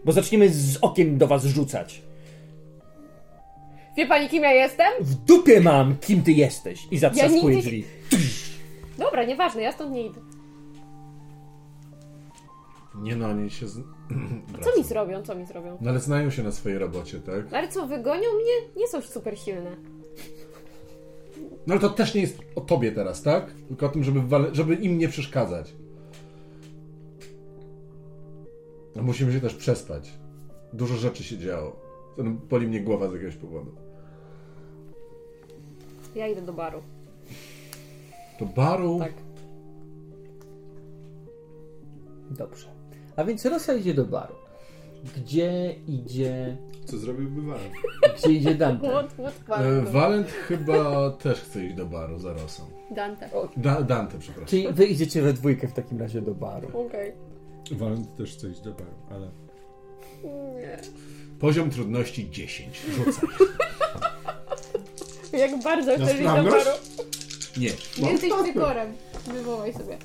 bo 0.08 0.14
zaczniemy 0.14 0.50
z 0.50 0.78
okiem 0.78 1.18
do 1.18 1.28
was 1.28 1.46
rzucać. 1.46 2.02
Wie 3.98 4.08
pani 4.08 4.30
kim 4.30 4.44
ja 4.44 4.52
jestem? 4.52 4.88
W 5.00 5.16
dupie 5.16 5.62
mam, 5.62 5.98
kim 5.98 6.24
ty 6.24 6.32
jesteś. 6.32 6.88
I 6.92 6.98
zatrzaskuje 6.98 7.56
nigdy- 7.56 7.62
drzwi. 7.62 7.86
Dobra, 8.98 9.26
nieważne, 9.26 9.62
ja 9.62 9.72
stąd 9.72 9.92
nie 9.92 10.06
idę. 10.06 10.22
Nie 12.96 13.16
no, 13.16 13.28
oni 13.28 13.50
się... 13.50 13.68
Z... 13.68 13.78
A 14.60 14.64
co 14.64 14.78
mi 14.78 14.84
zrobią? 14.84 15.24
Co 15.24 15.36
mi 15.36 15.46
zrobią? 15.46 15.78
No 15.82 15.90
ale 15.90 16.00
znają 16.00 16.30
się 16.30 16.44
na 16.44 16.52
swojej 16.52 16.78
robocie, 16.78 17.20
tak? 17.20 17.54
Ale 17.54 17.68
co, 17.68 17.88
wygonią 17.88 18.34
mnie? 18.34 18.82
Nie 18.82 18.88
są 18.88 19.02
super 19.02 19.40
silne. 19.40 19.72
No 21.68 21.74
ale 21.74 21.80
to 21.80 21.90
też 21.90 22.14
nie 22.14 22.22
jest 22.22 22.40
o 22.56 22.62
tobie 22.62 22.92
teraz, 22.92 23.22
tak? 23.22 23.54
Tylko 23.68 23.86
o 23.86 23.90
tym, 23.90 24.04
żeby, 24.04 24.22
wale... 24.22 24.56
żeby 24.56 24.76
im 24.76 24.98
nie 24.98 25.08
przeszkadzać. 25.08 25.74
Musimy 29.04 29.34
się 29.34 29.42
też 29.42 29.54
przespać. 29.54 30.14
Dużo 30.74 30.96
rzeczy 30.96 31.24
się 31.24 31.38
działo. 31.38 31.76
Boli 32.50 32.68
mnie 32.68 32.82
głowa 32.82 33.10
z 33.10 33.14
jakiegoś 33.14 33.36
powodu. 33.36 33.72
Ja 36.16 36.28
idę 36.28 36.42
do 36.42 36.54
baru. 36.54 36.82
Do 38.40 38.46
baru? 38.46 39.00
Tak. 39.00 39.14
Dobrze. 42.32 42.68
A 43.16 43.24
więc 43.24 43.46
Rosa 43.46 43.74
idzie 43.74 43.94
do 43.94 44.06
baru. 44.06 44.36
Gdzie 45.16 45.76
idzie... 45.88 46.58
Co 46.86 46.98
zrobiłby 46.98 47.42
Wal? 47.42 47.60
Gdzie 48.18 48.32
idzie 48.32 48.56
Dante? 48.56 48.90
What, 48.92 49.14
what 49.14 49.60
E, 49.60 49.82
baru? 49.82 49.92
Valent 49.92 50.28
chyba 50.28 51.10
też 51.24 51.42
chce 51.42 51.66
iść 51.66 51.76
do 51.76 51.86
baru 51.86 52.20
za 52.20 52.34
Rosą. 52.34 52.64
Dante. 52.96 53.30
Da 53.58 53.82
Dante, 53.82 54.20
przepraszam. 54.20 54.48
Czyli 54.48 54.74
wy 54.74 54.86
idziecie 54.86 55.22
we 55.22 55.34
dwójkę 55.34 55.68
w 55.68 55.74
takim 55.74 56.00
razie 56.00 56.22
do 56.22 56.36
baru. 56.36 56.68
Okej. 56.86 57.27
Walent 57.72 58.16
też 58.16 58.32
chce 58.34 58.50
iść 58.50 58.62
do 58.62 58.72
baru, 58.72 58.92
ale... 59.10 59.32
Nie. 60.56 60.78
Poziom 61.40 61.70
trudności 61.70 62.30
10. 62.30 62.82
Rzucaj. 63.06 63.30
Jak 65.40 65.64
bardzo 65.64 65.96
chcesz 65.96 66.14
iść 66.14 66.20
do 66.24 66.44
baru. 66.44 66.52
Nie. 67.58 67.70
Nie 68.04 68.12
jesteś 68.12 68.32
cykorem. 68.46 68.94
Wywołaj 69.34 69.74
sobie. 69.74 69.98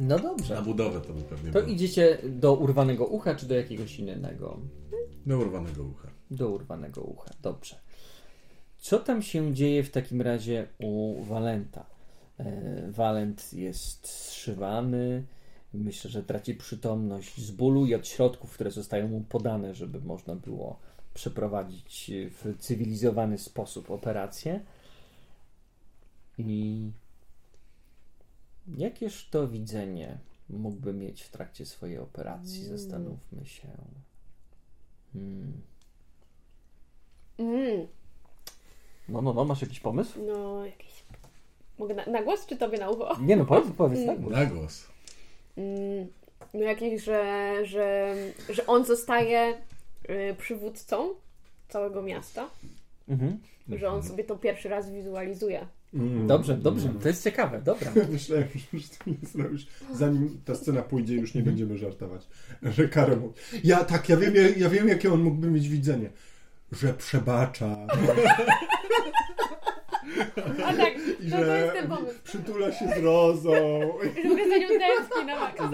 No 0.00 0.16
Na 0.16 0.22
dobrze. 0.22 0.62
budowę 0.62 1.00
to 1.00 1.12
by 1.12 1.22
pewnie 1.22 1.52
To 1.52 1.58
było. 1.62 1.72
idziecie 1.74 2.18
do 2.24 2.54
urwanego 2.54 3.06
ucha, 3.06 3.34
czy 3.34 3.46
do 3.46 3.54
jakiegoś 3.54 3.98
innego? 3.98 4.58
Do 5.26 5.38
urwanego 5.38 5.82
ucha. 5.84 6.08
Do 6.30 6.48
urwanego 6.48 7.00
ucha. 7.00 7.30
Dobrze. 7.42 7.76
Co 8.78 8.98
tam 8.98 9.22
się 9.22 9.54
dzieje 9.54 9.82
w 9.84 9.90
takim 9.90 10.22
razie 10.22 10.66
u 10.78 11.22
Walenta? 11.24 11.86
E, 12.38 12.44
Walent 12.90 13.52
jest 13.52 14.08
zszywany. 14.08 15.24
Myślę, 15.74 16.10
że 16.10 16.22
traci 16.22 16.54
przytomność 16.54 17.40
z 17.40 17.50
bólu 17.50 17.86
i 17.86 17.94
od 17.94 18.08
środków, 18.08 18.54
które 18.54 18.70
zostają 18.70 19.08
mu 19.08 19.20
podane, 19.20 19.74
żeby 19.74 20.00
można 20.00 20.36
było 20.36 20.78
przeprowadzić 21.14 22.10
w 22.30 22.56
cywilizowany 22.58 23.38
sposób 23.38 23.90
operację. 23.90 24.60
I 26.38 26.90
jakież 28.76 29.28
to 29.30 29.48
widzenie 29.48 30.18
mógłby 30.48 30.92
mieć 30.92 31.22
w 31.22 31.30
trakcie 31.30 31.66
swojej 31.66 31.98
operacji? 31.98 32.64
Zastanówmy 32.64 33.46
się. 33.46 33.68
Hmm. 35.12 35.60
Mm. 37.38 37.86
No, 39.08 39.22
no, 39.22 39.32
no, 39.32 39.44
masz 39.44 39.62
jakiś 39.62 39.80
pomysł? 39.80 40.18
No, 40.26 40.66
jakiś... 40.66 41.04
Mogę 41.78 41.94
na, 41.94 42.06
na 42.06 42.22
głos 42.22 42.46
czy 42.46 42.56
tobie 42.56 42.78
na 42.78 42.90
ucho? 42.90 43.16
Nie 43.20 43.36
no, 43.36 43.44
powiedz, 43.44 43.72
powiedz 43.76 44.06
tak. 44.06 44.20
Bo... 44.20 44.30
Na 44.30 44.46
głos. 44.46 44.86
Mm, 45.60 46.06
no 46.54 46.60
jakieś, 46.60 47.04
że, 47.04 47.52
że, 47.64 48.14
że 48.48 48.66
on 48.66 48.84
zostaje 48.84 49.54
y, 50.10 50.34
przywódcą 50.38 51.08
całego 51.68 52.02
miasta. 52.02 52.50
Mhm. 53.08 53.38
Że 53.68 53.88
on 53.88 54.02
sobie 54.02 54.24
to 54.24 54.36
pierwszy 54.36 54.68
raz 54.68 54.90
wizualizuje. 54.90 55.66
Mm. 55.94 56.26
Dobrze, 56.26 56.56
dobrze, 56.56 56.88
to 57.02 57.08
jest 57.08 57.24
ciekawe, 57.24 57.62
dobra. 57.62 57.92
Myślałem, 58.12 58.48
że 58.72 58.88
to 58.88 59.10
nie 59.10 59.28
zrobisz. 59.32 59.66
Zanim 59.94 60.40
ta 60.44 60.54
scena 60.54 60.82
pójdzie, 60.82 61.14
już 61.14 61.34
nie 61.34 61.42
będziemy 61.42 61.78
żartować. 61.78 62.26
Że 62.62 62.88
Karol 62.88 63.18
ja 63.64 63.84
tak, 63.84 64.08
ja 64.08 64.16
wiem, 64.16 64.34
ja, 64.34 64.48
ja 64.56 64.68
wiem, 64.68 64.88
jakie 64.88 65.12
on 65.12 65.22
mógłby 65.22 65.50
mieć 65.50 65.68
widzenie. 65.68 66.10
Że 66.72 66.94
przebacza, 66.94 67.76
A 70.66 70.72
tak, 70.74 70.94
to 71.30 71.38
że 71.46 71.58
jest 71.60 71.72
ten 71.72 71.88
pomysł. 71.88 72.18
przytula 72.24 72.72
się 72.72 72.88
z 72.88 72.98
rozą. 73.02 73.52
Że 74.14 74.48
za 74.48 74.56
nią 74.58 74.68
tęskni 74.68 75.24
na 75.26 75.40
maksa. 75.40 75.70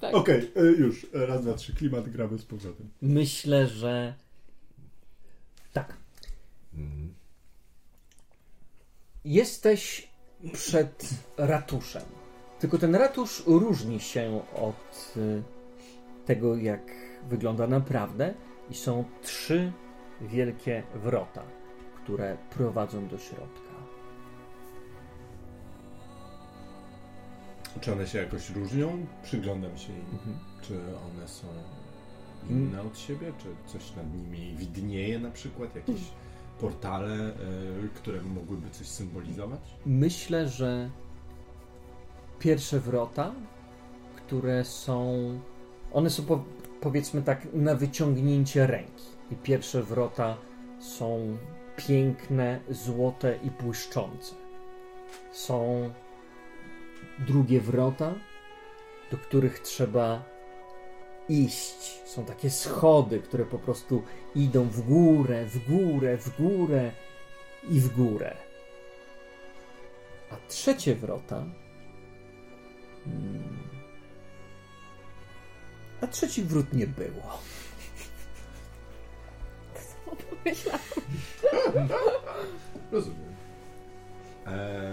Tak. 0.00 0.14
Okej, 0.14 0.50
e, 0.56 0.60
już. 0.62 1.06
Raz, 1.12 1.42
dwa, 1.42 1.54
trzy. 1.54 1.74
Klimat 1.74 2.08
gramy 2.08 2.38
z 2.38 2.44
powrotem. 2.44 2.88
Myślę, 3.02 3.66
że 3.66 4.14
tak. 5.72 5.96
Mhm. 6.74 7.14
Jesteś 9.24 10.08
przed 10.52 11.08
ratuszem. 11.36 12.02
Tylko 12.60 12.78
ten 12.78 12.94
ratusz 12.94 13.42
różni 13.46 14.00
się 14.00 14.40
od 14.54 15.14
y, 15.16 15.42
tego, 16.26 16.56
jak 16.56 16.82
wygląda 17.28 17.66
naprawdę. 17.66 18.34
I 18.70 18.74
są 18.74 19.04
trzy 19.22 19.72
wielkie 20.22 20.82
wrota, 20.94 21.42
które 22.02 22.36
prowadzą 22.50 23.08
do 23.08 23.18
środka. 23.18 23.72
Czy 27.80 27.92
one 27.92 28.06
się 28.06 28.18
jakoś 28.18 28.50
różnią? 28.50 29.06
Przyglądam 29.22 29.78
się 29.78 29.92
im. 29.92 30.06
Mhm. 30.12 30.36
Czy 30.62 30.74
one 30.74 31.28
są 31.28 31.46
inne 32.50 32.82
od 32.82 32.98
siebie? 32.98 33.32
Czy 33.38 33.48
coś 33.72 33.96
nad 33.96 34.14
nimi 34.14 34.54
widnieje 34.56 35.18
na 35.18 35.30
przykład? 35.30 35.76
Jakieś 35.76 36.00
portale, 36.60 37.14
e, 37.14 37.34
które 37.94 38.22
mogłyby 38.22 38.70
coś 38.70 38.86
symbolizować? 38.86 39.60
Myślę, 39.86 40.48
że 40.48 40.90
pierwsze 42.38 42.80
wrota, 42.80 43.32
które 44.16 44.64
są. 44.64 45.16
One 45.92 46.10
są 46.10 46.22
po, 46.22 46.44
powiedzmy 46.80 47.22
tak 47.22 47.46
na 47.54 47.74
wyciągnięcie 47.74 48.66
ręki. 48.66 49.11
I 49.32 49.36
pierwsze 49.36 49.82
wrota 49.82 50.36
są 50.78 51.36
piękne, 51.76 52.60
złote 52.70 53.38
i 53.42 53.50
błyszczące. 53.50 54.34
Są 55.32 55.90
drugie 57.18 57.60
wrota, 57.60 58.14
do 59.10 59.16
których 59.16 59.60
trzeba 59.60 60.24
iść. 61.28 62.00
Są 62.04 62.24
takie 62.24 62.50
schody, 62.50 63.20
które 63.20 63.44
po 63.44 63.58
prostu 63.58 64.02
idą 64.34 64.64
w 64.64 64.80
górę, 64.80 65.46
w 65.46 65.68
górę, 65.68 66.18
w 66.18 66.42
górę 66.42 66.92
i 67.70 67.80
w 67.80 67.96
górę. 67.96 68.36
A 70.30 70.36
trzecie 70.48 70.94
wrota. 70.94 71.44
Hmm, 73.04 73.58
a 76.00 76.06
trzecich 76.06 76.46
wrót 76.46 76.72
nie 76.72 76.86
było. 76.86 77.38
Myślałam. 80.44 80.80
Rozumiem. 82.92 83.32
E... 84.46 84.92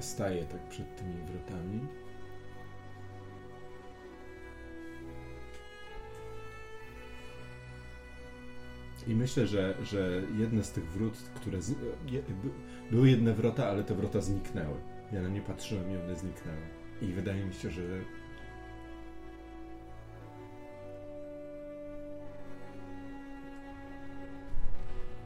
Staję 0.00 0.44
tak 0.44 0.60
przed 0.68 0.96
tymi 0.96 1.14
wrotami. 1.14 1.80
I 9.06 9.14
myślę, 9.14 9.46
że, 9.46 9.74
że 9.82 10.22
jedne 10.38 10.64
z 10.64 10.72
tych 10.72 10.90
wrót, 10.90 11.14
które. 11.34 11.62
Z... 11.62 11.74
Były 12.90 13.10
jedne 13.10 13.34
wrota, 13.34 13.68
ale 13.68 13.84
te 13.84 13.94
wrota 13.94 14.20
zniknęły. 14.20 14.76
Ja 15.12 15.22
na 15.22 15.28
nie 15.28 15.40
patrzyłem 15.40 15.92
i 15.92 15.96
one 15.96 16.16
zniknęły. 16.16 16.62
I 17.02 17.06
wydaje 17.06 17.44
mi 17.44 17.54
się, 17.54 17.70
że 17.70 17.82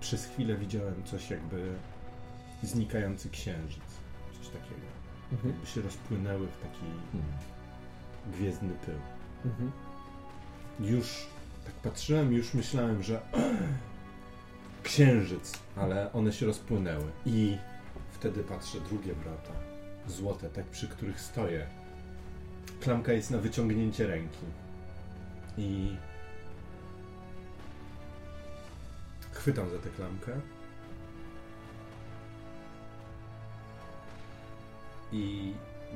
przez 0.05 0.27
chwilę 0.27 0.57
widziałem 0.57 1.05
coś 1.05 1.31
jakby 1.31 1.73
znikający 2.63 3.31
księżyc. 3.31 3.83
Coś 4.39 4.47
takiego. 4.47 4.87
Mhm. 5.33 5.53
Jakby 5.53 5.67
się 5.67 5.83
rozpłynęły 5.83 6.47
w 6.47 6.59
taki 6.59 6.87
gwiezdny 8.27 8.75
pył. 8.87 8.95
Mhm. 9.45 9.73
Już 10.81 11.27
tak 11.65 11.75
patrzyłem, 11.75 12.33
już 12.33 12.55
myślałem, 12.55 13.03
że 13.03 13.21
księżyc, 14.83 15.53
ale 15.77 16.13
one 16.13 16.33
się 16.33 16.47
rozpłynęły. 16.47 17.11
I 17.27 17.57
wtedy 18.13 18.43
patrzę 18.43 18.81
drugie 18.81 19.15
wrota, 19.15 19.53
złote, 20.07 20.51
tak 20.51 20.65
przy 20.65 20.89
których 20.89 21.21
stoję. 21.21 21.67
Klamka 22.81 23.13
jest 23.13 23.31
na 23.31 23.39
wyciągnięcie 23.39 24.07
ręki. 24.07 24.47
I 25.59 25.97
chwytam 29.45 29.71
za 29.71 29.79
tę 29.79 29.91
klamkę. 29.91 30.33
I 35.13 35.53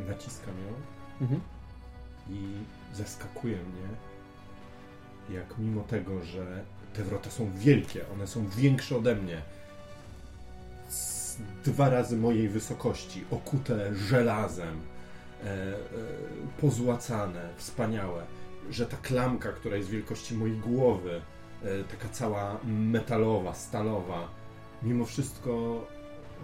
naciskam 0.09 0.55
ją 0.55 0.73
Mhm. 1.21 1.41
i 2.31 2.41
zaskakuje 2.95 3.57
mnie, 3.57 3.89
jak 5.39 5.59
mimo 5.59 5.83
tego, 5.83 6.25
że 6.25 6.65
te 6.95 7.03
wrota 7.05 7.31
są 7.31 7.51
wielkie, 7.57 8.05
one 8.13 8.27
są 8.27 8.49
większe 8.49 8.97
ode 8.97 9.15
mnie, 9.15 9.43
dwa 11.65 11.89
razy 11.89 12.17
mojej 12.17 12.49
wysokości, 12.49 13.25
okute 13.31 13.95
żelazem, 13.95 14.81
e, 15.45 15.47
e, 15.47 15.77
pozłacane, 16.61 17.49
wspaniałe, 17.57 18.23
że 18.71 18.87
ta 18.87 18.97
klamka, 18.97 19.53
która 19.53 19.77
jest 19.77 19.91
wielkości 19.91 20.35
mojej 20.35 20.57
głowy, 20.57 21.21
taka 21.91 22.09
cała 22.09 22.59
metalowa, 22.65 23.55
stalowa, 23.55 24.29
mimo 24.83 25.05
wszystko 25.05 25.85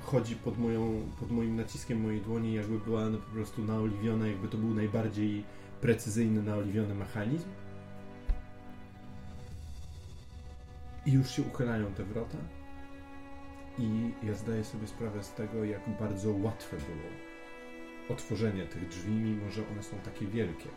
chodzi 0.02 0.36
pod, 0.36 0.58
moją, 0.58 1.02
pod 1.20 1.30
moim 1.30 1.56
naciskiem 1.56 2.00
mojej 2.00 2.20
dłoni, 2.20 2.54
jakby 2.54 2.78
była 2.78 3.02
po 3.10 3.34
prostu 3.34 3.64
naoliwiona, 3.64 4.26
jakby 4.26 4.48
to 4.48 4.58
był 4.58 4.74
najbardziej 4.74 5.44
precyzyjny, 5.80 6.42
naoliwiony 6.42 6.94
mechanizm. 6.94 7.48
I 11.06 11.12
już 11.12 11.30
się 11.30 11.42
uchylają 11.42 11.94
te 11.94 12.04
wrota. 12.04 12.38
I 13.78 14.10
ja 14.22 14.34
zdaję 14.34 14.64
sobie 14.64 14.86
sprawę 14.86 15.22
z 15.22 15.32
tego, 15.32 15.64
jak 15.64 15.80
bardzo 16.00 16.30
łatwe 16.42 16.76
było 16.76 17.34
otworzenie 18.08 18.66
tych 18.66 18.88
drzwi, 18.88 19.12
mimo 19.12 19.50
że 19.50 19.62
one 19.72 19.82
są 19.82 19.96
takie 19.96 20.26
wielkie. 20.26 20.68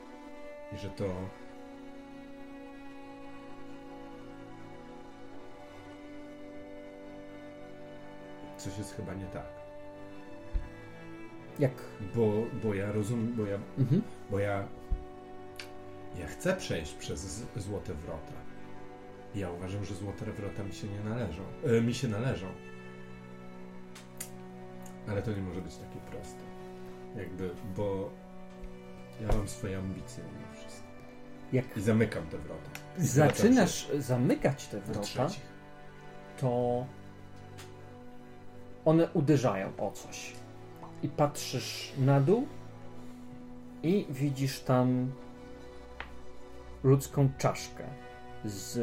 I 0.76 0.78
że 0.78 0.90
to 0.90 1.06
coś 8.70 8.78
jest 8.78 8.96
chyba 8.96 9.14
nie 9.14 9.26
tak. 9.26 9.46
Jak? 11.60 11.72
Bo, 12.16 12.32
bo 12.64 12.74
ja 12.74 12.92
rozumiem, 12.92 13.34
bo 13.36 13.46
ja, 13.46 13.60
Mhm. 13.78 14.02
bo 14.32 14.40
ja 14.40 14.68
ja 16.20 16.28
chcę 16.28 16.54
przejść 16.56 16.94
przez 16.94 17.46
złote 17.56 17.94
wrota. 17.94 18.34
Ja 19.36 19.52
uważam, 19.52 19.86
że 19.86 19.96
złote 19.96 20.26
wrota 20.26 20.64
mi 20.64 20.74
się 20.74 20.88
nie 20.88 21.00
należą. 21.10 21.44
E, 21.66 21.82
mi 21.82 21.94
się 21.94 22.08
należą. 22.08 22.48
Ale 25.10 25.22
to 25.22 25.32
nie 25.32 25.42
może 25.42 25.62
być 25.62 25.76
takie 25.76 26.00
proste. 26.12 26.44
Jakby, 27.16 27.50
bo 27.76 28.10
ja 29.22 29.28
mam 29.38 29.48
swoje 29.48 29.78
ambicje 29.78 30.24
mimo 30.24 30.54
wszystko. 30.54 30.88
Jak 31.54 31.78
I 31.78 31.82
zamykam 31.82 32.28
te 32.28 32.38
wrota. 32.38 32.70
Zaczynasz 32.98 33.90
zamykać 34.00 34.68
te 34.68 34.80
wrota, 34.82 35.28
to 36.38 36.86
one 38.88 39.10
uderzają 39.14 39.72
o 39.78 39.92
coś. 39.92 40.34
I 41.04 41.10
patrzysz 41.10 41.94
na 41.98 42.20
dół 42.22 42.48
i 43.84 44.08
widzisz 44.10 44.60
tam 44.60 45.12
ludzką 46.84 47.30
czaszkę 47.38 47.84
z 48.46 48.80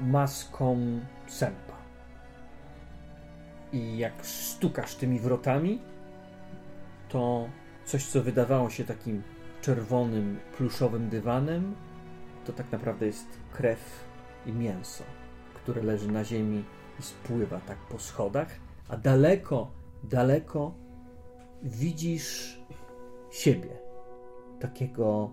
maską 0.00 1.00
sępa. 1.26 1.76
I 3.72 3.98
jak 3.98 4.26
stukasz 4.26 4.94
tymi 4.94 5.18
wrotami, 5.18 5.80
to 7.08 7.48
coś, 7.84 8.06
co 8.06 8.22
wydawało 8.22 8.70
się 8.70 8.84
takim 8.84 9.22
czerwonym, 9.62 10.38
pluszowym 10.56 11.08
dywanem, 11.08 11.74
to 12.44 12.52
tak 12.52 12.72
naprawdę 12.72 13.06
jest 13.06 13.26
krew 13.52 14.04
i 14.46 14.52
mięso, 14.52 15.04
które 15.54 15.82
leży 15.82 16.12
na 16.12 16.24
ziemi 16.24 16.64
i 16.98 17.02
spływa 17.02 17.60
tak 17.60 17.78
po 17.78 17.98
schodach, 17.98 18.48
a 18.88 18.96
daleko, 18.96 19.70
daleko 20.04 20.74
widzisz 21.62 22.60
siebie, 23.30 23.78
takiego 24.60 25.30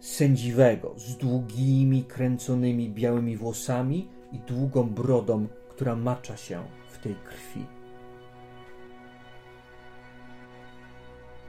sędziwego, 0.00 0.94
z 0.96 1.16
długimi, 1.16 2.04
kręconymi 2.04 2.90
białymi 2.90 3.36
włosami 3.36 4.08
i 4.32 4.38
długą 4.38 4.90
brodą, 4.90 5.46
która 5.70 5.96
macza 5.96 6.36
się 6.36 6.64
w 6.90 6.98
tej 6.98 7.14
krwi. 7.14 7.66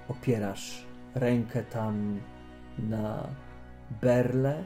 Opierasz 0.07 0.85
rękę 1.15 1.63
tam 1.63 2.21
na 2.79 3.27
berle 4.01 4.63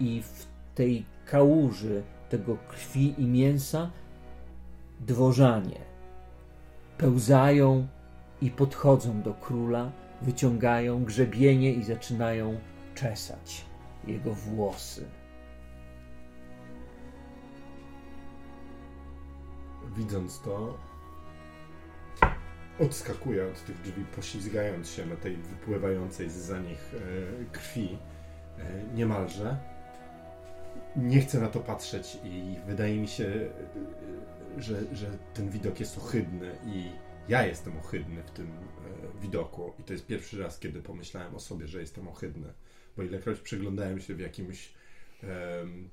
i 0.00 0.22
w 0.22 0.46
tej 0.74 1.04
kałuży 1.26 2.02
tego 2.30 2.56
krwi 2.68 3.14
i 3.18 3.26
mięsa 3.26 3.90
dworzanie 5.00 5.90
pełzają 6.98 7.86
i 8.42 8.50
podchodzą 8.50 9.22
do 9.22 9.34
króla, 9.34 9.92
wyciągają 10.22 11.04
grzebienie 11.04 11.72
i 11.72 11.82
zaczynają 11.82 12.60
czesać 12.94 13.64
jego 14.06 14.34
włosy. 14.34 15.04
Widząc 19.96 20.40
to, 20.40 20.78
odskakuję 22.80 23.46
od 23.46 23.64
tych 23.64 23.80
drzwi, 23.80 24.04
poślizgając 24.16 24.90
się 24.90 25.06
na 25.06 25.16
tej 25.16 25.36
wypływającej 25.36 26.30
za 26.30 26.58
nich 26.58 26.94
e, 26.94 27.44
krwi 27.52 27.98
e, 28.58 28.94
niemalże. 28.94 29.69
Nie 30.96 31.20
chcę 31.20 31.40
na 31.40 31.48
to 31.48 31.60
patrzeć 31.60 32.18
i 32.24 32.56
wydaje 32.66 33.00
mi 33.00 33.08
się, 33.08 33.24
e, 33.24 34.62
że, 34.62 34.94
że 34.94 35.06
ten 35.34 35.50
widok 35.50 35.80
jest 35.80 35.98
ohydny 35.98 36.58
i 36.66 36.90
ja 37.28 37.46
jestem 37.46 37.78
ohydny 37.78 38.22
w 38.22 38.30
tym 38.30 38.46
e, 38.46 39.22
widoku. 39.22 39.72
I 39.78 39.82
to 39.82 39.92
jest 39.92 40.06
pierwszy 40.06 40.42
raz, 40.42 40.58
kiedy 40.58 40.82
pomyślałem 40.82 41.34
o 41.34 41.40
sobie, 41.40 41.66
że 41.66 41.80
jestem 41.80 42.08
ohydny. 42.08 42.52
Bo 42.96 43.02
ilekroć 43.02 43.40
przyglądałem 43.40 44.00
się 44.00 44.14
w 44.14 44.20
jakimś, 44.20 44.74
em, 45.22 45.90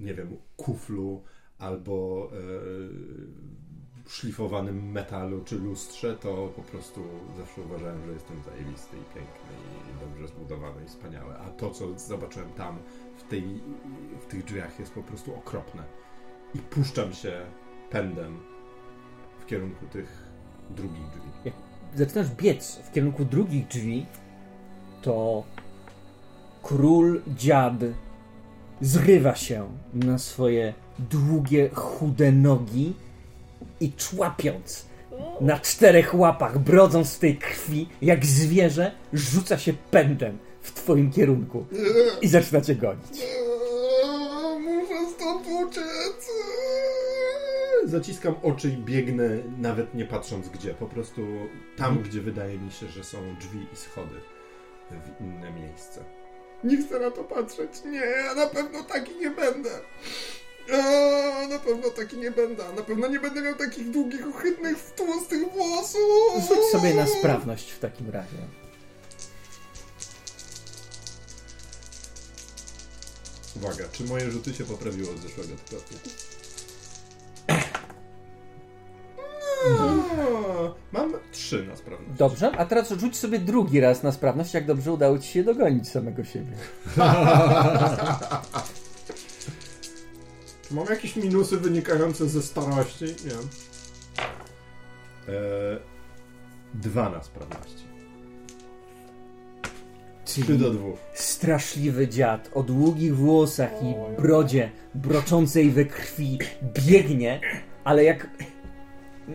nie 0.00 0.14
wiem, 0.14 0.36
kuflu 0.56 1.24
albo 1.58 2.28
e, 2.32 4.08
szlifowanym 4.08 4.90
metalu 4.92 5.44
czy 5.44 5.58
lustrze, 5.58 6.16
to 6.16 6.52
po 6.56 6.62
prostu 6.62 7.04
zawsze 7.36 7.60
uważałem, 7.62 8.06
że 8.06 8.12
jestem 8.12 8.42
zajebisty 8.42 8.96
i 8.96 9.14
piękny 9.14 9.52
i 9.90 10.00
dobrze 10.00 10.28
zbudowany 10.28 10.84
i 10.84 10.88
wspaniały. 10.88 11.34
A 11.38 11.50
to, 11.50 11.70
co 11.70 11.98
zobaczyłem 11.98 12.52
tam 12.52 12.78
w, 13.18 13.22
tej, 13.22 13.60
w 14.20 14.26
tych 14.26 14.44
drzwiach 14.44 14.78
jest 14.78 14.92
po 14.92 15.02
prostu 15.02 15.34
okropne. 15.34 15.82
I 16.54 16.58
puszczam 16.58 17.12
się 17.12 17.40
pędem 17.90 18.40
w 19.40 19.46
kierunku 19.46 19.86
tych 19.86 20.28
drugich 20.70 21.08
drzwi. 21.10 21.52
zaczynasz 21.94 22.30
biec 22.30 22.76
w 22.76 22.92
kierunku 22.92 23.24
drugich 23.24 23.66
drzwi, 23.66 24.06
to 25.02 25.44
król 26.62 27.22
dziad 27.36 27.74
zrywa 28.80 29.34
się 29.34 29.68
na 29.94 30.18
swoje 30.18 30.74
długie, 30.98 31.70
chude 31.74 32.32
nogi 32.32 32.94
i 33.80 33.92
człapiąc 33.92 34.86
na 35.40 35.58
czterech 35.58 36.14
łapach, 36.14 36.58
brodząc 36.58 37.14
w 37.14 37.18
tej 37.18 37.36
krwi, 37.36 37.88
jak 38.02 38.26
zwierzę, 38.26 38.92
rzuca 39.12 39.58
się 39.58 39.72
pędem 39.90 40.38
w 40.68 40.72
twoim 40.72 41.12
kierunku 41.12 41.66
i 42.22 42.28
zaczyna 42.28 42.60
cię 42.60 42.74
gonić. 42.74 43.22
Muszę 44.60 45.10
stąd 45.16 45.46
uciec! 45.46 46.30
Zaciskam 47.84 48.34
oczy 48.42 48.68
i 48.68 48.76
biegnę, 48.76 49.28
nawet 49.58 49.94
nie 49.94 50.04
patrząc 50.04 50.48
gdzie. 50.48 50.74
Po 50.74 50.86
prostu 50.86 51.20
tam, 51.76 52.02
gdzie 52.02 52.20
wydaje 52.20 52.58
mi 52.58 52.70
się, 52.70 52.88
że 52.88 53.04
są 53.04 53.18
drzwi 53.40 53.66
i 53.72 53.76
schody 53.76 54.20
w 54.90 55.20
inne 55.20 55.52
miejsce. 55.52 56.04
Nie 56.64 56.76
chcę 56.76 57.00
na 57.00 57.10
to 57.10 57.24
patrzeć. 57.24 57.70
Nie, 57.84 57.98
ja 57.98 58.34
na 58.34 58.46
pewno 58.46 58.82
taki 58.82 59.16
nie 59.16 59.30
będę. 59.30 59.70
A, 60.72 61.48
na 61.48 61.58
pewno 61.58 61.90
taki 61.90 62.16
nie 62.18 62.30
będę. 62.30 62.64
Na 62.76 62.82
pewno 62.82 63.08
nie 63.08 63.20
będę 63.20 63.42
miał 63.42 63.54
takich 63.54 63.90
długich, 63.90 64.26
ohydnych, 64.26 64.90
tłustych 64.96 65.52
włosów. 65.52 66.48
Rzuć 66.48 66.64
sobie 66.72 66.94
na 66.94 67.06
sprawność 67.06 67.70
w 67.70 67.78
takim 67.78 68.10
razie. 68.10 68.38
Uwaga, 73.62 73.84
czy 73.92 74.04
moje 74.04 74.30
rzuty 74.30 74.54
się 74.54 74.64
poprawiły 74.64 75.10
od 75.10 75.18
zeszłego 75.18 75.54
tygodnia? 75.64 75.98
No, 79.78 80.74
Mam 80.92 81.12
trzy 81.32 81.66
na 81.66 81.76
sprawność. 81.76 82.18
Dobrze, 82.18 82.50
a 82.58 82.64
teraz 82.66 82.90
rzuć 82.90 83.16
sobie 83.16 83.38
drugi 83.38 83.80
raz 83.80 84.02
na 84.02 84.12
sprawność, 84.12 84.54
jak 84.54 84.66
dobrze 84.66 84.92
udało 84.92 85.18
ci 85.18 85.28
się 85.28 85.42
dogonić 85.44 85.88
samego 85.88 86.24
siebie. 86.24 86.52
Czy 90.68 90.74
mam 90.74 90.86
jakieś 90.86 91.16
minusy 91.16 91.56
wynikające 91.56 92.28
ze 92.28 92.42
starości? 92.42 93.04
Nie. 93.04 93.32
Eee, 95.34 95.78
dwa 96.74 97.10
na 97.10 97.22
sprawności. 97.22 97.87
Czyli 100.28 100.58
do 100.58 100.70
dwóch. 100.70 100.98
straszliwy 101.14 102.08
dziad 102.08 102.50
o 102.54 102.62
długich 102.62 103.16
włosach 103.16 103.70
i 103.82 104.20
brodzie 104.22 104.70
broczącej 104.94 105.70
we 105.70 105.84
krwi 105.84 106.38
biegnie, 106.86 107.40
ale 107.84 108.04
jak. 108.04 108.30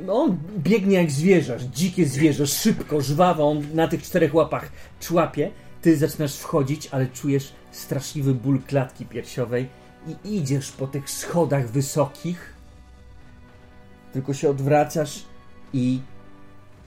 No, 0.06 0.14
on 0.14 0.38
biegnie 0.58 0.98
jak 0.98 1.12
zwierzę, 1.12 1.58
dzikie 1.74 2.06
zwierzę, 2.06 2.48
szybko, 2.48 3.02
żwawo, 3.02 3.50
on 3.50 3.66
na 3.74 3.88
tych 3.88 4.04
czterech 4.04 4.36
łapach 4.36 4.72
człapie. 5.00 5.52
Ty 5.82 5.98
zaczynasz 5.98 6.36
wchodzić, 6.36 6.90
ale 6.92 7.08
czujesz 7.08 7.54
straszliwy 7.72 8.34
ból 8.34 8.60
klatki 8.60 9.06
piersiowej 9.06 9.68
i 10.24 10.36
idziesz 10.36 10.72
po 10.72 10.88
tych 10.88 11.10
schodach 11.10 11.70
wysokich 11.70 12.54
tylko 14.14 14.34
się 14.34 14.50
odwracasz 14.50 15.24
i 15.74 16.02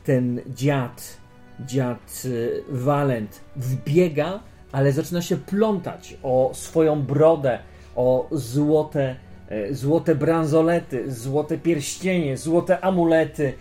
ten 0.05 0.41
dziad, 0.55 1.17
dziad 1.61 2.23
y, 2.25 2.63
Walent 2.69 3.41
wbiega, 3.57 4.41
ale 4.73 4.93
zaczyna 4.93 5.23
się 5.23 5.37
plątać 5.37 6.17
o 6.23 6.51
swoją 6.55 7.03
brodę, 7.03 7.59
o 7.97 8.29
złote, 8.33 9.17
e, 9.49 9.75
złote 9.75 10.15
bransolety, 10.15 11.13
złote 11.13 11.59
pierścienie, 11.59 12.37
złote 12.37 12.85
amulety 12.85 13.53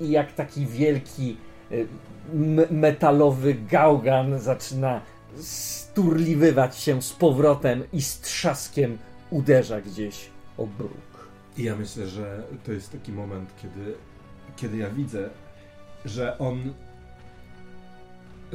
i 0.00 0.10
jak 0.10 0.32
taki 0.32 0.66
wielki 0.66 1.36
e, 1.70 1.74
metalowy 2.70 3.54
gałgan 3.54 4.38
zaczyna 4.38 5.00
sturliwywać 5.40 6.78
się 6.78 7.02
z 7.02 7.12
powrotem 7.12 7.84
i 7.92 8.02
z 8.02 8.20
trzaskiem 8.20 8.98
uderza 9.30 9.80
gdzieś 9.80 10.30
o 10.58 10.66
bruk. 10.66 11.28
I 11.56 11.62
ja 11.62 11.76
myślę, 11.76 12.06
że 12.06 12.42
to 12.64 12.72
jest 12.72 12.92
taki 12.92 13.12
moment, 13.12 13.50
kiedy, 13.62 13.94
kiedy 14.56 14.76
ja 14.76 14.90
widzę, 14.90 15.30
że 16.04 16.38
on 16.38 16.74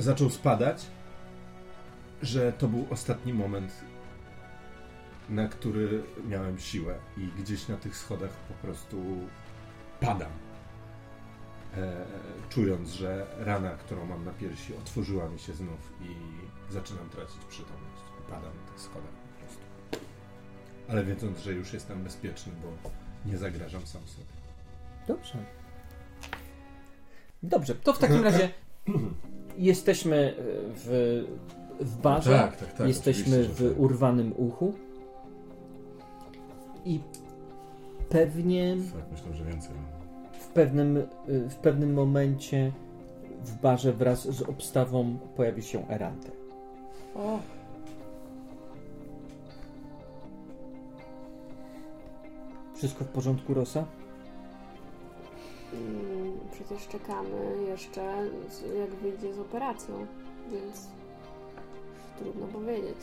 zaczął 0.02 0.30
spadać, 0.30 0.86
że 2.22 2.54
to 2.54 2.68
był 2.68 2.88
ostatni 2.90 3.34
moment, 3.34 3.74
na 5.30 5.48
który 5.48 6.04
miałem 6.28 6.60
siłę 6.60 6.96
i 7.18 7.42
gdzieś 7.42 7.68
na 7.68 7.78
tych 7.78 7.98
schodach 7.98 8.32
po 8.32 8.54
prostu 8.54 8.98
padam. 10.00 10.32
E, 11.78 12.06
czując, 12.50 12.90
że 12.90 13.26
rana, 13.40 13.72
którą 13.72 14.06
mam 14.06 14.26
na 14.26 14.32
piersi, 14.32 14.76
otworzyła 14.76 15.30
mi 15.30 15.40
się 15.40 15.54
znów 15.54 15.94
i 16.02 16.16
zaczynam 16.74 17.10
tracić 17.10 17.46
przytomność. 17.50 18.04
Padam 18.30 18.52
na 18.66 18.72
tych 18.72 18.82
schodach 18.82 19.12
po 19.12 19.40
prostu. 19.40 19.62
Ale 20.90 21.06
wiedząc, 21.06 21.40
że 21.40 21.54
już 21.54 21.74
jestem 21.74 22.04
bezpieczny, 22.04 22.54
bo 22.64 22.90
nie 23.32 23.38
zagrażam 23.38 23.88
sam 23.88 24.08
sobie. 24.08 24.26
Dobrze. 25.08 25.46
Dobrze, 27.44 27.76
to 27.76 27.94
w 27.94 28.00
takim 28.00 28.24
razie 28.24 28.50
jesteśmy 29.60 30.16
e, 30.16 30.34
w, 30.76 31.24
w 31.80 31.98
barze. 32.02 32.32
Tak, 32.32 32.58
tak, 32.58 32.74
tak. 32.74 32.88
jesteśmy 32.88 33.44
w 33.44 33.70
tak. 33.70 33.80
urwanym 33.80 34.34
uchu. 34.38 34.74
I 36.86 37.00
pewnie 38.10 38.76
Tak, 38.96 39.12
myślę, 39.12 39.34
że 39.34 39.44
więcej. 39.44 39.72
w 40.40 40.48
pewnym, 40.48 40.98
y, 40.98 41.06
w 41.50 41.56
pewnym 41.56 41.94
momencie 41.94 42.72
w 43.46 43.62
barze 43.62 43.94
wraz 43.94 44.28
z 44.28 44.42
obstawą 44.42 45.18
pojawi 45.36 45.64
się 45.64 45.88
Erante. 45.90 46.32
O, 47.16 47.40
Wszystko 52.76 53.06
w 53.06 53.08
porządku, 53.08 53.54
Rosa? 53.54 53.86
Mm, 55.74 56.38
przecież 56.52 56.88
czekamy 56.88 57.62
jeszcze, 57.68 58.02
jak 58.80 58.90
wyjdzie 58.90 59.34
z 59.34 59.40
operacją, 59.40 60.06
więc 60.52 60.88
trudno 62.20 62.48
powiedzieć. 62.48 62.98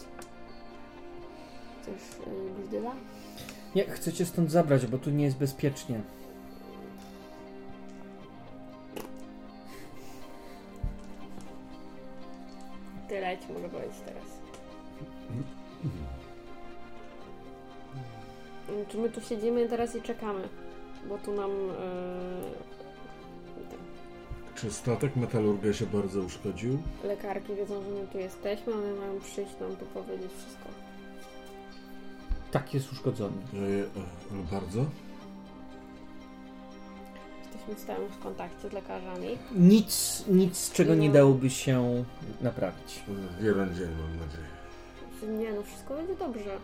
Chcesz 1.82 2.18
y, 2.26 2.60
brzdyla? 2.62 2.92
Nie, 3.74 3.84
chcecie 3.84 4.26
stąd 4.26 4.50
zabrać, 4.50 4.86
bo 4.86 4.98
tu 4.98 5.10
nie 5.10 5.24
jest 5.24 5.38
bezpiecznie. 5.38 6.00
Tyle 13.08 13.38
ci 13.38 13.52
mogę 13.52 13.68
powiedzieć 13.68 13.96
teraz. 14.06 14.24
Mm, 18.68 18.86
Czy 18.88 18.98
my 18.98 19.10
tu 19.10 19.20
siedzimy 19.20 19.68
teraz 19.68 19.96
i 19.96 20.02
czekamy? 20.02 20.48
Bo 21.08 21.18
tu 21.18 21.34
nam... 21.34 21.50
Yy, 21.50 21.66
Czy 24.54 24.72
statek 24.72 25.16
metalurga 25.16 25.72
się 25.72 25.86
bardzo 25.86 26.20
uszkodził? 26.20 26.78
lekarki 27.04 27.54
wiedzą, 27.54 27.82
że 27.82 27.90
my 27.90 28.06
tu 28.12 28.18
jesteśmy, 28.18 28.72
one 28.74 28.92
mają 28.94 29.20
przyjść 29.20 29.52
nam 29.60 29.76
tu 29.76 29.84
powiedzieć 29.86 30.30
wszystko. 30.38 30.68
Tak 32.50 32.74
jest 32.74 32.92
uszkodzony. 32.92 33.36
E, 33.54 33.56
e, 34.00 34.04
ale 34.32 34.42
bardzo? 34.60 34.84
Jesteśmy 37.44 37.74
w 37.74 37.80
stałym 37.80 38.08
kontakcie 38.22 38.68
z 38.68 38.72
lekarzami. 38.72 39.38
Nic, 39.54 40.24
nic 40.28 40.56
z 40.56 40.72
czego 40.72 40.94
nie 40.94 41.08
No. 41.08 41.14
dałoby 41.14 41.50
się 41.50 42.04
naprawić. 42.40 43.02
Jeden 43.40 43.74
dzień 43.74 43.88
mam 43.88 44.16
nadzieję. 44.26 44.46
Nie 45.42 45.52
no, 45.52 45.62
wszystko 45.62 45.94
będzie 45.94 46.14
dobrze. 46.14 46.58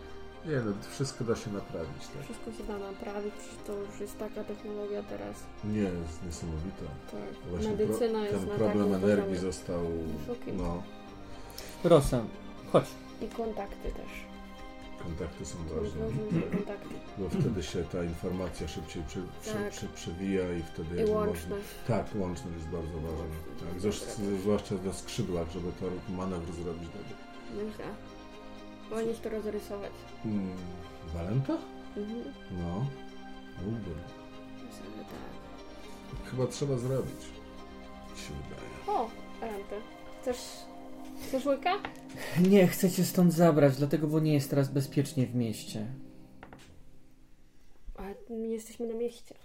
Nie 0.45 0.55
no, 0.65 0.71
wszystko 0.91 1.23
da 1.23 1.35
się 1.35 1.51
naprawić, 1.51 2.07
tak? 2.13 2.23
Wszystko 2.23 2.51
się 2.51 2.63
da 2.63 2.77
naprawić, 2.77 3.33
to 3.67 3.73
już 3.73 3.99
jest 3.99 4.17
taka 4.19 4.43
technologia 4.43 5.03
teraz. 5.03 5.35
Nie, 5.63 5.79
jest 5.79 6.23
niesamowita. 6.25 6.85
Tak. 7.11 7.49
Właśnie 7.49 7.69
Medycyna 7.69 8.19
pro, 8.19 8.27
jest 8.27 8.39
ten 8.39 8.49
na 8.49 8.55
problem 8.55 8.93
energii 8.93 9.23
poziomie. 9.25 9.39
został, 9.39 9.81
Wysokim. 10.19 10.57
no, 10.57 10.83
Rosa, 11.83 12.23
chodź. 12.71 12.85
I 13.21 13.27
kontakty 13.27 13.89
też. 13.91 14.11
kontakty 15.03 15.45
są 15.45 15.57
ważne. 15.75 16.01
kontakty. 16.57 16.95
Bo 17.17 17.29
wtedy 17.29 17.63
się 17.63 17.83
ta 17.83 18.03
informacja 18.03 18.67
szybciej 18.67 19.03
przy, 19.07 19.21
przy, 19.41 19.53
Tak. 19.53 19.69
przy, 19.71 19.87
przewija 19.87 20.53
i 20.53 20.63
wtedy 20.63 21.03
I 21.03 21.05
łączność. 21.11 21.41
Można, 21.49 21.55
tak, 21.87 22.05
łączność 22.15 22.55
jest 22.57 22.67
bardzo 22.67 22.93
ważna. 22.99 23.25
Tak, 23.59 23.79
zwłasz- 23.81 24.37
zwłaszcza 24.41 24.75
na 24.85 24.93
skrzydłach, 24.93 25.51
żeby 25.51 25.71
to 25.79 25.85
manewr 26.13 26.45
zrobić 26.53 26.89
dobry. 26.89 27.15
Myślę. 27.65 27.85
Powinieneś 28.93 29.19
to 29.19 29.29
rozrysować. 29.29 29.91
Hmm, 30.23 30.49
Walenta? 31.13 31.53
Mhm. 31.97 32.23
No. 32.51 32.85
Mógłbym. 33.65 33.95
Myślę, 34.55 35.03
tak. 35.09 36.31
Chyba 36.31 36.47
trzeba 36.47 36.77
zrobić. 36.77 37.21
Mi 38.11 38.17
się 38.19 38.33
wydaje. 38.33 38.99
O, 38.99 39.09
Arante. 39.41 39.75
Chcesz... 40.21 40.37
Chcesz 41.27 41.45
łyka? 41.45 41.71
Nie, 42.49 42.67
chcę 42.67 42.91
cię 42.91 43.03
stąd 43.03 43.33
zabrać, 43.33 43.75
dlatego, 43.77 44.07
bo 44.07 44.19
nie 44.19 44.33
jest 44.33 44.49
teraz 44.49 44.69
bezpiecznie 44.69 45.27
w 45.27 45.35
mieście. 45.35 45.85
Ale 47.95 48.15
my 48.29 48.37
nie 48.37 48.53
jesteśmy 48.53 48.87
na 48.87 48.93
mieście. 48.93 49.35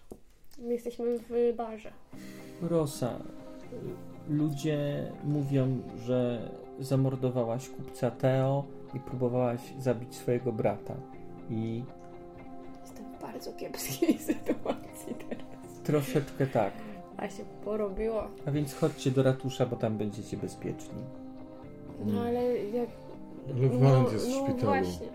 My 0.58 0.72
jesteśmy 0.72 1.18
w 1.18 1.56
barze. 1.56 1.92
Rosa, 2.62 3.18
ludzie 4.28 5.12
mówią, 5.24 5.82
że 5.98 6.48
zamordowałaś 6.80 7.68
kupca 7.68 8.10
Teo 8.10 8.64
i 8.94 9.00
próbowałaś 9.00 9.60
zabić 9.78 10.14
swojego 10.14 10.52
brata. 10.52 10.94
I 11.50 11.84
Jestem 12.82 13.04
w 13.18 13.22
bardzo 13.22 13.52
kiepskiej 13.52 14.18
sytuacji 14.28 15.14
teraz. 15.28 15.80
troszeczkę 15.84 16.46
tak. 16.46 16.72
A 17.16 17.28
się 17.28 17.44
porobiło. 17.64 18.22
A 18.46 18.50
więc 18.50 18.74
chodźcie 18.74 19.10
do 19.10 19.22
ratusza, 19.22 19.66
bo 19.66 19.76
tam 19.76 19.96
będziecie 19.98 20.36
bezpieczni. 20.36 21.02
No 22.06 22.20
ale 22.20 22.58
jak... 22.64 22.88
Ale 23.58 23.68
Walent 23.68 24.12
jest 24.12 24.26
w 24.26 24.30
no 24.30 24.34
szpitalu. 24.44 24.66
właśnie. 24.66 25.06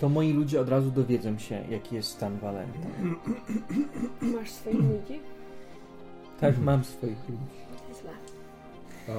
To 0.00 0.08
moi 0.08 0.32
ludzie 0.32 0.60
od 0.60 0.68
razu 0.68 0.90
dowiedzą 0.90 1.38
się, 1.38 1.64
jaki 1.70 1.94
jest 1.94 2.08
stan 2.10 2.38
Walenta. 2.38 2.78
Masz 4.22 4.50
swoich 4.50 4.76
ludzi? 4.76 5.20
Tak, 6.40 6.58
mam 6.58 6.84
swoich 6.84 7.28
ludzi. 7.28 7.42
A 9.08 9.12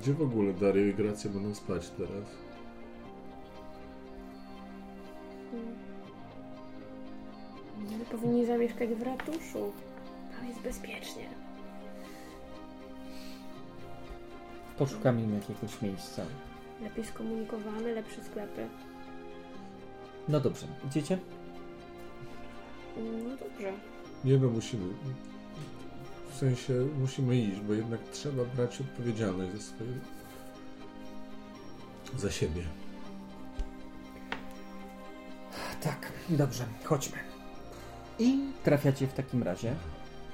gdzie 0.00 0.12
w 0.14 0.22
ogóle 0.22 0.52
Dario 0.52 0.86
i 0.86 0.94
Gracja 0.94 1.30
będą 1.30 1.54
spać 1.54 1.90
teraz? 1.90 2.24
My 7.98 8.04
powinni 8.04 8.46
zamieszkać 8.46 8.88
w 8.88 9.02
ratuszu. 9.02 9.72
Tam 10.36 10.48
jest 10.48 10.60
bezpiecznie. 10.60 11.28
Poszukamy 14.78 15.22
im 15.22 15.34
jakiegoś 15.34 15.82
miejsca. 15.82 16.22
Lepiej 16.82 17.04
skomunikowane, 17.04 17.92
lepsze 17.92 18.24
sklepy. 18.24 18.68
No 20.28 20.40
dobrze, 20.40 20.66
idziecie? 20.86 21.18
No 22.96 23.36
dobrze. 23.36 23.72
Nie 24.24 24.38
no, 24.38 24.48
musimy. 24.48 24.84
Sensie 26.40 26.72
musimy 26.98 27.36
iść, 27.36 27.60
bo 27.60 27.74
jednak 27.74 28.00
trzeba 28.12 28.44
brać 28.44 28.80
odpowiedzialność 28.80 29.52
za 29.52 29.60
swoje. 29.60 29.90
za 32.16 32.30
siebie. 32.30 32.62
Tak, 35.80 36.12
dobrze, 36.28 36.64
chodźmy. 36.84 37.18
I 38.18 38.38
trafiacie 38.64 39.06
w 39.06 39.12
takim 39.12 39.42
razie 39.42 39.74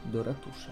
do 0.05 0.23
ratusza. 0.23 0.71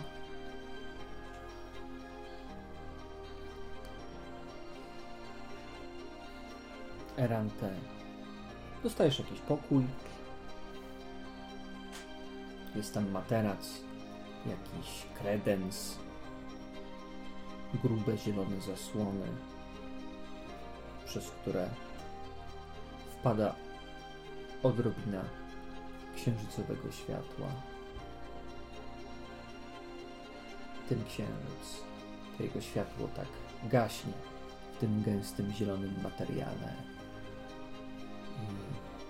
Erante. 7.17 7.71
Dostajesz 8.83 9.19
jakiś 9.19 9.41
pokój. 9.41 9.85
Jest 12.77 12.95
tam 12.95 13.11
materac, 13.11 13.85
jakiś 14.47 15.07
kredens, 15.19 15.99
grube 17.83 18.19
zielone 18.19 18.61
zasłony, 18.61 19.27
przez 21.07 21.31
które 21.31 21.69
wpada 23.21 23.55
odrobina 24.63 25.25
księżycowego 26.17 26.93
światła. 26.93 27.47
Ten 30.89 31.05
księżyc, 31.05 31.83
to 32.37 32.43
jego 32.43 32.61
światło 32.61 33.09
tak 33.17 33.29
gaśnie 33.65 34.13
w 34.73 34.79
tym 34.79 35.03
gęstym 35.03 35.53
zielonym 35.53 35.95
materiale. 36.03 36.75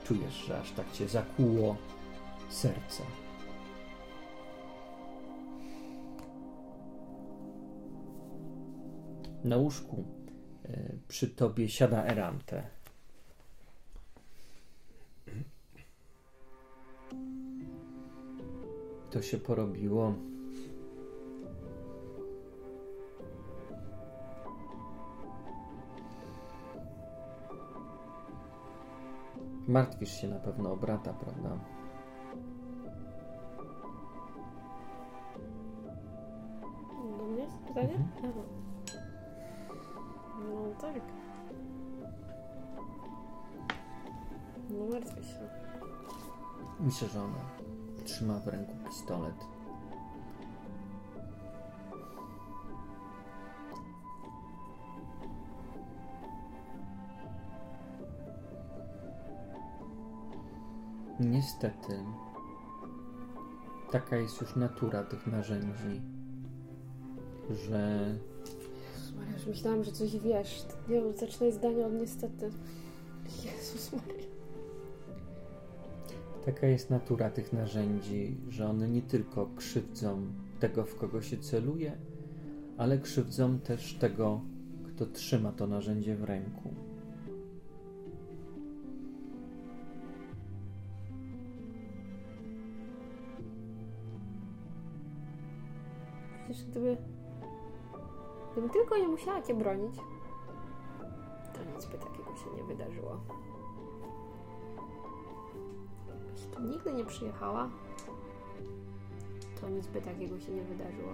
Czujesz, 0.05 0.35
że 0.35 0.61
aż 0.61 0.70
tak 0.70 0.93
cię 0.93 1.09
zakłuło 1.09 1.76
serce. 2.51 3.03
Na 9.45 9.57
łóżku 9.57 10.05
e, 10.65 10.91
przy 11.09 11.29
tobie 11.29 11.69
siada 11.69 12.05
Erante. 12.05 12.63
To 19.11 19.23
się 19.23 19.39
porobiło. 19.39 20.15
Martwisz 29.69 30.21
się 30.21 30.29
na 30.29 30.39
pewno 30.39 30.73
o 30.73 30.77
brata, 30.77 31.13
prawda? 31.13 31.59
Do 37.19 37.25
mnie 37.25 37.43
jest 37.43 37.59
pytanie? 37.59 38.09
Aha. 38.19 38.64
Tak. 40.85 41.03
No 44.70 44.87
martwię 44.93 45.22
się. 45.22 45.49
Myślę, 46.80 47.09
że 47.09 47.22
ona 47.22 47.39
trzyma 48.05 48.39
w 48.39 48.47
ręku 48.47 48.72
pistolet. 48.87 49.35
Niestety, 61.20 62.05
taka 63.91 64.16
jest 64.16 64.41
już 64.41 64.57
natura 64.57 65.05
tych 65.05 65.26
narzędzi, 65.26 66.03
że 67.51 68.14
Maria, 69.17 69.33
już 69.33 69.47
myślałam, 69.47 69.85
że 69.85 69.93
coś 69.93 70.17
wiesz. 70.19 70.65
Nie 70.89 70.95
wiem, 70.95 71.17
zacznę 71.17 71.53
zdanie 71.53 71.87
od 71.87 71.93
niestety. 71.93 72.51
Jezus 73.45 73.93
Maria. 73.93 74.25
Taka 76.45 76.67
jest 76.67 76.91
natura 76.91 77.31
tych 77.31 77.53
narzędzi, 77.53 78.37
że 78.49 78.69
one 78.69 78.89
nie 78.89 79.03
tylko 79.03 79.51
krzywdzą 79.57 80.27
tego, 80.61 80.85
w 80.85 80.97
kogo 80.97 81.23
się 81.23 81.39
celuje, 81.39 81.93
ale 82.77 82.99
krzywdzą 82.99 83.59
też 83.59 83.95
tego, 83.95 84.41
kto 84.85 85.07
trzyma 85.07 85.53
to 85.53 85.67
narzędzie 85.67 86.17
w 86.17 86.25
ręku. 86.25 86.75
Przecież 96.45 96.65
gdyby... 96.65 97.14
Gdybym 98.55 98.71
tylko 98.71 98.99
nie 98.99 99.09
musiała 99.09 99.43
cię 99.43 99.55
bronić, 99.55 99.97
to 101.55 101.65
nic 101.77 101.87
by 101.87 101.99
takiego 101.99 102.37
się 102.37 102.57
nie 102.57 102.65
wydarzyło. 102.65 103.21
Jeśli 106.33 106.49
tu 106.49 106.63
nigdy 106.63 106.93
nie 106.93 107.05
przyjechała, 107.05 107.71
to 109.61 109.69
nic 109.69 109.87
by 109.87 110.01
takiego 110.01 110.41
się 110.41 110.53
nie 110.53 110.63
wydarzyło. 110.63 111.13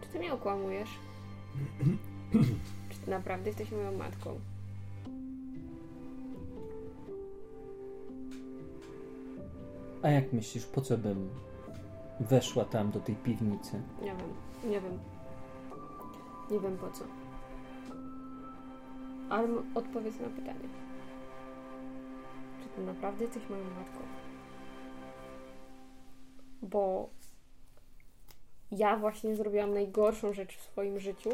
Czy 0.00 0.08
ty 0.08 0.18
mnie 0.18 0.32
okłamujesz? 0.32 0.90
Czy 2.90 2.98
ty 2.98 3.10
naprawdę 3.10 3.48
jesteś 3.48 3.70
moją 3.70 3.98
matką? 3.98 4.40
A 10.02 10.08
jak 10.08 10.32
myślisz, 10.32 10.66
po 10.66 10.80
co 10.80 10.98
bym 10.98 11.28
weszła 12.22 12.64
tam 12.64 12.90
do 12.90 13.00
tej 13.00 13.14
piwnicy? 13.14 13.82
Nie 14.02 14.14
wiem, 14.14 14.34
nie 14.64 14.80
wiem. 14.80 14.98
Nie 16.50 16.60
wiem 16.60 16.78
po 16.78 16.90
co. 16.90 17.04
Ale 19.30 19.48
odpowiedz 19.74 20.20
na 20.20 20.28
pytanie. 20.28 20.68
Czy 22.62 22.68
ty 22.68 22.82
naprawdę 22.82 23.24
jesteś 23.24 23.48
moją 23.48 23.64
matką? 23.64 24.00
Bo 26.62 27.08
ja 28.70 28.96
właśnie 28.96 29.36
zrobiłam 29.36 29.74
najgorszą 29.74 30.32
rzecz 30.32 30.56
w 30.56 30.62
swoim 30.62 30.98
życiu. 30.98 31.30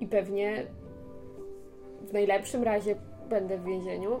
I 0.00 0.06
pewnie 0.06 0.66
w 2.00 2.12
najlepszym 2.12 2.62
razie 2.62 2.96
będę 3.28 3.58
w 3.58 3.64
więzieniu. 3.64 4.20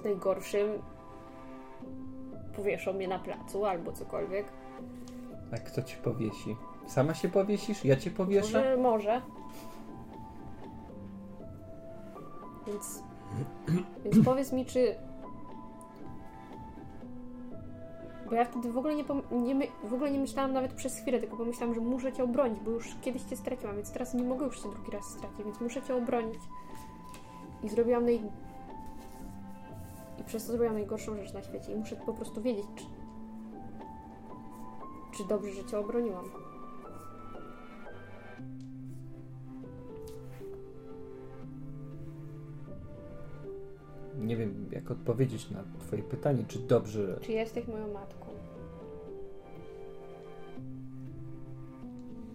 W 0.00 0.04
najgorszym 0.04 0.68
powieszą 2.56 2.92
mnie 2.92 3.08
na 3.08 3.18
placu 3.18 3.64
albo 3.64 3.92
cokolwiek. 3.92 4.46
A 5.52 5.56
kto 5.56 5.82
ci 5.82 5.96
powiesi? 5.96 6.56
Sama 6.86 7.14
się 7.14 7.28
powiesisz? 7.28 7.84
Ja 7.84 7.96
cię 7.96 8.10
powieszę? 8.10 8.58
Może, 8.58 8.76
może. 8.76 9.20
Więc, 12.66 13.02
więc 14.04 14.24
powiedz 14.24 14.52
mi, 14.52 14.66
czy. 14.66 14.94
Bo 18.28 18.34
ja 18.36 18.44
wtedy 18.44 18.72
w 18.72 18.78
ogóle 18.78 18.94
nie, 18.94 19.04
nie, 19.30 19.54
my- 19.54 19.66
w 19.84 19.94
ogóle 19.94 20.10
nie 20.10 20.18
myślałam 20.18 20.52
nawet 20.52 20.72
przez 20.72 20.98
chwilę, 20.98 21.18
tylko 21.20 21.36
pomyślałam, 21.36 21.74
że 21.74 21.80
muszę 21.80 22.12
cię 22.12 22.24
obronić, 22.24 22.60
bo 22.60 22.70
już 22.70 22.94
kiedyś 23.02 23.22
cię 23.22 23.36
straciłam, 23.36 23.76
więc 23.76 23.92
teraz 23.92 24.14
nie 24.14 24.22
mogę 24.22 24.44
już 24.46 24.60
cię 24.60 24.68
drugi 24.68 24.90
raz 24.90 25.04
stracić, 25.04 25.44
więc 25.44 25.60
muszę 25.60 25.82
cię 25.82 25.96
obronić. 25.96 26.38
I 27.62 27.68
zrobiłam 27.68 28.04
naj... 28.04 28.20
I 30.20 30.24
przez 30.24 30.42
to 30.46 30.48
zrobiłam 30.48 30.74
najgorszą 30.74 31.16
rzecz 31.16 31.32
na 31.32 31.42
świecie 31.42 31.72
i 31.72 31.76
muszę 31.76 31.96
po 31.96 32.12
prostu 32.12 32.42
wiedzieć, 32.42 32.66
czy... 32.76 32.84
Czy 35.16 35.28
dobrze, 35.28 35.52
że 35.52 35.64
cię 35.64 35.78
obroniłam. 35.78 36.24
Nie 44.18 44.36
wiem, 44.36 44.68
jak 44.72 44.90
odpowiedzieć 44.90 45.50
na 45.50 45.64
twoje 45.78 46.02
pytanie, 46.02 46.44
czy 46.48 46.58
dobrze... 46.58 47.18
Czy 47.20 47.32
jesteś 47.32 47.66
moją 47.66 47.92
matką? 47.92 48.26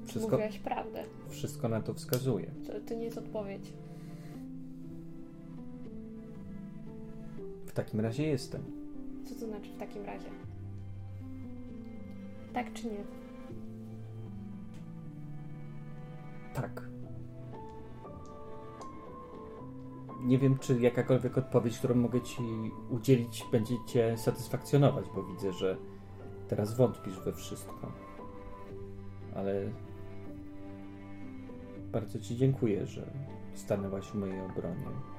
Wszystko, 0.05 0.31
mówiłaś 0.31 0.59
prawdę? 0.59 1.03
wszystko 1.29 1.69
na 1.69 1.81
to 1.81 1.93
wskazuje. 1.93 2.51
To, 2.67 2.73
to 2.87 2.93
nie 2.93 3.05
jest 3.05 3.17
odpowiedź. 3.17 3.73
Takim 7.75 7.99
razie 7.99 8.27
jestem. 8.27 8.61
Co 9.25 9.35
to 9.35 9.47
znaczy 9.47 9.69
w 9.73 9.77
takim 9.77 10.05
razie? 10.05 10.29
Tak 12.53 12.73
czy 12.73 12.87
nie? 12.87 13.03
Tak. 16.53 16.89
Nie 20.23 20.37
wiem, 20.37 20.57
czy 20.57 20.79
jakakolwiek 20.79 21.37
odpowiedź, 21.37 21.77
którą 21.77 21.95
mogę 21.95 22.21
ci 22.21 22.41
udzielić, 22.89 23.45
będzie 23.51 23.75
cię 23.87 24.17
satysfakcjonować, 24.17 25.05
bo 25.15 25.23
widzę, 25.23 25.53
że 25.53 25.77
teraz 26.47 26.77
wątpisz 26.77 27.19
we 27.19 27.33
wszystko. 27.33 27.91
Ale 29.35 29.71
bardzo 31.91 32.19
ci 32.19 32.35
dziękuję, 32.35 32.85
że 32.85 33.11
stanęłaś 33.53 34.05
w 34.05 34.15
mojej 34.15 34.41
obronie. 34.41 35.14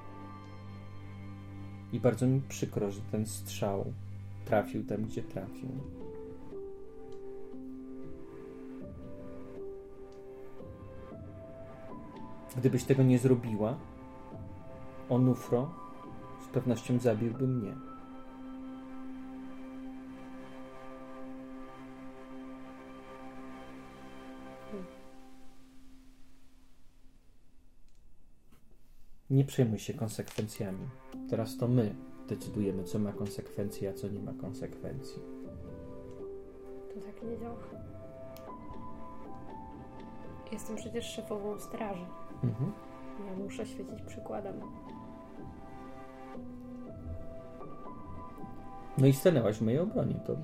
I 1.96 2.00
bardzo 2.00 2.26
mi 2.26 2.40
przykro, 2.48 2.90
że 2.90 3.00
ten 3.10 3.26
strzał 3.26 3.84
trafił 4.44 4.84
tam, 4.84 5.04
gdzie 5.04 5.22
trafił. 5.22 5.68
Gdybyś 12.56 12.84
tego 12.84 13.02
nie 13.02 13.18
zrobiła, 13.18 13.74
Onufro 15.08 15.70
z 16.44 16.48
pewnością 16.54 16.98
zabiłby 16.98 17.46
mnie. 17.46 17.85
Nie 29.30 29.44
przejmuj 29.44 29.78
się 29.78 29.94
konsekwencjami. 29.94 30.88
Teraz 31.30 31.56
to 31.56 31.68
my 31.68 31.94
decydujemy, 32.28 32.84
co 32.84 32.98
ma 32.98 33.12
konsekwencje, 33.12 33.90
a 33.90 33.92
co 33.92 34.08
nie 34.08 34.20
ma 34.20 34.32
konsekwencji. 34.32 35.22
To 36.94 37.00
tak 37.00 37.22
nie 37.22 37.38
działa. 37.38 37.56
Jestem 40.52 40.76
przecież 40.76 41.04
szefową 41.04 41.58
straży. 41.58 42.06
Mhm. 42.44 42.72
Ja 43.26 43.44
muszę 43.44 43.66
świecić 43.66 44.02
przykładem. 44.02 44.60
No 48.98 49.06
i 49.06 49.12
stanęłaś 49.12 49.56
w 49.56 49.62
mojej 49.62 49.78
obronie. 49.78 50.14
To 50.26 50.36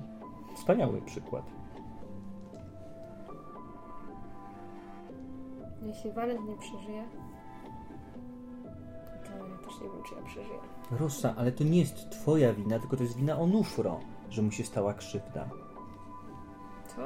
wspaniały 0.55 1.01
przykład. 1.01 1.45
Jeśli 5.81 6.11
Walent 6.11 6.47
nie 6.49 6.57
przeżyje, 6.57 7.03
wiem, 10.03 10.09
czy 10.09 10.15
ja 10.15 10.21
przeżyję. 10.21 10.59
Rosa, 10.91 11.33
ale 11.37 11.51
to 11.51 11.63
nie 11.63 11.79
jest 11.79 12.09
twoja 12.09 12.53
wina, 12.53 12.79
tylko 12.79 12.97
to 12.97 13.03
jest 13.03 13.17
wina 13.17 13.39
Onufro, 13.39 13.99
że 14.29 14.41
mu 14.41 14.51
się 14.51 14.63
stała 14.63 14.93
krzywda. 14.93 15.49
Co? 16.87 17.01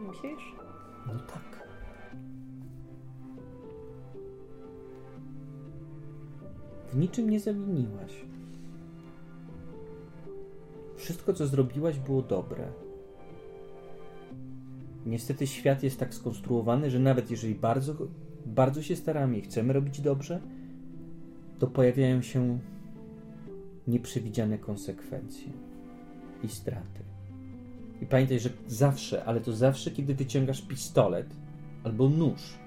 Myślisz? 0.00 0.54
No 1.06 1.20
tak. 1.20 1.68
W 6.88 6.96
niczym 6.96 7.30
nie 7.30 7.40
zawiniłaś. 7.40 8.24
Wszystko, 11.24 11.44
co 11.44 11.50
zrobiłaś, 11.50 11.98
było 11.98 12.22
dobre. 12.22 12.72
Niestety 15.06 15.46
świat 15.46 15.82
jest 15.82 16.00
tak 16.00 16.14
skonstruowany, 16.14 16.90
że 16.90 16.98
nawet 16.98 17.30
jeżeli 17.30 17.54
bardzo, 17.54 17.94
bardzo 18.46 18.82
się 18.82 18.96
staramy 18.96 19.38
i 19.38 19.42
chcemy 19.42 19.72
robić 19.72 20.00
dobrze, 20.00 20.40
to 21.58 21.66
pojawiają 21.66 22.22
się 22.22 22.58
nieprzewidziane 23.88 24.58
konsekwencje 24.58 25.48
i 26.42 26.48
straty. 26.48 27.02
I 28.02 28.06
pamiętaj, 28.06 28.40
że 28.40 28.50
zawsze, 28.66 29.24
ale 29.24 29.40
to 29.40 29.52
zawsze, 29.52 29.90
kiedy 29.90 30.14
wyciągasz 30.14 30.62
pistolet 30.62 31.36
albo 31.84 32.08
nóż, 32.08 32.58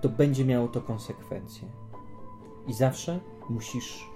to 0.00 0.08
będzie 0.08 0.44
miało 0.44 0.68
to 0.68 0.80
konsekwencje. 0.80 1.68
I 2.68 2.72
zawsze 2.72 3.20
musisz. 3.48 4.06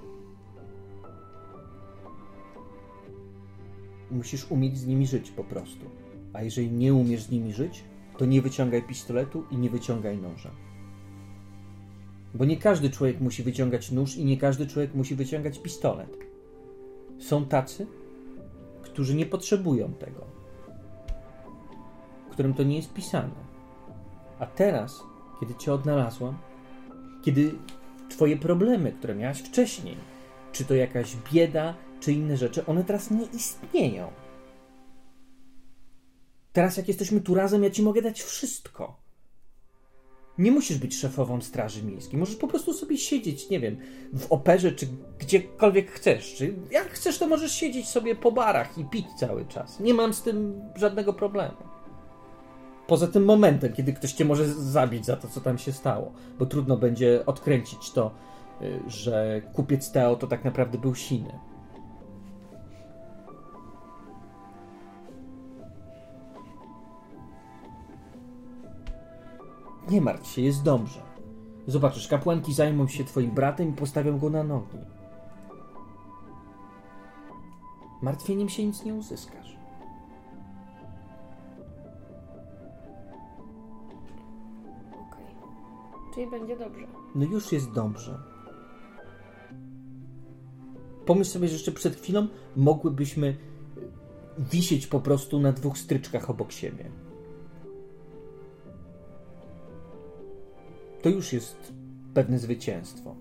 Musisz 4.10 4.50
umieć 4.50 4.78
z 4.78 4.86
nimi 4.86 5.06
żyć 5.06 5.30
po 5.30 5.44
prostu. 5.44 5.86
A 6.32 6.42
jeżeli 6.42 6.70
nie 6.70 6.94
umiesz 6.94 7.22
z 7.22 7.30
nimi 7.30 7.52
żyć, 7.52 7.84
to 8.18 8.26
nie 8.26 8.42
wyciągaj 8.42 8.82
pistoletu 8.82 9.44
i 9.50 9.56
nie 9.56 9.70
wyciągaj 9.70 10.18
noża. 10.18 10.50
Bo 12.34 12.44
nie 12.44 12.56
każdy 12.56 12.90
człowiek 12.90 13.20
musi 13.20 13.42
wyciągać 13.42 13.90
nóż 13.90 14.16
i 14.16 14.24
nie 14.24 14.36
każdy 14.36 14.66
człowiek 14.66 14.94
musi 14.94 15.14
wyciągać 15.14 15.58
pistolet. 15.58 16.16
Są 17.18 17.44
tacy, 17.44 17.86
którzy 18.82 19.14
nie 19.14 19.26
potrzebują 19.26 19.92
tego, 19.92 20.26
którym 22.30 22.54
to 22.54 22.62
nie 22.62 22.76
jest 22.76 22.92
pisane. 22.92 23.52
A 24.38 24.46
teraz, 24.46 25.02
kiedy 25.40 25.54
Cię 25.54 25.72
odnalazłam, 25.72 26.38
kiedy 27.22 27.54
Twoje 28.12 28.36
problemy, 28.36 28.92
które 28.92 29.14
miałaś 29.14 29.38
wcześniej, 29.38 29.96
czy 30.52 30.64
to 30.64 30.74
jakaś 30.74 31.16
bieda, 31.32 31.74
czy 32.00 32.12
inne 32.12 32.36
rzeczy, 32.36 32.66
one 32.66 32.84
teraz 32.84 33.10
nie 33.10 33.24
istnieją. 33.24 34.12
Teraz, 36.52 36.76
jak 36.76 36.88
jesteśmy 36.88 37.20
tu 37.20 37.34
razem, 37.34 37.62
ja 37.62 37.70
Ci 37.70 37.82
mogę 37.82 38.02
dać 38.02 38.22
wszystko. 38.22 39.02
Nie 40.38 40.52
musisz 40.52 40.78
być 40.78 40.96
szefową 40.96 41.40
Straży 41.40 41.82
Miejskiej. 41.82 42.18
Możesz 42.18 42.36
po 42.36 42.48
prostu 42.48 42.72
sobie 42.72 42.98
siedzieć, 42.98 43.50
nie 43.50 43.60
wiem, 43.60 43.76
w 44.12 44.32
operze, 44.32 44.72
czy 44.72 44.86
gdziekolwiek 45.18 45.90
chcesz. 45.90 46.34
Czy 46.34 46.54
jak 46.70 46.90
chcesz, 46.90 47.18
to 47.18 47.26
możesz 47.26 47.52
siedzieć 47.52 47.88
sobie 47.88 48.16
po 48.16 48.32
barach 48.32 48.78
i 48.78 48.84
pić 48.84 49.06
cały 49.16 49.46
czas. 49.46 49.80
Nie 49.80 49.94
mam 49.94 50.14
z 50.14 50.22
tym 50.22 50.60
żadnego 50.76 51.12
problemu. 51.12 51.71
Poza 52.86 53.06
tym 53.06 53.24
momentem, 53.24 53.72
kiedy 53.72 53.92
ktoś 53.92 54.12
cię 54.12 54.24
może 54.24 54.48
zabić 54.48 55.06
za 55.06 55.16
to, 55.16 55.28
co 55.28 55.40
tam 55.40 55.58
się 55.58 55.72
stało, 55.72 56.12
bo 56.38 56.46
trudno 56.46 56.76
będzie 56.76 57.26
odkręcić 57.26 57.90
to, 57.90 58.10
y, 58.62 58.80
że 58.86 59.42
kupiec 59.52 59.92
Teo 59.92 60.16
to 60.16 60.26
tak 60.26 60.44
naprawdę 60.44 60.78
był 60.78 60.94
Siny. 60.94 61.38
Nie 69.90 70.00
martw 70.00 70.30
się, 70.30 70.42
jest 70.42 70.62
dobrze. 70.62 71.00
Zobaczysz, 71.66 72.08
kapłanki 72.08 72.54
zajmą 72.54 72.88
się 72.88 73.04
twoim 73.04 73.30
bratem 73.30 73.68
i 73.68 73.72
postawią 73.72 74.18
go 74.18 74.30
na 74.30 74.44
nogi. 74.44 74.78
Martwieniem 78.02 78.48
się 78.48 78.66
nic 78.66 78.84
nie 78.84 78.94
uzyskasz. 78.94 79.41
Czyli 86.14 86.30
będzie 86.30 86.56
dobrze. 86.56 86.86
No 87.14 87.24
już 87.24 87.52
jest 87.52 87.72
dobrze. 87.72 88.18
Pomyśl 91.06 91.30
sobie, 91.30 91.48
że 91.48 91.52
jeszcze 91.54 91.72
przed 91.72 91.96
chwilą 91.96 92.28
mogłybyśmy 92.56 93.36
wisieć 94.38 94.86
po 94.86 95.00
prostu 95.00 95.40
na 95.40 95.52
dwóch 95.52 95.78
stryczkach 95.78 96.30
obok 96.30 96.52
siebie. 96.52 96.90
To 101.02 101.08
już 101.08 101.32
jest 101.32 101.72
pewne 102.14 102.38
zwycięstwo. 102.38 103.14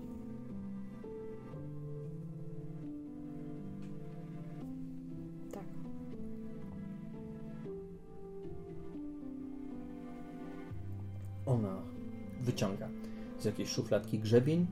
Z 13.42 13.44
jakiejś 13.44 13.68
szufladki 13.68 14.18
grzebień. 14.18 14.66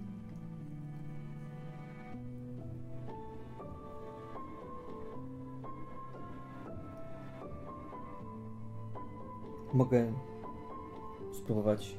Mogę 9.75 10.13
spróbować 11.33 11.97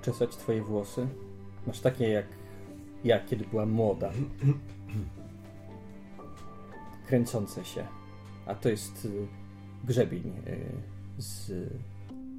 uczesać 0.00 0.36
twoje 0.36 0.62
włosy. 0.62 1.08
Masz 1.66 1.80
takie 1.80 2.08
jak 2.08 2.26
ja, 3.04 3.20
kiedy 3.20 3.44
była 3.44 3.66
młoda. 3.66 4.10
Kręcące 7.06 7.64
się. 7.64 7.86
A 8.46 8.54
to 8.54 8.68
jest 8.68 9.04
y, 9.04 9.26
grzebień 9.84 10.32
y, 10.46 11.22
z 11.22 11.52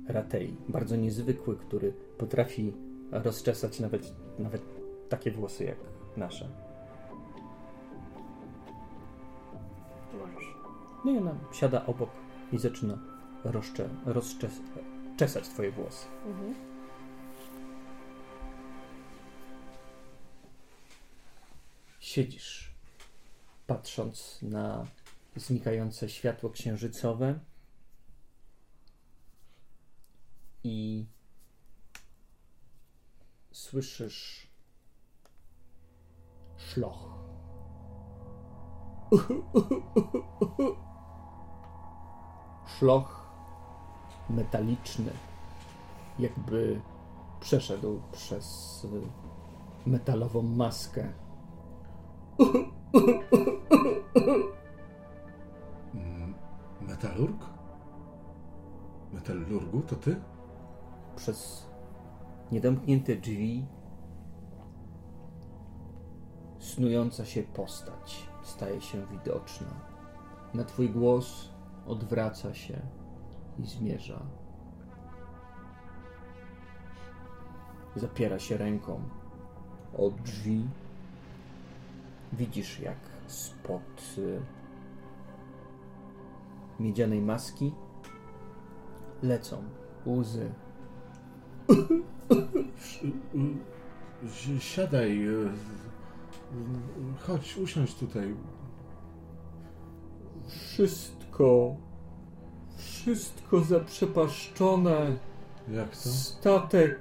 Ratei. 0.08 0.56
Bardzo 0.70 0.96
niezwykły, 0.96 1.56
który 1.58 1.94
potrafi 2.18 2.74
rozczesać 3.12 3.80
nawet, 3.80 4.14
nawet 4.40 4.62
takie 5.10 5.32
włosy 5.32 5.64
jak 5.64 5.78
nasze. 6.18 6.50
No 11.06 11.12
i 11.12 11.18
ona 11.18 11.36
siada 11.54 11.86
obok 11.86 12.10
i 12.52 12.58
zaczyna 12.58 12.98
rozcze, 13.44 13.90
rozczesać 14.06 15.50
twoje 15.50 15.72
włosy. 15.72 16.06
Mhm. 16.26 16.56
Siedzisz, 22.00 22.72
patrząc 23.68 24.40
na 24.42 24.86
znikające 25.36 26.10
światło 26.10 26.50
księżycowe 26.50 27.40
i 30.64 31.06
słyszysz 33.70 34.48
szloch. 36.58 37.18
Szloch 42.78 43.28
metaliczny, 44.30 45.12
jakby 46.20 46.82
przeszedł 47.40 48.02
przez 48.12 48.88
metalową 49.86 50.42
maskę. 50.42 51.14
Metalurg? 56.82 57.46
Metalurgu, 59.14 59.82
to 59.82 59.96
ty? 59.96 60.22
przez 61.16 61.68
niedomknięte 62.52 63.16
drzwi 63.16 63.66
snująca 66.60 67.26
się 67.26 67.44
postać 67.44 68.28
staje 68.48 68.82
się 68.82 69.06
widoczna. 69.12 69.68
Na 70.54 70.64
twój 70.64 70.90
głos 70.90 71.50
odwraca 71.88 72.54
się 72.54 72.82
i 73.60 73.66
zmierza. 73.66 74.20
Zapiera 77.96 78.40
się 78.40 78.58
ręką 78.58 79.02
od 79.98 80.22
drzwi. 80.22 80.68
Widzisz, 82.34 82.80
jak 82.80 82.98
spod 83.28 84.16
y, 84.18 84.42
miedzianej 86.80 87.22
maski 87.22 87.74
lecą 89.24 89.64
łzy. 90.06 90.52
Si- 92.82 94.60
Siadaj. 94.60 95.26
e, 95.28 95.30
Chodź, 97.20 97.58
usiądź 97.58 97.96
tutaj. 97.96 98.36
Wszystko, 100.48 101.76
wszystko 102.78 103.60
zaprzepaszczone. 103.60 105.16
Jak 105.72 105.90
to? 105.90 105.96
Statek, 106.10 107.00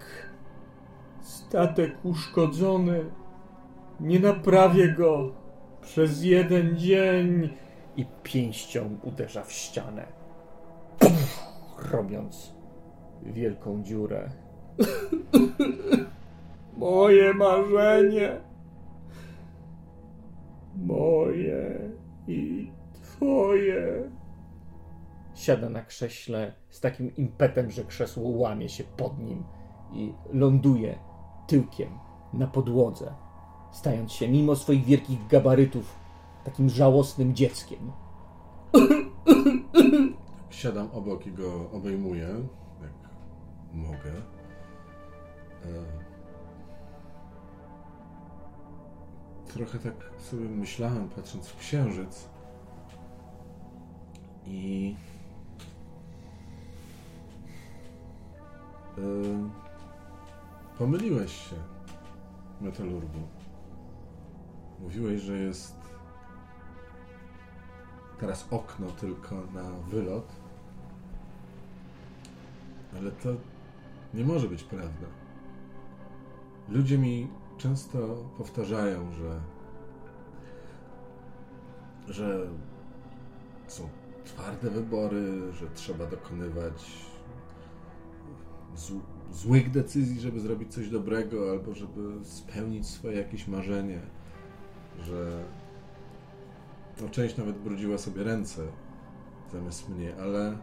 statek 1.21 2.05
uszkodzony. 2.05 3.05
Nie 4.01 4.21
naprawię 4.21 4.89
go 4.93 5.33
przez 5.83 6.23
jeden 6.23 6.77
dzień. 6.79 7.49
I 7.97 8.07
pięścią 8.23 8.99
uderza 9.03 9.43
w 9.45 9.53
ścianę, 9.53 10.07
robiąc 11.93 12.55
wielką 13.23 13.83
dziurę. 13.83 14.31
Moje 16.77 17.35
marzenie. 17.35 18.41
Moje 20.77 21.91
i 22.29 22.71
twoje. 22.93 24.11
Siada 25.35 25.69
na 25.69 25.83
krześle 25.83 26.53
z 26.71 26.81
takim 26.81 27.17
impetem, 27.17 27.71
że 27.71 27.85
krzesło 27.85 28.29
łamie 28.29 28.69
się 28.69 28.85
pod 28.85 29.19
nim 29.19 29.45
i 29.93 30.13
ląduje 30.33 30.99
tyłkiem 31.47 31.91
na 32.33 32.47
podłodze, 32.47 33.15
stając 33.73 34.13
się 34.13 34.29
mimo 34.29 34.57
swoich 34.57 34.85
wielkich 34.85 35.27
gabarytów 35.27 35.99
takim 36.45 36.69
żałosnym 36.69 37.35
dzieckiem. 37.35 37.93
Siadam 40.51 40.89
obok 40.93 41.27
i 41.27 41.33
go 41.33 41.71
obejmuję, 41.71 42.29
jak 42.83 43.11
mogę. 43.73 44.36
E, 45.67 46.07
Trochę 49.53 49.79
tak 49.79 49.95
sobie 50.19 50.49
myślałem, 50.49 51.09
patrząc 51.09 51.49
w 51.49 51.57
księżyc. 51.57 52.29
I. 54.47 54.97
E, 58.99 59.03
Pomyliłeś 60.79 61.33
się, 61.33 61.57
metalurgu. 62.61 63.19
Mówiłeś, 64.81 65.21
że 65.21 65.39
jest 65.39 65.77
teraz 68.21 68.47
okno 68.51 68.91
tylko 68.91 69.35
na 69.35 69.71
wylot. 69.71 70.33
Ale 72.97 73.11
to 73.13 73.29
nie 74.15 74.25
może 74.25 74.49
być 74.49 74.65
prawda. 74.65 75.07
Ludzie 76.69 76.99
mi 76.99 77.29
często 77.59 77.99
powtarzają, 78.39 79.13
że 79.13 79.41
że 82.09 82.47
są 83.67 83.89
twarde 84.25 84.71
wybory, 84.71 85.53
że 85.53 85.67
trzeba 85.75 86.07
dokonywać 86.07 87.07
zł- 88.77 89.01
złych 89.31 89.71
decyzji, 89.71 90.21
żeby 90.21 90.41
zrobić 90.41 90.75
coś 90.75 90.89
dobrego, 90.89 91.51
albo 91.51 91.75
żeby 91.75 92.25
spełnić 92.25 92.87
swoje 92.87 93.17
jakieś 93.17 93.49
marzenie, 93.49 94.01
że 94.99 95.45
no, 97.01 97.09
część 97.09 97.37
nawet 97.37 97.59
brudziła 97.59 97.99
sobie 97.99 98.25
ręce 98.25 98.67
zamiast 99.53 99.89
mnie, 99.89 100.17
ale 100.17 100.59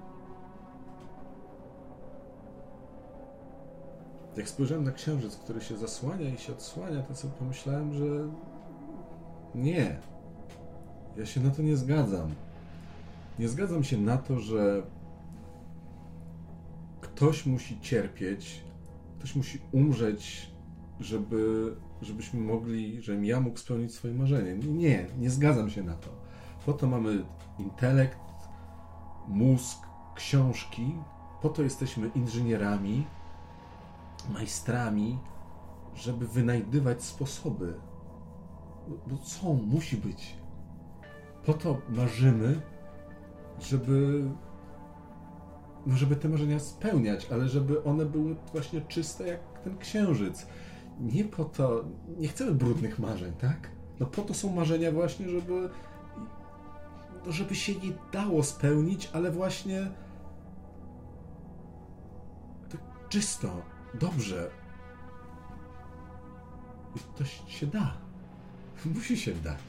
jak 4.37 4.49
spojrzałem 4.49 4.83
na 4.83 4.91
księżyc, 4.91 5.35
który 5.35 5.61
się 5.61 5.77
zasłania 5.77 6.29
i 6.29 6.37
się 6.37 6.53
odsłania, 6.53 7.01
to 7.01 7.15
sobie 7.15 7.33
pomyślałem, 7.39 7.93
że 7.93 8.05
nie. 9.55 9.99
Ja 11.17 11.25
się 11.25 11.41
na 11.41 11.51
to 11.51 11.61
nie 11.61 11.77
zgadzam. 11.77 12.31
Nie 13.39 13.49
zgadzam 13.49 13.83
się 13.83 13.97
na 13.97 14.17
to, 14.17 14.39
że 14.39 14.83
ktoś 17.01 17.45
musi 17.45 17.79
cierpieć, 17.81 18.63
ktoś 19.19 19.35
musi 19.35 19.61
umrzeć, 19.71 20.51
żeby, 20.99 21.75
żebyśmy 22.01 22.39
mogli, 22.39 23.01
żebym 23.01 23.25
ja 23.25 23.39
mógł 23.39 23.57
spełnić 23.57 23.93
swoje 23.93 24.13
marzenie. 24.13 24.55
Nie, 24.55 25.07
nie 25.19 25.29
zgadzam 25.29 25.69
się 25.69 25.83
na 25.83 25.93
to. 25.93 26.09
Po 26.65 26.73
to 26.73 26.87
mamy 26.87 27.25
intelekt, 27.59 28.19
mózg, 29.27 29.77
książki, 30.15 30.95
po 31.41 31.49
to 31.49 31.63
jesteśmy 31.63 32.11
inżynierami, 32.15 33.05
majstrami, 34.29 35.19
żeby 35.95 36.27
wynajdywać 36.27 37.03
sposoby. 37.03 37.73
Bo- 39.07 39.17
są, 39.17 39.53
musi 39.53 39.97
być. 39.97 40.35
Po 41.45 41.53
to 41.53 41.77
marzymy, 41.89 42.61
żeby, 43.59 44.23
no 45.85 45.97
żeby 45.97 46.15
te 46.15 46.29
marzenia 46.29 46.59
spełniać, 46.59 47.27
ale 47.31 47.49
żeby 47.49 47.83
one 47.83 48.05
były 48.05 48.35
właśnie 48.51 48.81
czyste 48.81 49.27
jak 49.27 49.59
ten 49.63 49.77
księżyc. 49.77 50.47
Nie 50.99 51.23
po 51.23 51.45
to, 51.45 51.83
nie 52.17 52.27
chcemy 52.27 52.51
brudnych 52.51 52.99
marzeń, 52.99 53.33
tak? 53.33 53.69
No 53.99 54.05
po 54.05 54.21
to 54.21 54.33
są 54.33 54.53
marzenia 54.55 54.91
właśnie, 54.91 55.29
żeby 55.29 55.69
no 57.25 57.31
żeby 57.31 57.55
się 57.55 57.75
nie 57.75 57.93
dało 58.11 58.43
spełnić, 58.43 59.09
ale 59.13 59.31
właśnie 59.31 59.91
tak 62.71 62.81
czysto, 63.09 63.61
dobrze. 63.93 64.51
I 66.95 66.99
to 67.17 67.25
się 67.47 67.67
da. 67.67 67.93
Musi 68.85 69.17
się 69.17 69.33
dać. 69.33 69.59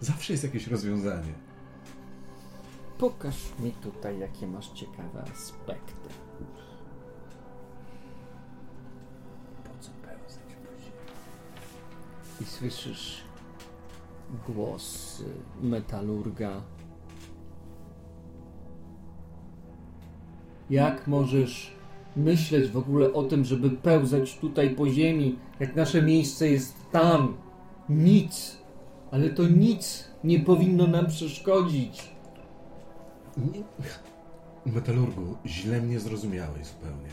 Zawsze 0.00 0.32
jest 0.32 0.44
jakieś 0.44 0.66
rozwiązanie. 0.66 1.32
Pokaż 2.98 3.36
mi 3.58 3.72
tutaj, 3.72 4.18
jakie 4.18 4.46
masz 4.46 4.68
ciekawe 4.68 5.22
aspekty. 5.22 6.08
Po 9.64 9.70
co 9.80 9.90
pełzać 9.90 10.50
ziemi? 10.50 10.92
I 12.40 12.44
słyszysz 12.44 13.24
głos 14.46 15.22
metalurga. 15.62 16.62
Jak 20.70 21.06
możesz 21.06 21.75
myśleć 22.16 22.70
w 22.70 22.76
ogóle 22.76 23.12
o 23.12 23.22
tym, 23.22 23.44
żeby 23.44 23.70
pełzać 23.70 24.38
tutaj 24.38 24.70
po 24.70 24.90
ziemi, 24.90 25.38
jak 25.60 25.76
nasze 25.76 26.02
miejsce 26.02 26.48
jest 26.48 26.74
tam? 26.92 27.36
Nic, 27.88 28.58
ale 29.10 29.30
to 29.30 29.48
nic 29.48 30.04
nie 30.24 30.40
powinno 30.40 30.86
nam 30.86 31.06
przeszkodzić. 31.06 32.10
Nie, 33.36 33.62
metalurgu, 34.72 35.36
źle 35.46 35.82
mnie 35.82 36.00
zrozumiałeś 36.00 36.66
zupełnie. 36.66 37.08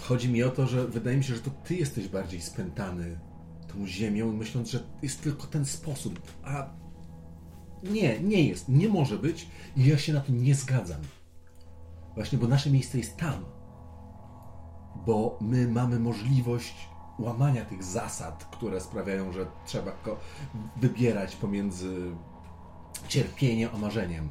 Chodzi 0.00 0.28
mi 0.28 0.42
o 0.42 0.50
to, 0.50 0.66
że 0.66 0.86
wydaje 0.86 1.16
mi 1.16 1.24
się, 1.24 1.34
że 1.34 1.40
to 1.40 1.50
ty 1.50 1.74
jesteś 1.74 2.08
bardziej 2.08 2.40
spętany 2.40 3.18
tą 3.68 3.86
ziemią, 3.86 4.32
myśląc, 4.32 4.70
że 4.70 4.80
jest 5.02 5.22
tylko 5.22 5.46
ten 5.46 5.64
sposób, 5.64 6.20
a 6.42 6.70
nie, 7.82 8.20
nie 8.20 8.48
jest, 8.48 8.68
nie 8.68 8.88
może 8.88 9.18
być 9.18 9.48
i 9.76 9.86
ja 9.86 9.98
się 9.98 10.12
na 10.12 10.20
to 10.20 10.32
nie 10.32 10.54
zgadzam. 10.54 11.00
Właśnie, 12.14 12.38
bo 12.38 12.48
nasze 12.48 12.70
miejsce 12.70 12.98
jest 12.98 13.16
tam. 13.16 13.44
Bo 15.06 15.38
my 15.40 15.68
mamy 15.68 15.98
możliwość 15.98 16.88
łamania 17.18 17.64
tych 17.64 17.82
zasad, 17.82 18.44
które 18.44 18.80
sprawiają, 18.80 19.32
że 19.32 19.46
trzeba 19.66 19.92
wybierać 20.76 21.36
pomiędzy 21.36 22.16
cierpieniem 23.08 23.70
a 23.74 23.78
marzeniem. 23.78 24.28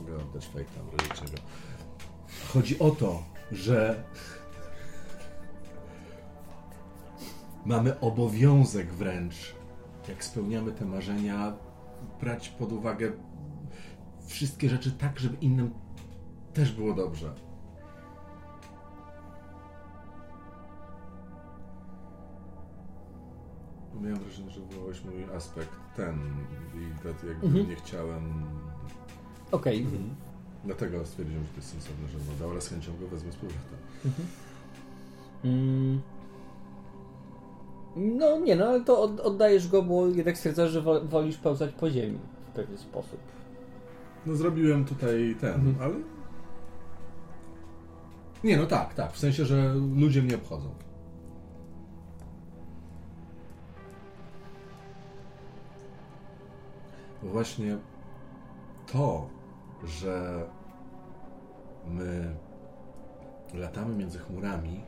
Mogę 0.00 0.16
oddać 0.16 0.46
fejta, 0.46 0.82
w 0.82 1.00
razie 1.00 1.14
czego. 1.14 1.42
Chodzi 2.52 2.78
o 2.78 2.90
to, 2.90 3.22
że 3.52 4.04
mamy 7.64 8.00
obowiązek 8.00 8.92
wręcz, 8.92 9.54
jak 10.08 10.24
spełniamy 10.24 10.72
te 10.72 10.84
marzenia, 10.84 11.52
brać 12.20 12.48
pod 12.48 12.72
uwagę 12.72 13.12
wszystkie 14.26 14.68
rzeczy 14.68 14.92
tak, 14.92 15.18
żeby 15.18 15.36
innym 15.36 15.74
też 16.54 16.72
było 16.72 16.94
dobrze. 16.94 17.34
Miałem 24.02 24.18
wrażenie, 24.18 24.50
że 24.50 24.60
wywołałeś 24.60 25.04
mój 25.04 25.24
aspekt 25.36 25.70
ten 25.96 26.18
i 26.74 27.02
dlatego 27.02 27.28
jakby 27.32 27.46
Mhm. 27.46 27.68
nie 27.68 27.76
chciałem 27.76 28.22
Okej, 29.52 29.86
Dlatego 30.64 31.06
stwierdziłem, 31.06 31.42
że 31.44 31.48
to 31.50 31.56
jest 31.56 31.68
sensowne, 31.70 32.08
że 32.08 32.18
woda, 32.18 32.50
ale 32.52 32.60
z 32.60 32.68
chęcią 32.68 32.92
go 33.00 33.08
wezmę 33.08 33.32
z 33.32 33.36
powrotem. 33.36 33.78
Mm. 35.44 36.00
No 37.96 38.38
nie, 38.40 38.56
no 38.56 38.64
ale 38.66 38.80
to 38.84 39.02
od, 39.02 39.20
oddajesz 39.20 39.68
go, 39.68 39.82
bo 39.82 40.06
jednak 40.06 40.36
stwierdzasz, 40.38 40.70
że 40.70 40.82
wo- 40.82 41.00
wolisz 41.00 41.36
pełzać 41.36 41.72
po 41.72 41.90
ziemi 41.90 42.18
w 42.52 42.54
pewien 42.54 42.78
sposób. 42.78 43.18
No 44.26 44.34
zrobiłem 44.36 44.84
tutaj 44.84 45.36
ten, 45.40 45.54
Mhm. 45.54 45.76
ale... 45.80 45.94
Nie, 48.44 48.56
no 48.56 48.66
tak, 48.66 48.94
tak. 48.94 49.12
W 49.12 49.18
sensie, 49.18 49.44
że 49.44 49.74
ludzie 49.74 50.22
mnie 50.22 50.34
obchodzą. 50.34 50.74
Właśnie 57.22 57.78
to, 58.92 59.28
że 59.84 60.44
my 61.86 62.34
latamy 63.54 63.96
między 63.96 64.18
chmurami 64.18 64.84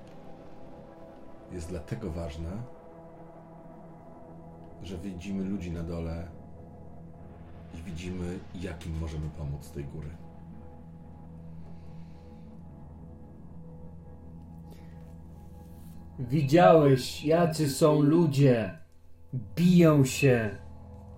jest 1.52 1.68
dlatego 1.68 2.10
ważne, 2.10 2.51
że 4.82 4.98
widzimy 4.98 5.44
ludzi 5.44 5.70
na 5.70 5.82
dole 5.82 6.28
i 7.74 7.82
widzimy, 7.82 8.39
jak 8.55 8.86
im 8.86 8.98
możemy 8.98 9.31
pomóc 9.31 9.64
z 9.64 9.70
tej 9.70 9.85
góry. 9.85 10.23
Widziałeś, 16.19 17.24
jacy 17.24 17.70
są 17.70 18.01
ludzie. 18.01 18.78
Biją 19.57 20.05
się, 20.05 20.51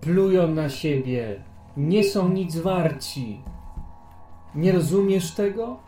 plują 0.01 0.47
na 0.47 0.69
siebie, 0.69 1.43
nie 1.77 2.03
są 2.03 2.29
nic 2.29 2.57
warci. 2.57 3.41
Nie 4.55 4.71
rozumiesz 4.71 5.31
tego? 5.31 5.79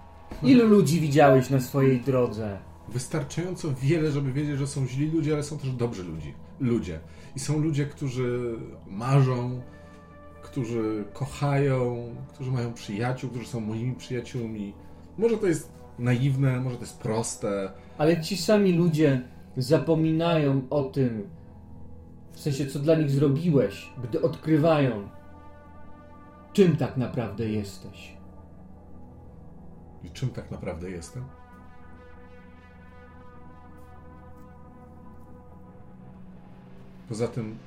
Ilu 0.44 0.68
ludzi 0.68 1.00
widziałeś 1.00 1.50
na 1.50 1.60
swojej 1.60 2.02
drodze? 2.02 2.60
Wystarczająco 2.90 3.74
wiele, 3.82 4.12
żeby 4.12 4.34
wiedzieć, 4.34 4.58
że 4.58 4.68
są 4.68 4.88
źli 4.88 5.12
ludzie, 5.12 5.34
ale 5.34 5.44
są 5.44 5.58
też 5.58 5.72
dobrzy 5.72 6.04
ludzi. 6.04 6.34
Ludzie. 6.60 7.00
I 7.36 7.40
są 7.40 7.60
ludzie, 7.60 7.86
którzy 7.86 8.56
marzą, 8.88 9.62
którzy 10.42 11.04
kochają, 11.14 11.98
którzy 12.34 12.52
mają 12.52 12.74
przyjaciół, 12.74 13.30
którzy 13.30 13.48
są 13.48 13.60
moimi 13.60 13.96
przyjaciółmi. 13.96 14.74
Może 15.18 15.38
to 15.38 15.48
jest 15.48 15.79
naiwne, 16.00 16.60
może 16.60 16.76
to 16.76 16.82
jest 16.82 17.00
proste. 17.00 17.72
Ale 17.98 18.22
ci 18.22 18.38
sami 18.38 18.74
ludzie 18.74 19.22
zapominają 19.58 20.62
o 20.70 20.84
tym, 20.84 21.30
w 22.32 22.40
sensie 22.40 22.66
co 22.66 22.80
dla 22.80 22.96
nich 22.96 23.12
zrobiłeś, 23.12 23.94
gdy 24.04 24.22
odkrywają, 24.22 25.10
czym 26.54 26.78
tak 26.78 26.98
naprawdę 26.98 27.50
jesteś. 27.50 28.18
I 30.04 30.10
czym 30.10 30.30
tak 30.30 30.52
naprawdę 30.52 30.90
jestem? 30.90 31.24
Poza 37.10 37.28
tym. 37.28 37.58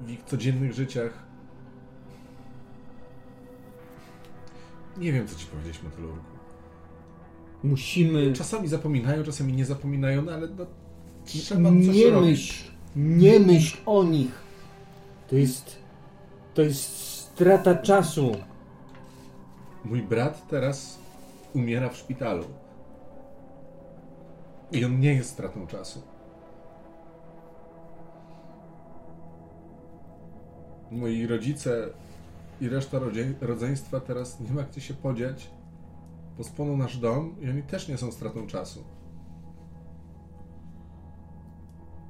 W 0.00 0.10
ich 0.10 0.22
codziennych 0.24 0.72
życiach. 0.72 1.12
Nie 4.98 5.12
wiem, 5.12 5.28
co 5.28 5.38
ci 5.38 5.46
powiedzieć, 5.46 5.82
Metalurgu. 5.82 6.20
Musimy. 7.62 8.32
Czasami 8.32 8.68
zapominają, 8.68 9.24
czasami 9.24 9.52
nie 9.52 9.64
zapominają, 9.64 10.22
no 10.22 10.32
ale 10.32 10.48
no, 10.48 10.66
trzeba 11.24 11.70
coś 11.70 11.96
Nie 11.96 12.10
robić. 12.10 12.30
myśl, 12.30 12.64
nie 12.96 13.40
myśl 13.40 13.76
o 13.86 14.04
nich. 14.04 14.32
To 15.28 15.36
jest. 15.36 15.76
To 16.54 16.62
jest 16.62 16.82
strata 17.06 17.74
czasu. 17.74 18.32
Mój 19.84 20.02
brat 20.02 20.48
teraz 20.48 20.98
umiera 21.54 21.88
w 21.88 21.96
szpitalu. 21.96 22.44
I 24.72 24.84
on 24.84 25.00
nie 25.00 25.14
jest 25.14 25.30
stratą 25.30 25.66
czasu. 25.66 26.02
Moi 30.90 31.26
rodzice 31.26 31.88
i 32.60 32.68
reszta 32.68 32.98
rodzeństwa 33.40 34.00
teraz 34.00 34.40
nie 34.40 34.50
ma 34.50 34.62
gdzie 34.62 34.80
się 34.80 34.94
podziać. 34.94 35.50
Pospłoną 36.36 36.76
nasz 36.76 36.98
dom 36.98 37.36
i 37.40 37.50
oni 37.50 37.62
też 37.62 37.88
nie 37.88 37.98
są 37.98 38.12
stratą 38.12 38.46
czasu. 38.46 38.84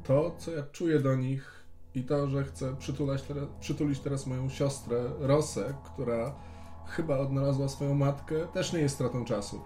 To, 0.05 0.35
co 0.39 0.51
ja 0.51 0.63
czuję 0.63 1.01
do 1.01 1.17
nich 1.17 1.65
i 1.95 2.05
to, 2.05 2.29
że 2.29 2.45
chcę 2.45 2.77
przytulać 2.77 3.23
teraz, 3.23 3.45
przytulić 3.61 4.01
teraz 4.01 4.27
moją 4.27 4.49
siostrę 4.49 5.11
Rosę, 5.19 5.75
która 5.85 6.35
chyba 6.87 7.19
odnalazła 7.19 7.69
swoją 7.69 7.95
matkę, 7.95 8.47
też 8.47 8.73
nie 8.73 8.79
jest 8.79 8.95
stratą 8.95 9.25
czasu. 9.25 9.61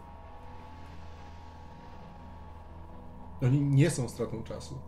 Oni 3.42 3.60
nie 3.60 3.90
są 3.90 4.08
stratą 4.08 4.42
czasu. 4.42 4.78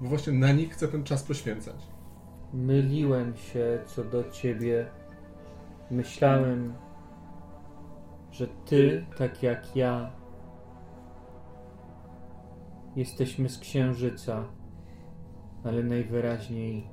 Bo 0.00 0.08
właśnie 0.08 0.32
na 0.32 0.52
nich 0.52 0.72
chcę 0.72 0.88
ten 0.88 1.04
czas 1.04 1.22
poświęcać. 1.22 1.93
Myliłem 2.54 3.36
się 3.36 3.78
co 3.86 4.04
do 4.04 4.30
ciebie. 4.30 4.86
Myślałem, 5.90 6.74
że 8.30 8.46
ty, 8.46 9.06
tak 9.18 9.42
jak 9.42 9.76
ja, 9.76 10.10
jesteśmy 12.96 13.48
z 13.48 13.58
księżyca, 13.58 14.44
ale 15.64 15.82
najwyraźniej 15.82 16.90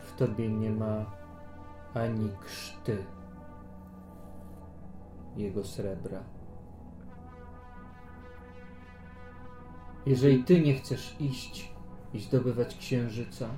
w 0.00 0.16
tobie 0.16 0.48
nie 0.48 0.70
ma 0.70 1.06
ani 1.94 2.30
krzty 2.44 3.04
jego 5.36 5.64
srebra. 5.64 6.24
Jeżeli 10.06 10.44
ty 10.44 10.60
nie 10.60 10.74
chcesz 10.74 11.16
iść 11.20 11.74
i 12.14 12.20
zdobywać 12.20 12.76
księżyca, 12.76 13.48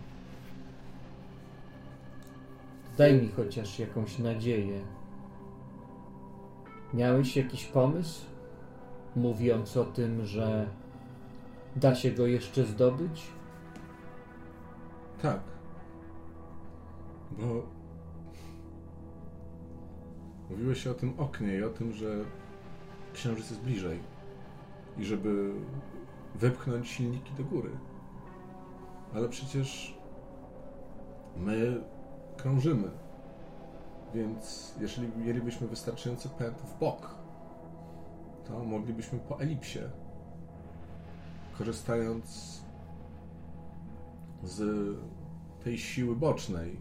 Daj 2.97 3.15
mi 3.23 3.29
chociaż 3.29 3.79
jakąś 3.79 4.19
nadzieję. 4.19 4.81
Miałeś 6.95 7.37
jakiś 7.37 7.65
pomysł? 7.65 8.27
Mówiąc 9.17 9.77
o 9.77 9.85
tym, 9.85 10.27
że 10.27 10.67
da 11.77 11.95
się 11.95 12.11
go 12.11 12.27
jeszcze 12.27 12.65
zdobyć? 12.65 13.23
Tak. 15.23 15.41
Bo 17.31 17.67
mówiłeś 20.51 20.87
o 20.87 20.95
tym 20.95 21.21
oknie 21.21 21.55
i 21.57 21.63
o 21.63 21.71
tym, 21.71 21.93
że 21.93 22.25
księżyc 23.13 23.51
jest 23.51 23.63
bliżej. 23.63 23.99
I 24.99 25.05
żeby 25.05 25.53
wypchnąć 26.35 26.89
silniki 26.89 27.35
do 27.35 27.45
góry. 27.45 27.71
Ale 29.15 29.29
przecież 29.29 29.99
my 31.37 31.83
krążymy. 32.37 32.91
Więc 34.15 34.75
jeżeli 34.81 35.09
mielibyśmy 35.17 35.69
wystarczający 35.69 36.29
pęd 36.29 36.59
w 36.59 36.79
bok, 36.79 37.15
to 38.45 38.65
moglibyśmy 38.65 39.19
po 39.19 39.41
elipsie, 39.41 39.79
korzystając 41.59 42.63
z 44.43 44.63
tej 45.65 45.79
siły 45.79 46.17
bocznej, 46.17 46.81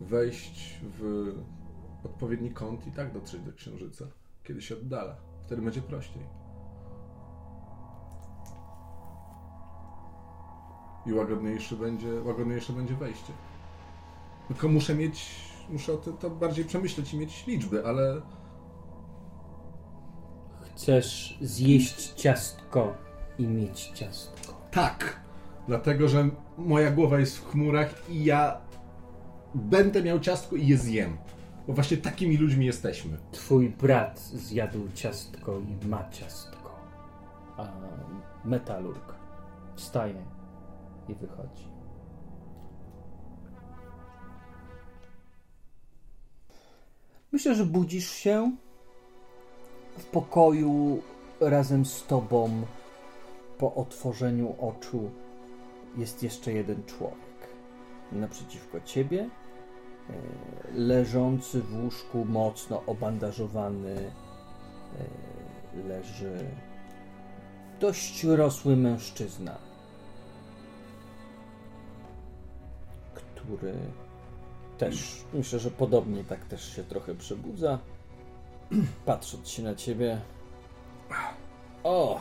wejść 0.00 0.80
w 0.82 1.32
odpowiedni 2.04 2.50
kąt 2.50 2.86
i 2.86 2.92
tak 2.92 3.12
dotrzeć 3.12 3.42
do 3.42 3.52
księżyca, 3.52 4.04
kiedy 4.44 4.62
się 4.62 4.74
oddala. 4.74 5.16
Wtedy 5.46 5.62
będzie 5.62 5.82
prościej. 5.82 6.22
I 11.06 11.12
łagodniejszy 11.12 11.76
będzie, 11.76 12.22
łagodniejsze 12.22 12.72
będzie 12.72 12.94
wejście. 12.94 13.32
Tylko 14.48 14.68
muszę 14.68 14.94
mieć, 14.94 15.30
muszę 15.70 15.98
to, 15.98 16.12
to 16.12 16.30
bardziej 16.30 16.64
przemyśleć 16.64 17.14
i 17.14 17.18
mieć 17.18 17.46
liczby, 17.46 17.86
ale 17.86 18.22
Chcesz 20.62 21.38
zjeść 21.40 22.12
ciastko 22.12 22.94
i 23.38 23.46
mieć 23.46 23.92
ciastko. 23.94 24.54
tak. 24.70 25.22
Dlatego, 25.68 26.08
że 26.08 26.28
moja 26.58 26.90
głowa 26.90 27.18
jest 27.18 27.38
w 27.38 27.50
chmurach 27.50 28.10
i 28.10 28.24
ja 28.24 28.60
będę 29.54 30.02
miał 30.02 30.20
ciastko 30.20 30.56
i 30.56 30.66
je 30.66 30.78
zjem. 30.78 31.16
Bo 31.66 31.72
właśnie 31.72 31.96
takimi 31.96 32.36
ludźmi 32.36 32.66
jesteśmy. 32.66 33.18
Twój 33.32 33.68
brat 33.68 34.20
zjadł 34.20 34.78
ciastko 34.94 35.58
i 35.58 35.86
ma 35.86 36.08
ciastko. 36.10 36.70
A 37.56 37.68
metalurg 38.44 39.14
wstaje 39.76 40.24
i 41.08 41.14
wychodzi. 41.14 41.71
Myślę, 47.32 47.54
że 47.54 47.66
budzisz 47.66 48.10
się 48.10 48.56
w 49.98 50.04
pokoju 50.04 51.02
razem 51.40 51.86
z 51.86 52.06
tobą. 52.06 52.62
Po 53.58 53.74
otworzeniu 53.74 54.54
oczu 54.60 55.10
jest 55.96 56.22
jeszcze 56.22 56.52
jeden 56.52 56.84
człowiek. 56.84 57.48
Naprzeciwko 58.12 58.80
ciebie 58.80 59.30
leżący 60.74 61.60
w 61.60 61.84
łóżku, 61.84 62.24
mocno 62.24 62.82
obandażowany, 62.86 64.10
e, 65.78 65.88
leży 65.88 66.46
dość 67.80 68.24
rosły 68.24 68.76
mężczyzna, 68.76 69.58
który 73.14 73.74
też, 74.84 75.24
myślę, 75.34 75.58
że 75.58 75.70
podobnie 75.70 76.24
tak 76.24 76.44
też 76.44 76.76
się 76.76 76.84
trochę 76.84 77.14
przebudza, 77.14 77.78
patrząc 79.06 79.48
się 79.48 79.62
na 79.62 79.74
ciebie. 79.74 80.20
O! 81.84 82.20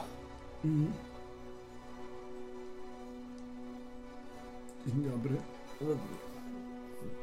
Dzień 4.88 5.04
dobry. 5.12 5.36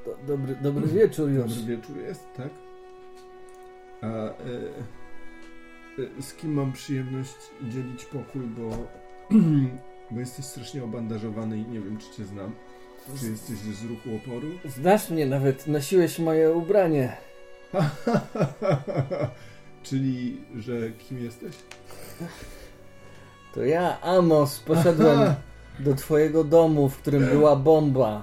Do, 0.07 0.17
dobry, 0.27 0.57
dobry 0.63 0.87
wieczór 0.87 1.31
już. 1.31 1.55
Dobry 1.55 1.77
wieczór 1.77 1.97
jest, 1.97 2.25
tak? 2.37 2.51
A 4.03 4.07
e, 4.07 4.33
e, 6.19 6.23
z 6.23 6.35
kim 6.35 6.53
mam 6.53 6.73
przyjemność 6.73 7.37
dzielić 7.63 8.05
pokój, 8.05 8.43
bo, 8.43 8.71
bo 10.11 10.21
jesteś 10.21 10.45
strasznie 10.45 10.85
obandażowany 10.85 11.59
i 11.59 11.67
nie 11.67 11.81
wiem, 11.81 11.99
czy 11.99 12.17
cię 12.17 12.25
znam. 12.25 12.55
Czy 13.17 13.31
jesteś 13.31 13.59
z 13.59 13.85
ruchu 13.85 14.17
oporu? 14.17 14.49
Znasz 14.65 15.11
mnie 15.11 15.27
nawet, 15.27 15.67
nosiłeś 15.67 16.19
moje 16.19 16.53
ubranie. 16.53 17.17
Czyli, 19.83 20.41
że 20.57 20.91
kim 20.91 21.25
jesteś? 21.25 21.55
To 23.55 23.65
ja, 23.65 24.01
Amos, 24.01 24.61
poszedłem 24.61 25.35
do 25.79 25.95
twojego 25.95 26.45
domu, 26.45 26.89
w 26.89 26.97
którym 26.99 27.27
była 27.27 27.57
bomba. 27.57 28.23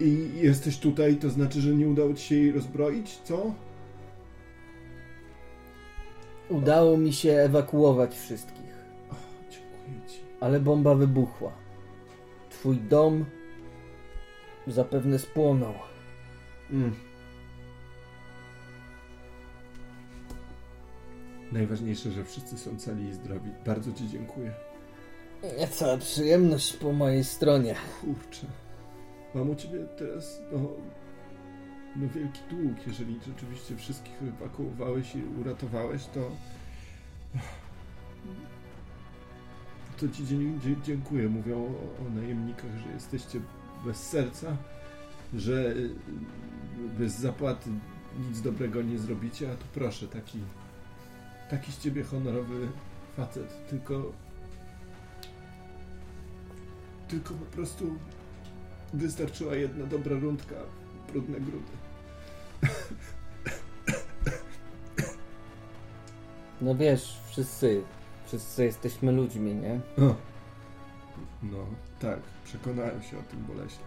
I 0.00 0.28
jesteś 0.34 0.78
tutaj, 0.78 1.16
to 1.16 1.30
znaczy, 1.30 1.60
że 1.60 1.70
nie 1.74 1.88
udało 1.88 2.14
ci 2.14 2.24
się 2.26 2.34
jej 2.34 2.52
rozbroić, 2.52 3.18
co? 3.24 3.54
Udało 6.48 6.96
mi 6.96 7.12
się 7.12 7.32
ewakuować 7.32 8.16
wszystkich, 8.18 8.74
Dziękuję 9.50 10.08
ci. 10.08 10.20
ale 10.40 10.60
bomba 10.60 10.94
wybuchła. 10.94 11.52
Twój 12.60 12.76
dom 12.76 13.24
zapewne 14.66 15.18
spłonął. 15.18 15.74
Mm. 16.70 16.94
Najważniejsze, 21.52 22.10
że 22.10 22.24
wszyscy 22.24 22.58
są 22.58 22.78
cali 22.78 23.04
i 23.04 23.12
zdrowi. 23.12 23.50
Bardzo 23.66 23.92
ci 23.92 24.08
dziękuję. 24.08 24.52
Cała 25.70 25.96
przyjemność 25.96 26.76
po 26.76 26.92
mojej 26.92 27.24
stronie. 27.24 27.74
Kurczę. 28.00 28.46
Mam 29.34 29.50
u 29.50 29.54
ciebie 29.54 29.78
teraz, 29.98 30.40
no, 30.52 30.58
no 31.96 32.08
wielki 32.08 32.40
dług. 32.50 32.86
Jeżeli 32.86 33.20
rzeczywiście 33.26 33.76
wszystkich 33.76 34.22
ewakuowałeś 34.22 35.14
i 35.14 35.22
uratowałeś, 35.40 36.06
to... 36.06 36.30
To 40.00 40.08
ci 40.08 40.24
dziękuję. 40.84 41.28
Mówią 41.28 41.56
o, 41.56 42.06
o 42.06 42.10
najemnikach, 42.14 42.78
że 42.86 42.92
jesteście 42.92 43.40
bez 43.86 43.96
serca, 43.96 44.56
że 45.34 45.52
y, 45.52 45.90
bez 46.98 47.18
zapłaty 47.18 47.70
nic 48.28 48.40
dobrego 48.40 48.82
nie 48.82 48.98
zrobicie, 48.98 49.52
a 49.52 49.54
tu 49.54 49.64
proszę, 49.74 50.08
taki, 50.08 50.38
taki 51.50 51.72
z 51.72 51.78
ciebie 51.78 52.04
honorowy 52.04 52.68
facet. 53.16 53.68
Tylko... 53.70 54.12
Tylko 57.08 57.34
po 57.34 57.44
prostu 57.44 57.96
Wystarczyła 58.92 59.54
jedna 59.54 59.86
dobra 59.86 60.18
rundka, 60.18 60.54
brudne 61.12 61.40
grudy. 61.40 61.72
No 66.60 66.74
wiesz, 66.74 67.20
wszyscy, 67.28 67.82
wszyscy 68.30 68.64
jesteśmy 68.64 69.12
ludźmi, 69.12 69.54
nie? 69.54 69.80
No, 71.42 71.66
tak, 72.00 72.18
przekonałem 72.44 73.02
się 73.02 73.18
o 73.18 73.22
tym 73.22 73.44
boleśnie. 73.44 73.84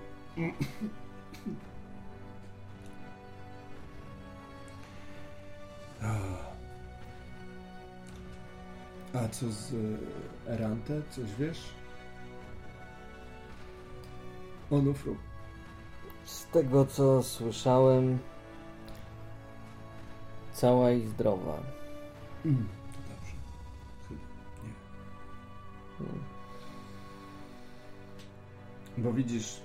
A 9.14 9.28
co 9.28 9.52
z 9.52 9.74
e, 9.74 10.54
Erante? 10.54 11.02
Coś 11.12 11.36
wiesz? 11.40 11.62
Onufru. 14.72 15.16
Z 16.26 16.46
tego 16.46 16.86
co 16.86 17.24
słyszałem, 17.24 18.20
cała 20.54 20.92
i 20.92 21.08
zdrowa. 21.08 21.58
Mm, 22.46 22.68
Bo 28.98 29.14
widzisz, 29.14 29.62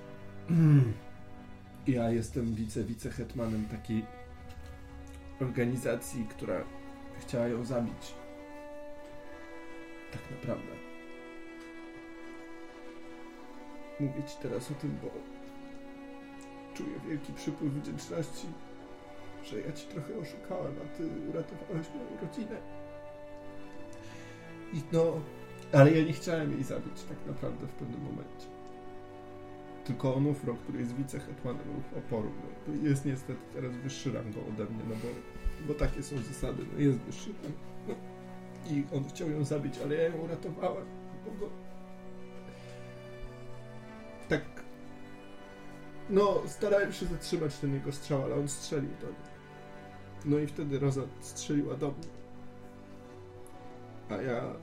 ja 1.87 2.11
jestem 2.11 2.55
wice, 2.55 2.85
wicehetmanem 2.85 3.65
takiej 3.65 4.05
organizacji, 5.41 6.27
która 6.31 6.65
chciała 7.21 7.49
ją 7.49 7.65
zabić. 7.65 8.15
Tak 10.13 10.23
naprawdę. 10.31 10.73
Mówię 14.01 14.23
ci 14.27 14.37
teraz 14.43 14.71
o 14.71 14.75
tym, 14.75 14.99
bo 15.03 15.11
czuję 16.75 17.01
wielki 17.09 17.33
przypływ 17.33 17.73
wdzięczności, 17.73 18.47
że 19.45 19.61
ja 19.61 19.73
ci 19.73 19.87
trochę 19.87 20.19
oszukałem, 20.19 20.75
a 20.85 20.97
ty 20.97 21.09
uratowałeś 21.31 21.87
moją 21.89 22.21
rodzinę. 22.21 22.57
I 24.73 24.83
no, 24.93 25.21
ale 25.73 25.93
ja 25.93 26.05
nie 26.05 26.13
chciałem 26.13 26.53
jej 26.53 26.65
zabić 26.65 27.03
tak 27.09 27.19
naprawdę 27.27 27.67
w 27.67 27.73
pewnym 27.73 28.01
momencie. 28.01 28.58
Tylko 29.89 30.15
Onufro, 30.15 30.55
który 30.55 30.79
jest 30.79 30.95
wicehetmanem 30.95 31.83
oporu, 31.99 32.31
no, 32.69 32.89
jest 32.89 33.05
niestety 33.05 33.41
teraz 33.55 33.77
wyższy 33.77 34.13
rangą 34.13 34.41
ode 34.41 34.65
mnie, 34.65 34.83
no 34.89 34.95
bo, 34.95 35.09
bo 35.69 35.75
takie 35.75 36.03
są 36.03 36.17
zasady, 36.19 36.63
no 36.73 36.81
jest 36.81 36.99
wyższy 36.99 37.31
rang. 37.43 37.55
No. 37.89 37.95
I 38.71 38.85
on 38.97 39.05
chciał 39.09 39.31
ją 39.31 39.45
zabić, 39.45 39.75
ale 39.85 39.95
ja 39.95 40.03
ją 40.03 40.17
uratowałem. 40.17 40.87
Bo 41.25 41.31
go... 41.31 41.53
Tak... 44.29 44.43
No, 46.11 46.43
starałem 46.47 46.93
się 46.93 47.07
zatrzymać 47.07 47.59
ten 47.59 47.75
jego 47.75 47.93
strzał, 47.93 48.23
ale 48.23 48.35
on 48.35 48.49
strzelił 48.49 48.91
do 49.01 49.07
mnie. 49.07 49.29
No 50.25 50.39
i 50.39 50.47
wtedy 50.47 50.79
Roza 50.79 51.03
strzeliła 51.21 51.75
do 51.75 51.87
mnie. 51.89 52.09
A 54.09 54.23
ja 54.23 54.55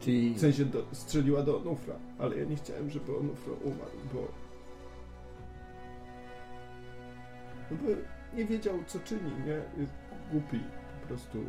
Czyli 0.00 0.34
w 0.34 0.40
sensie 0.40 0.64
do, 0.64 0.86
strzeliła 0.92 1.42
do 1.42 1.58
Onufra, 1.58 1.94
ale 2.18 2.36
ja 2.36 2.44
nie 2.44 2.56
chciałem, 2.56 2.90
żeby 2.90 3.16
Onufra 3.16 3.52
umarł, 3.64 3.98
bo... 4.14 4.45
No 7.70 7.76
bo 7.76 7.88
nie 8.36 8.44
wiedział, 8.44 8.78
co 8.86 8.98
czyni, 9.00 9.30
nie? 9.46 9.80
Jest 9.82 9.92
głupi, 10.32 10.60
po 11.00 11.08
prostu. 11.08 11.44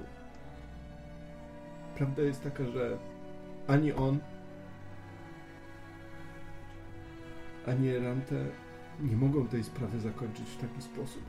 Prawda 1.95 2.21
jest 2.21 2.43
taka, 2.43 2.65
że 2.65 2.97
ani 3.67 3.93
on, 3.93 4.19
ani 7.67 7.97
Rante 7.97 8.45
nie 8.99 9.15
mogą 9.17 9.47
tej 9.47 9.63
sprawy 9.63 9.99
zakończyć 9.99 10.49
w 10.49 10.61
taki 10.61 10.81
sposób. 10.81 11.23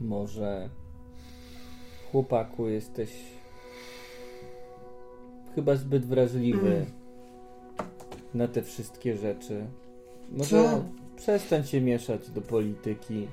może 0.00 0.68
chłopaku 2.12 2.68
jesteś 2.68 3.10
chyba 5.54 5.76
zbyt 5.76 6.06
wrażliwy 6.06 6.86
na 8.34 8.48
te 8.48 8.62
wszystkie 8.62 9.16
rzeczy. 9.16 9.66
Może 10.32 10.48
Co? 10.48 10.84
przestań 11.16 11.64
się 11.64 11.80
mieszać 11.80 12.30
do 12.30 12.40
polityki 12.40 13.28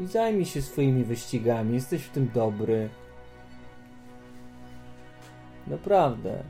i 0.00 0.06
zajmij 0.06 0.44
się 0.44 0.62
swoimi 0.62 1.04
wyścigami. 1.04 1.74
Jesteś 1.74 2.02
w 2.02 2.10
tym 2.10 2.30
dobry. 2.34 2.88
Naprawdę. 5.66 6.44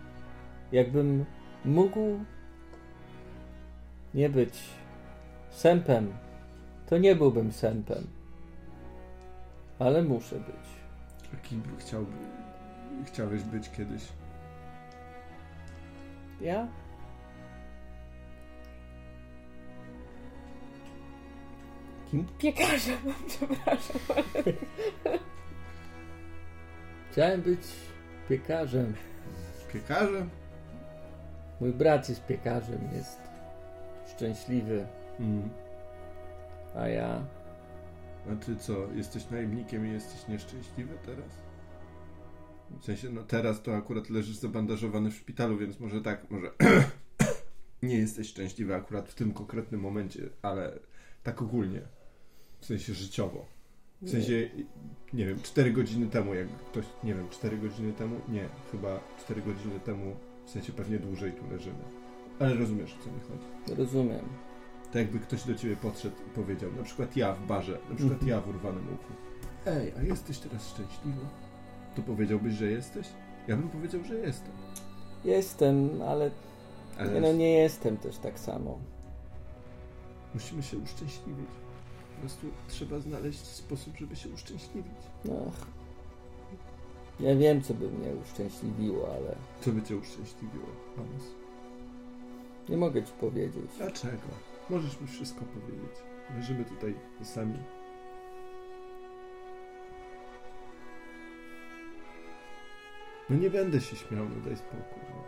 Jakbym 0.73 1.25
mógł 1.65 2.19
nie 4.15 4.29
być 4.29 4.59
sępem, 5.51 6.13
to 6.87 6.99
nie 6.99 7.17
byłbym 7.17 7.53
sępem. 7.53 8.07
Ale 9.79 10.03
muszę 10.03 10.37
być. 10.37 10.67
A 11.35 11.37
kim 11.37 11.63
chciałby, 11.79 12.13
chciałeś 13.07 13.43
być 13.43 13.71
kiedyś? 13.71 14.03
Ja? 16.43 16.69
Kim? 22.11 22.27
Piekarzem, 22.39 22.99
przepraszam. 23.29 24.01
Chciałem 27.11 27.43
być 27.43 27.61
piekarzem. 28.29 28.95
Piekarzem? 29.73 30.31
Mój 31.61 31.73
brat 31.73 32.09
jest 32.09 32.27
piekarzem, 32.27 32.89
jest 32.95 33.21
szczęśliwy, 34.17 34.87
Mm. 35.21 35.51
a 36.77 36.89
ja 36.89 37.25
A 38.33 38.45
ty 38.45 38.57
co, 38.57 38.73
jesteś 38.95 39.31
najemnikiem 39.31 39.87
i 39.87 39.93
jesteś 39.93 40.29
nieszczęśliwy 40.29 40.95
teraz? 41.07 41.31
W 42.81 42.85
sensie, 42.85 43.11
no 43.11 43.23
teraz 43.23 43.63
to 43.63 43.77
akurat 43.77 44.11
leżysz 44.11 44.37
zabandażowany 44.37 45.11
w 45.11 45.15
szpitalu, 45.15 45.59
więc 45.59 45.81
może 45.81 46.01
tak, 46.03 46.31
może 46.31 46.51
nie 47.83 47.97
jesteś 47.97 48.29
szczęśliwy 48.29 48.75
akurat 48.75 49.09
w 49.09 49.15
tym 49.15 49.33
konkretnym 49.33 49.81
momencie, 49.81 50.29
ale 50.43 50.79
tak 51.23 51.43
ogólnie. 51.43 51.81
W 52.61 52.67
sensie 52.67 52.95
życiowo. 52.95 53.47
W 54.03 54.11
sensie, 54.11 54.51
nie 55.13 55.27
wiem, 55.27 55.43
4 55.43 55.73
godziny 55.73 56.07
temu, 56.07 56.35
jak 56.35 56.49
ktoś, 56.49 56.85
nie 57.05 57.15
wiem, 57.15 57.29
4 57.31 57.59
godziny 57.59 57.93
temu? 57.93 58.21
Nie, 58.29 58.49
chyba 58.73 59.01
4 59.21 59.43
godziny 59.43 59.81
temu, 59.81 60.17
w 60.47 60.51
sensie 60.51 60.73
pewnie 60.73 60.99
dłużej 60.99 61.33
tu 61.33 61.51
leżymy. 61.51 61.85
Ale 62.39 62.55
rozumiesz, 62.55 62.97
o 63.01 63.05
co 63.05 63.11
mi 63.11 63.21
chodzi. 63.21 63.75
rozumiem. 63.81 64.25
Tak 64.85 64.95
jakby 64.95 65.19
ktoś 65.19 65.45
do 65.45 65.55
ciebie 65.55 65.77
podszedł 65.77 66.17
i 66.27 66.31
powiedział, 66.35 66.73
na 66.73 66.83
przykład 66.83 67.17
ja 67.17 67.33
w 67.35 67.47
barze, 67.47 67.73
na 67.91 67.97
przykład 67.97 68.13
Mhm. 68.23 68.29
ja 68.29 68.41
w 68.41 68.49
urwanym 68.49 68.85
uchu. 68.95 69.13
Ej, 69.67 69.93
a 69.99 70.03
jesteś 70.03 70.39
teraz 70.39 70.69
szczęśliwy? 70.71 71.21
To 71.97 72.03
powiedziałbyś, 72.03 72.55
że 72.55 72.67
jesteś? 72.71 73.09
Ja 73.49 73.57
bym 73.57 73.69
powiedział, 73.69 74.05
że 74.05 74.15
jestem. 74.15 74.53
Jestem, 75.25 76.03
ale 76.09 76.31
Ale 76.99 77.13
nie, 77.13 77.21
no 77.21 77.33
nie 77.33 77.51
jestem 77.53 77.97
też 77.97 78.19
tak 78.19 78.39
samo. 78.39 78.79
musimy 80.35 80.63
się 80.63 80.79
uszczęśliwić. 80.79 81.47
Po 82.15 82.21
prostu 82.21 82.47
trzeba 82.69 82.99
znaleźć 82.99 83.41
sposób, 83.47 83.97
żeby 83.97 84.17
się 84.17 84.29
uszczęśliwić. 84.29 84.93
No, 85.25 85.35
ja 87.21 87.37
wiem, 87.37 87.63
co 87.63 87.75
by 87.75 87.89
mnie 87.91 88.15
uszczęśliwiło, 88.23 89.09
ale 89.15 89.37
Co 89.61 89.71
by 89.73 89.83
cię 89.83 89.97
uszczęśliwiło, 89.97 90.67
Amos? 90.99 91.23
nie 92.69 92.77
mogę 92.77 93.03
ci 93.03 93.13
powiedzieć. 93.21 93.71
Dlaczego? 93.79 94.29
Możesz 94.71 95.01
mi 95.01 95.07
wszystko 95.07 95.41
powiedzieć. 95.45 95.97
Leżymy 96.37 96.65
tutaj 96.65 96.95
sami. 97.23 97.59
No 103.31 103.37
nie 103.37 103.51
będę 103.51 103.81
się 103.81 103.97
śmiał, 103.97 104.29
no 104.29 104.45
daj 104.45 104.57
spokój. 104.57 105.03
No. 105.11 105.23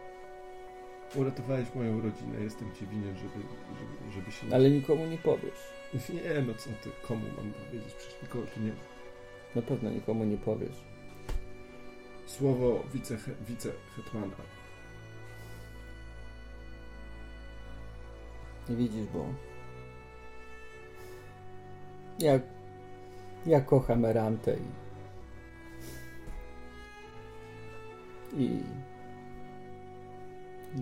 Uratowałeś 1.21 1.75
moją 1.75 2.01
rodzinę, 2.01 2.41
jestem 2.41 2.73
ci 2.73 2.87
winien, 2.87 3.17
żeby, 3.17 3.29
żeby, 3.79 4.13
żeby 4.13 4.33
się... 4.33 4.47
Ale 4.55 4.71
nikomu 4.71 5.07
nie 5.07 5.19
powiesz. 5.19 5.75
Nie, 6.15 6.43
no 6.47 6.55
co 6.55 6.71
ty, 6.71 6.91
komu 7.03 7.27
mam 7.37 7.53
powiedzieć? 7.53 7.95
Przecież 7.95 8.23
nikogo 8.23 8.47
tu 8.47 8.61
nie 8.61 8.71
ma. 8.71 8.77
Na 9.55 9.63
pewno 9.63 9.91
nikomu 9.91 10.25
nie 10.25 10.37
powiesz. 10.37 10.85
Słowo 12.27 12.83
wice, 12.95 13.17
wice-hetmana. 13.49 14.37
Nie 18.69 18.77
widzisz, 18.77 19.07
bo 19.07 19.27
ja, 22.19 22.41
ja 23.47 23.61
kocham 23.61 24.05
Erantę 24.05 24.57
i, 24.57 24.84
i 28.37 28.61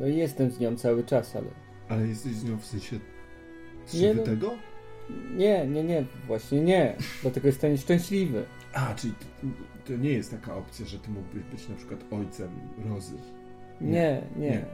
no 0.01 0.07
i 0.07 0.17
jestem 0.17 0.51
z 0.51 0.61
nią 0.61 0.77
cały 0.77 1.05
czas, 1.05 1.37
ale 1.37 1.47
Ale 1.89 2.07
jesteś 2.07 2.33
z 2.33 2.45
nią 2.45 2.59
w 2.59 2.65
sensie 2.67 2.99
Nie, 3.95 4.15
no. 4.15 4.23
tego? 4.23 4.51
nie, 5.37 5.67
nie, 5.67 5.85
nie, 5.85 6.05
właśnie 6.27 6.61
nie, 6.61 6.97
dlatego 7.23 7.47
jestem 7.47 7.73
nieszczęśliwy. 7.73 8.45
A, 8.75 8.95
czyli 8.95 9.15
to, 9.85 9.97
nie 9.97 10.11
jest 10.11 10.31
taka 10.31 10.57
opcja, 10.57 10.87
że 10.87 10.99
ty 10.99 11.11
mógłbyś 11.11 11.43
być 11.43 11.69
na 11.69 11.75
przykład 11.77 12.01
ojcem 12.11 12.51
Rozy. 12.89 13.17
Nie, 13.81 14.23
nie, 14.37 14.49
Nie. 14.49 14.65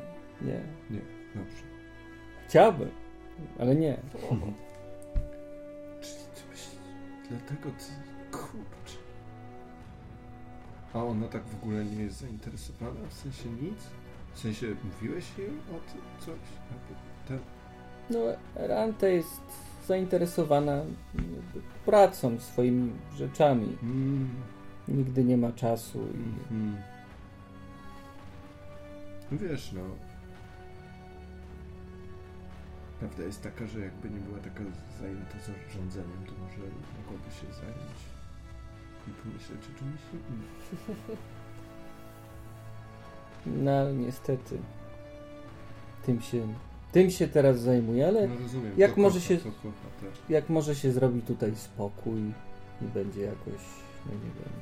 nie. 0.42 0.60
Nie, 0.90 1.00
dobrze. 1.34 1.62
Chciałbym, 2.48 2.88
ale 3.58 3.74
nie. 3.76 3.96
Czyli 6.00 6.14
ty. 6.34 6.42
Dlatego 7.30 7.70
ty... 7.70 7.84
Kurczę. 8.36 8.77
A 10.94 11.04
ona 11.04 11.28
tak 11.28 11.42
w 11.44 11.62
ogóle 11.62 11.84
nie 11.84 12.02
jest 12.02 12.20
zainteresowana? 12.20 13.00
W 13.08 13.14
sensie 13.14 13.48
nic? 13.48 13.78
W 14.34 14.38
sensie 14.38 14.66
mówiłeś 14.84 15.38
jej 15.38 15.48
o 15.48 15.92
tym 15.92 16.02
coś? 16.18 16.38
Albo 16.72 17.00
te... 17.28 17.38
No, 18.10 18.18
Eranta 18.62 19.08
jest 19.08 19.40
zainteresowana 19.86 20.82
pracą, 21.86 22.40
swoimi 22.40 22.92
rzeczami. 23.16 23.76
Mm. 23.82 24.30
Nigdy 24.88 25.24
nie 25.24 25.36
ma 25.36 25.52
czasu 25.52 25.98
i 25.98 26.52
Mm. 26.52 26.76
No 29.30 29.38
Wiesz, 29.38 29.72
no. 29.72 29.80
Prawda 32.98 33.22
jest 33.22 33.42
taka, 33.42 33.66
że 33.66 33.80
jakby 33.80 34.10
nie 34.10 34.20
była 34.20 34.38
taka 34.38 34.60
zajęta 35.00 35.38
zarządzeniem, 35.38 36.24
to 36.26 36.32
może 36.32 36.58
mogłaby 36.98 37.30
się 37.30 37.52
zająć 37.60 38.17
i 39.08 39.22
pomyśleć 39.22 39.58
o 39.60 39.78
czymś 39.78 40.00
innym. 40.12 40.42
No 43.46 43.92
niestety 43.92 44.58
tym 46.06 46.20
się, 46.20 46.46
tym 46.92 47.10
się 47.10 47.28
teraz 47.28 47.60
zajmuję, 47.60 48.08
ale 48.08 48.28
No 48.28 48.34
rozumiem. 48.42 48.72
jak 48.76 48.94
to 48.94 49.00
może 49.00 49.14
kocha, 49.20 49.28
się- 49.28 49.36
To 49.36 49.44
kocha, 49.50 49.88
tak. 50.00 50.30
jak 50.30 50.48
może 50.48 50.74
się 50.74 50.92
zrobi 50.92 51.22
tutaj 51.22 51.56
spokój 51.56 52.20
i 52.82 52.84
będzie 52.94 53.20
jakoś, 53.20 53.60
no 54.06 54.12
nie 54.12 54.18
wiem, 54.20 54.52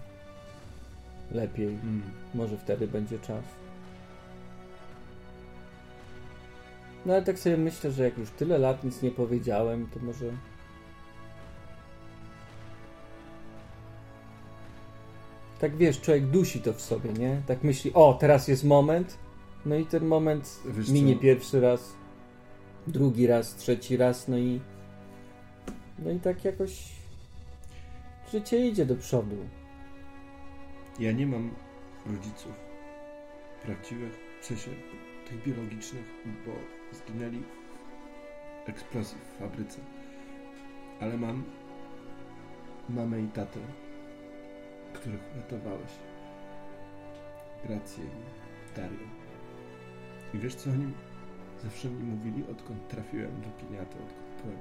lepiej, 1.31 1.67
Mm. 1.69 2.03
może 2.35 2.59
wtedy 2.59 2.89
będzie 2.89 3.19
czas. 3.19 3.45
No 7.07 7.13
ale 7.15 7.23
tak 7.23 7.39
sobie 7.39 7.57
myślę, 7.57 7.91
że 7.93 8.05
jak 8.05 8.19
już 8.19 8.31
tyle 8.31 8.59
lat 8.59 8.85
nic 8.85 9.03
nie 9.03 9.11
powiedziałem, 9.11 9.87
to 9.95 10.01
może 10.01 10.25
tak 15.61 15.77
wiesz, 15.77 16.01
człowiek 16.01 16.27
dusi 16.27 16.61
to 16.61 16.73
w 16.73 16.81
sobie, 16.81 17.13
nie? 17.13 17.43
Tak 17.47 17.65
myśli, 17.65 17.91
o, 17.95 18.15
teraz 18.21 18.49
jest 18.49 18.65
moment, 18.65 19.19
no 19.67 19.77
i 19.77 19.87
ten 19.87 20.05
moment 20.07 20.61
Wiesz 20.67 20.89
minie 20.89 21.15
co? 21.15 21.21
pierwszy 21.21 21.61
raz, 21.61 21.95
drugi 22.87 23.27
raz, 23.27 23.55
trzeci 23.55 23.97
raz, 23.97 24.29
no 24.29 24.39
i 24.39 24.61
no 25.99 26.11
i 26.11 26.21
tak 26.21 26.45
jakoś 26.45 26.93
życie 28.33 28.69
idzie 28.69 28.87
do 28.87 28.97
przodu. 28.97 29.37
Ja 30.99 31.13
nie 31.13 31.27
mam 31.27 31.51
rodziców 32.07 32.53
prawdziwych, 33.63 34.13
w 34.43 34.47
sensie 34.47 34.71
tych 35.29 35.43
biologicznych, 35.43 36.05
bo 36.47 36.53
zginęli 36.97 37.43
w 38.67 38.69
eksplozji 38.69 39.19
w 39.19 39.39
fabryce. 39.39 39.81
Ale 41.01 41.17
mam 41.17 41.45
mamę 42.89 43.21
i 43.21 43.27
tatę, 43.27 43.61
których 44.97 45.21
uratowałeś. 45.35 45.93
Grację 47.67 48.05
i 48.05 48.77
Darię. 48.77 49.07
I 50.35 50.39
wiesz 50.39 50.55
co 50.55 50.71
oni 50.71 50.93
zawsze 51.63 51.89
mi 51.89 52.05
mówili, 52.05 52.45
odkąd 52.51 52.89
trafiłem 52.89 53.41
do 53.41 53.49
Piniaty, 53.49 53.97
odkąd 53.97 54.43
byłem 54.43 54.59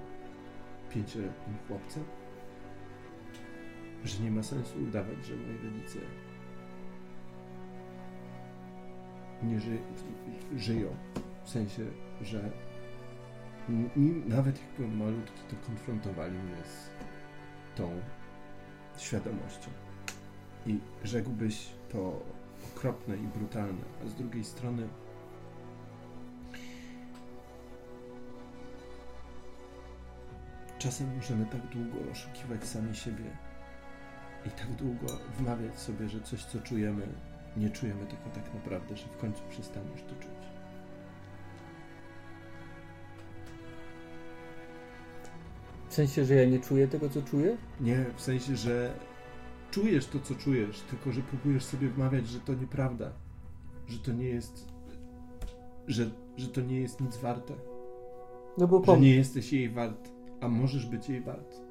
pięcioletnim 0.90 1.58
chłopcem? 1.68 2.04
Że 4.04 4.24
nie 4.24 4.32
ma 4.32 4.44
sensu 4.44 4.80
udawać, 4.80 5.26
że 5.26 5.36
moi 5.36 5.58
rodzice 5.64 6.00
nie 9.44 9.60
ży 9.60 9.78
żyją. 10.58 10.96
W 11.44 11.50
sensie, 11.50 11.84
że 12.22 12.52
nawet 14.28 14.60
jak 14.60 14.68
byłem 14.78 14.98
malutki, 14.98 15.42
to 15.50 15.68
konfrontowali 15.68 16.38
mnie 16.38 16.64
z 16.64 16.90
tą 17.76 18.02
świadomością. 18.98 19.85
I 20.66 20.80
rzekłbyś 21.04 21.68
to 21.92 22.22
okropne 22.76 23.18
i 23.18 23.28
brutalne, 23.28 23.82
a 24.04 24.08
z 24.08 24.16
drugiej 24.16 24.44
strony 24.44 24.88
czasem 30.80 31.16
możemy 31.16 31.46
tak 31.46 31.62
długo 31.62 32.12
oszukiwać 32.12 32.64
sami 32.64 32.96
siebie 32.96 33.26
i 34.46 34.50
tak 34.50 34.72
długo 34.72 35.08
wmawiać 35.38 35.80
sobie, 35.80 36.10
że 36.10 36.22
coś, 36.22 36.44
co 36.44 36.60
czujemy, 36.60 37.08
nie 37.58 37.70
czujemy 37.70 38.06
tego 38.06 38.30
tak 38.36 38.54
naprawdę, 38.54 38.98
że 38.98 39.08
w 39.08 39.18
końcu 39.18 39.42
przestaniesz 39.50 40.02
to 40.02 40.16
czuć. 40.16 40.46
W 45.90 45.94
sensie, 45.94 46.26
że 46.26 46.36
ja 46.36 46.46
nie 46.46 46.60
czuję 46.60 46.88
tego, 46.88 47.10
co 47.10 47.22
czuję? 47.22 47.58
Nie, 47.80 48.06
w 48.16 48.22
sensie, 48.22 48.56
że 48.56 48.94
czujesz 49.76 50.06
to, 50.06 50.20
co 50.20 50.36
czujesz, 50.36 50.82
tylko 50.82 51.12
że 51.12 51.22
próbujesz 51.22 51.66
sobie 51.66 51.90
wmawiać, 51.90 52.28
że 52.28 52.40
to 52.40 52.54
nieprawda, 52.54 53.12
że 53.88 54.00
to 54.00 54.12
nie 54.12 54.26
jest, 54.26 54.68
że, 55.88 56.10
że 56.38 56.48
to 56.48 56.62
nie 56.62 56.82
jest 56.82 57.02
nic 57.02 57.18
warte, 57.18 57.54
No 58.58 58.68
bo 58.68 58.84
że 58.86 59.00
nie 59.00 59.16
jesteś 59.16 59.54
jej 59.54 59.70
wart, 59.70 60.10
a 60.42 60.48
możesz 60.48 60.86
być 60.86 61.10
jej 61.10 61.22
wart. 61.22 61.62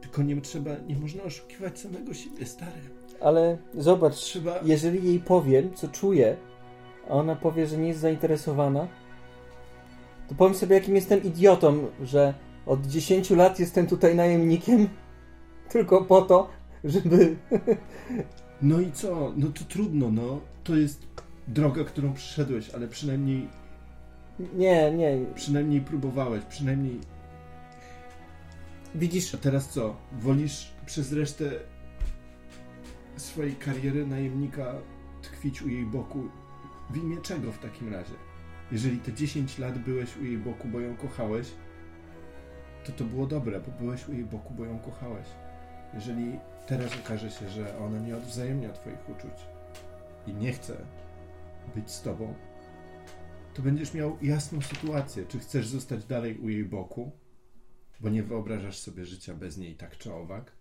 Tylko 0.00 0.22
nie 0.22 0.40
trzeba, 0.40 0.70
nie 0.88 0.96
można 0.96 1.22
oszukiwać 1.22 1.78
samego 1.78 2.14
siebie, 2.14 2.46
stary. 2.46 2.80
ale 3.20 3.58
zobacz, 3.74 4.14
Trzeba... 4.14 4.60
jeżeli 4.62 5.08
jej 5.08 5.20
powiem, 5.20 5.74
co 5.74 5.88
czuję, 5.88 6.36
a 7.08 7.12
ona 7.12 7.36
powie, 7.36 7.66
że 7.66 7.76
nie 7.76 7.88
jest 7.88 8.00
zainteresowana, 8.00 8.88
to 10.28 10.34
powiem 10.34 10.54
sobie, 10.54 10.74
jakim 10.74 10.94
jestem 10.94 11.22
idiotą, 11.22 11.86
że 12.02 12.34
od 12.66 12.86
10 12.86 13.30
lat 13.30 13.60
jestem 13.60 13.86
tutaj 13.86 14.14
najemnikiem 14.14 14.88
tylko 15.68 16.04
po 16.04 16.22
to, 16.22 16.57
żeby... 16.84 17.36
No 18.62 18.80
i 18.80 18.92
co? 18.92 19.32
No 19.36 19.46
to 19.48 19.64
trudno, 19.64 20.10
no. 20.10 20.40
To 20.64 20.76
jest 20.76 21.06
droga, 21.48 21.84
którą 21.84 22.12
przyszedłeś, 22.12 22.70
ale 22.70 22.88
przynajmniej, 22.88 23.48
Nie, 24.54 24.92
nie. 24.92 25.18
przynajmniej 25.34 25.80
próbowałeś, 25.80 26.44
przynajmniej... 26.44 27.00
Widzisz, 28.94 29.34
A 29.34 29.38
teraz 29.38 29.68
co? 29.68 29.96
Wolisz 30.12 30.72
przez 30.86 31.12
resztę 31.12 31.50
swojej 33.16 33.56
kariery 33.56 34.06
najemnika 34.06 34.74
tkwić 35.22 35.62
u 35.62 35.68
jej 35.68 35.86
boku? 35.86 36.22
W 36.90 36.96
imię 36.96 37.16
czego 37.22 37.52
w 37.52 37.58
takim 37.58 37.92
razie? 37.92 38.14
Jeżeli 38.72 38.98
te 38.98 39.12
10 39.12 39.58
lat 39.58 39.78
byłeś 39.78 40.16
u 40.16 40.24
jej 40.24 40.38
boku, 40.38 40.68
bo 40.68 40.80
ją 40.80 40.96
kochałeś, 40.96 41.46
to 42.84 42.92
to 42.92 43.04
było 43.04 43.26
dobre, 43.26 43.60
bo 43.60 43.84
byłeś 43.84 44.08
u 44.08 44.12
jej 44.12 44.24
boku, 44.24 44.54
bo 44.54 44.64
ją 44.64 44.78
kochałeś. 44.78 45.26
Jeżeli 45.94 46.38
teraz 46.68 46.92
okaże 47.04 47.30
się, 47.30 47.48
że 47.48 47.78
ona 47.78 47.98
nie 47.98 48.16
odwzajemnia 48.16 48.72
Twoich 48.72 49.08
uczuć 49.08 49.40
i 50.26 50.34
nie 50.34 50.52
chce 50.52 50.76
być 51.74 51.90
z 51.90 52.02
Tobą, 52.02 52.34
to 53.54 53.62
będziesz 53.62 53.94
miał 53.94 54.18
jasną 54.22 54.60
sytuację, 54.62 55.26
czy 55.26 55.38
chcesz 55.38 55.66
zostać 55.66 56.04
dalej 56.04 56.38
u 56.38 56.48
jej 56.48 56.64
boku, 56.64 57.12
bo 58.00 58.08
nie 58.08 58.22
wyobrażasz 58.22 58.78
sobie 58.78 59.04
życia 59.04 59.34
bez 59.34 59.56
niej 59.56 59.74
tak 59.74 59.98
czy 59.98 60.14
owak, 60.14 60.52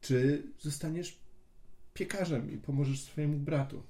czy 0.00 0.42
zostaniesz 0.58 1.18
piekarzem 1.94 2.50
i 2.50 2.58
pomożesz 2.58 3.02
swojemu 3.02 3.36
bratu. 3.36 3.82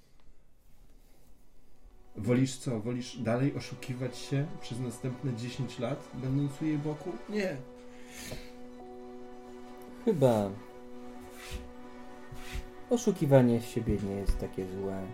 Wolisz 2.16 2.56
co? 2.56 2.80
Wolisz 2.80 3.16
dalej 3.16 3.54
oszukiwać 3.54 4.18
się 4.18 4.46
przez 4.60 4.80
następne 4.80 5.36
10 5.36 5.78
lat, 5.78 6.10
będąc 6.14 6.62
u 6.62 6.64
jej 6.64 6.78
boku? 6.78 7.12
Nie. 7.28 7.56
chyba 10.04 10.50
oszukiwanie 12.90 13.60
siebie 13.60 13.96
nie 14.08 14.14
jest 14.14 14.38
takie 14.38 14.66
złe. 14.66 15.06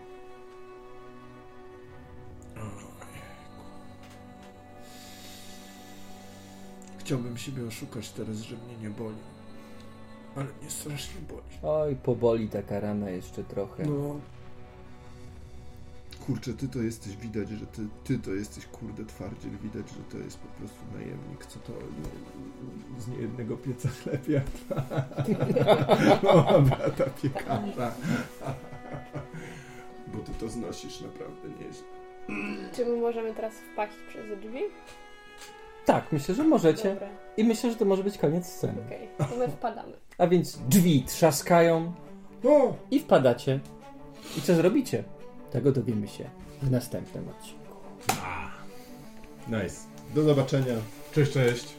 Chciałbym 6.99 7.37
siebie 7.37 7.67
oszukać 7.67 8.11
teraz, 8.11 8.37
że 8.37 8.57
mnie 8.57 8.77
nie 8.83 8.91
boli. 8.91 9.17
Ale 10.37 10.45
mnie 10.45 10.71
strasznie 10.71 11.21
boli. 11.29 11.43
Oj, 11.63 11.97
poboli 11.97 12.49
taka 12.49 12.81
rana 12.81 13.11
jeszcze 13.11 13.45
trochę. 13.45 13.87
No. 13.87 14.21
Kurczę, 16.27 16.53
ty 16.55 16.69
to 16.69 16.79
jesteś, 16.79 17.17
widać, 17.17 17.49
że 17.49 17.67
ty, 17.67 17.83
ty 18.05 18.19
to 18.19 18.31
jesteś, 18.31 18.67
kurde, 18.67 19.05
twardziel, 19.05 19.51
widać, 19.63 19.89
że 19.91 20.19
to 20.19 20.19
jest 20.25 20.39
po 20.39 20.49
prostu 20.49 20.79
najemnik, 20.95 21.47
co 21.47 21.59
to 21.59 21.73
no, 21.73 23.01
z 23.01 23.09
niejednego 23.09 23.57
pieca 23.57 23.89
chleb 23.89 24.29
jadł. 24.29 24.51
Mała 26.23 26.61
brata 26.61 27.05
piekarza. 27.23 27.95
Bo 30.13 30.19
ty 30.19 30.33
to 30.41 30.49
znosisz 30.49 31.01
naprawdę 31.01 31.49
nieźle. 31.49 31.87
Czy 32.73 32.87
my 32.87 32.97
możemy 32.97 33.35
teraz 33.35 33.55
wpaść 33.73 33.95
przez 34.09 34.39
drzwi? 34.41 34.61
Tak, 35.85 36.13
myślę, 36.13 36.35
że 36.35 36.45
możecie. 36.45 36.91
Dobra, 36.93 37.09
I 37.37 37.45
myślę, 37.45 37.71
że 37.71 37.77
to 37.77 37.85
może 37.85 38.05
być 38.05 38.19
koniec 38.19 38.47
sceny. 38.47 38.83
okej. 38.87 39.09
To 39.19 39.37
my 39.39 39.49
wpadamy. 39.49 39.93
A 40.19 40.27
więc 40.27 40.59
drzwi 40.69 41.03
trzaskają 41.03 41.93
i 42.91 43.01
wpadacie. 43.01 43.61
I 44.39 44.41
co 44.41 44.55
zrobicie? 44.55 45.05
Tego 45.57 45.73
dowiemy 45.73 46.09
się 46.09 46.25
w 46.63 46.71
następnym 46.71 47.29
odcinku. 47.29 47.77
Nice. 49.49 49.77
Do 50.15 50.23
zobaczenia. 50.23 50.75
Cześć, 51.15 51.33
cześć. 51.33 51.75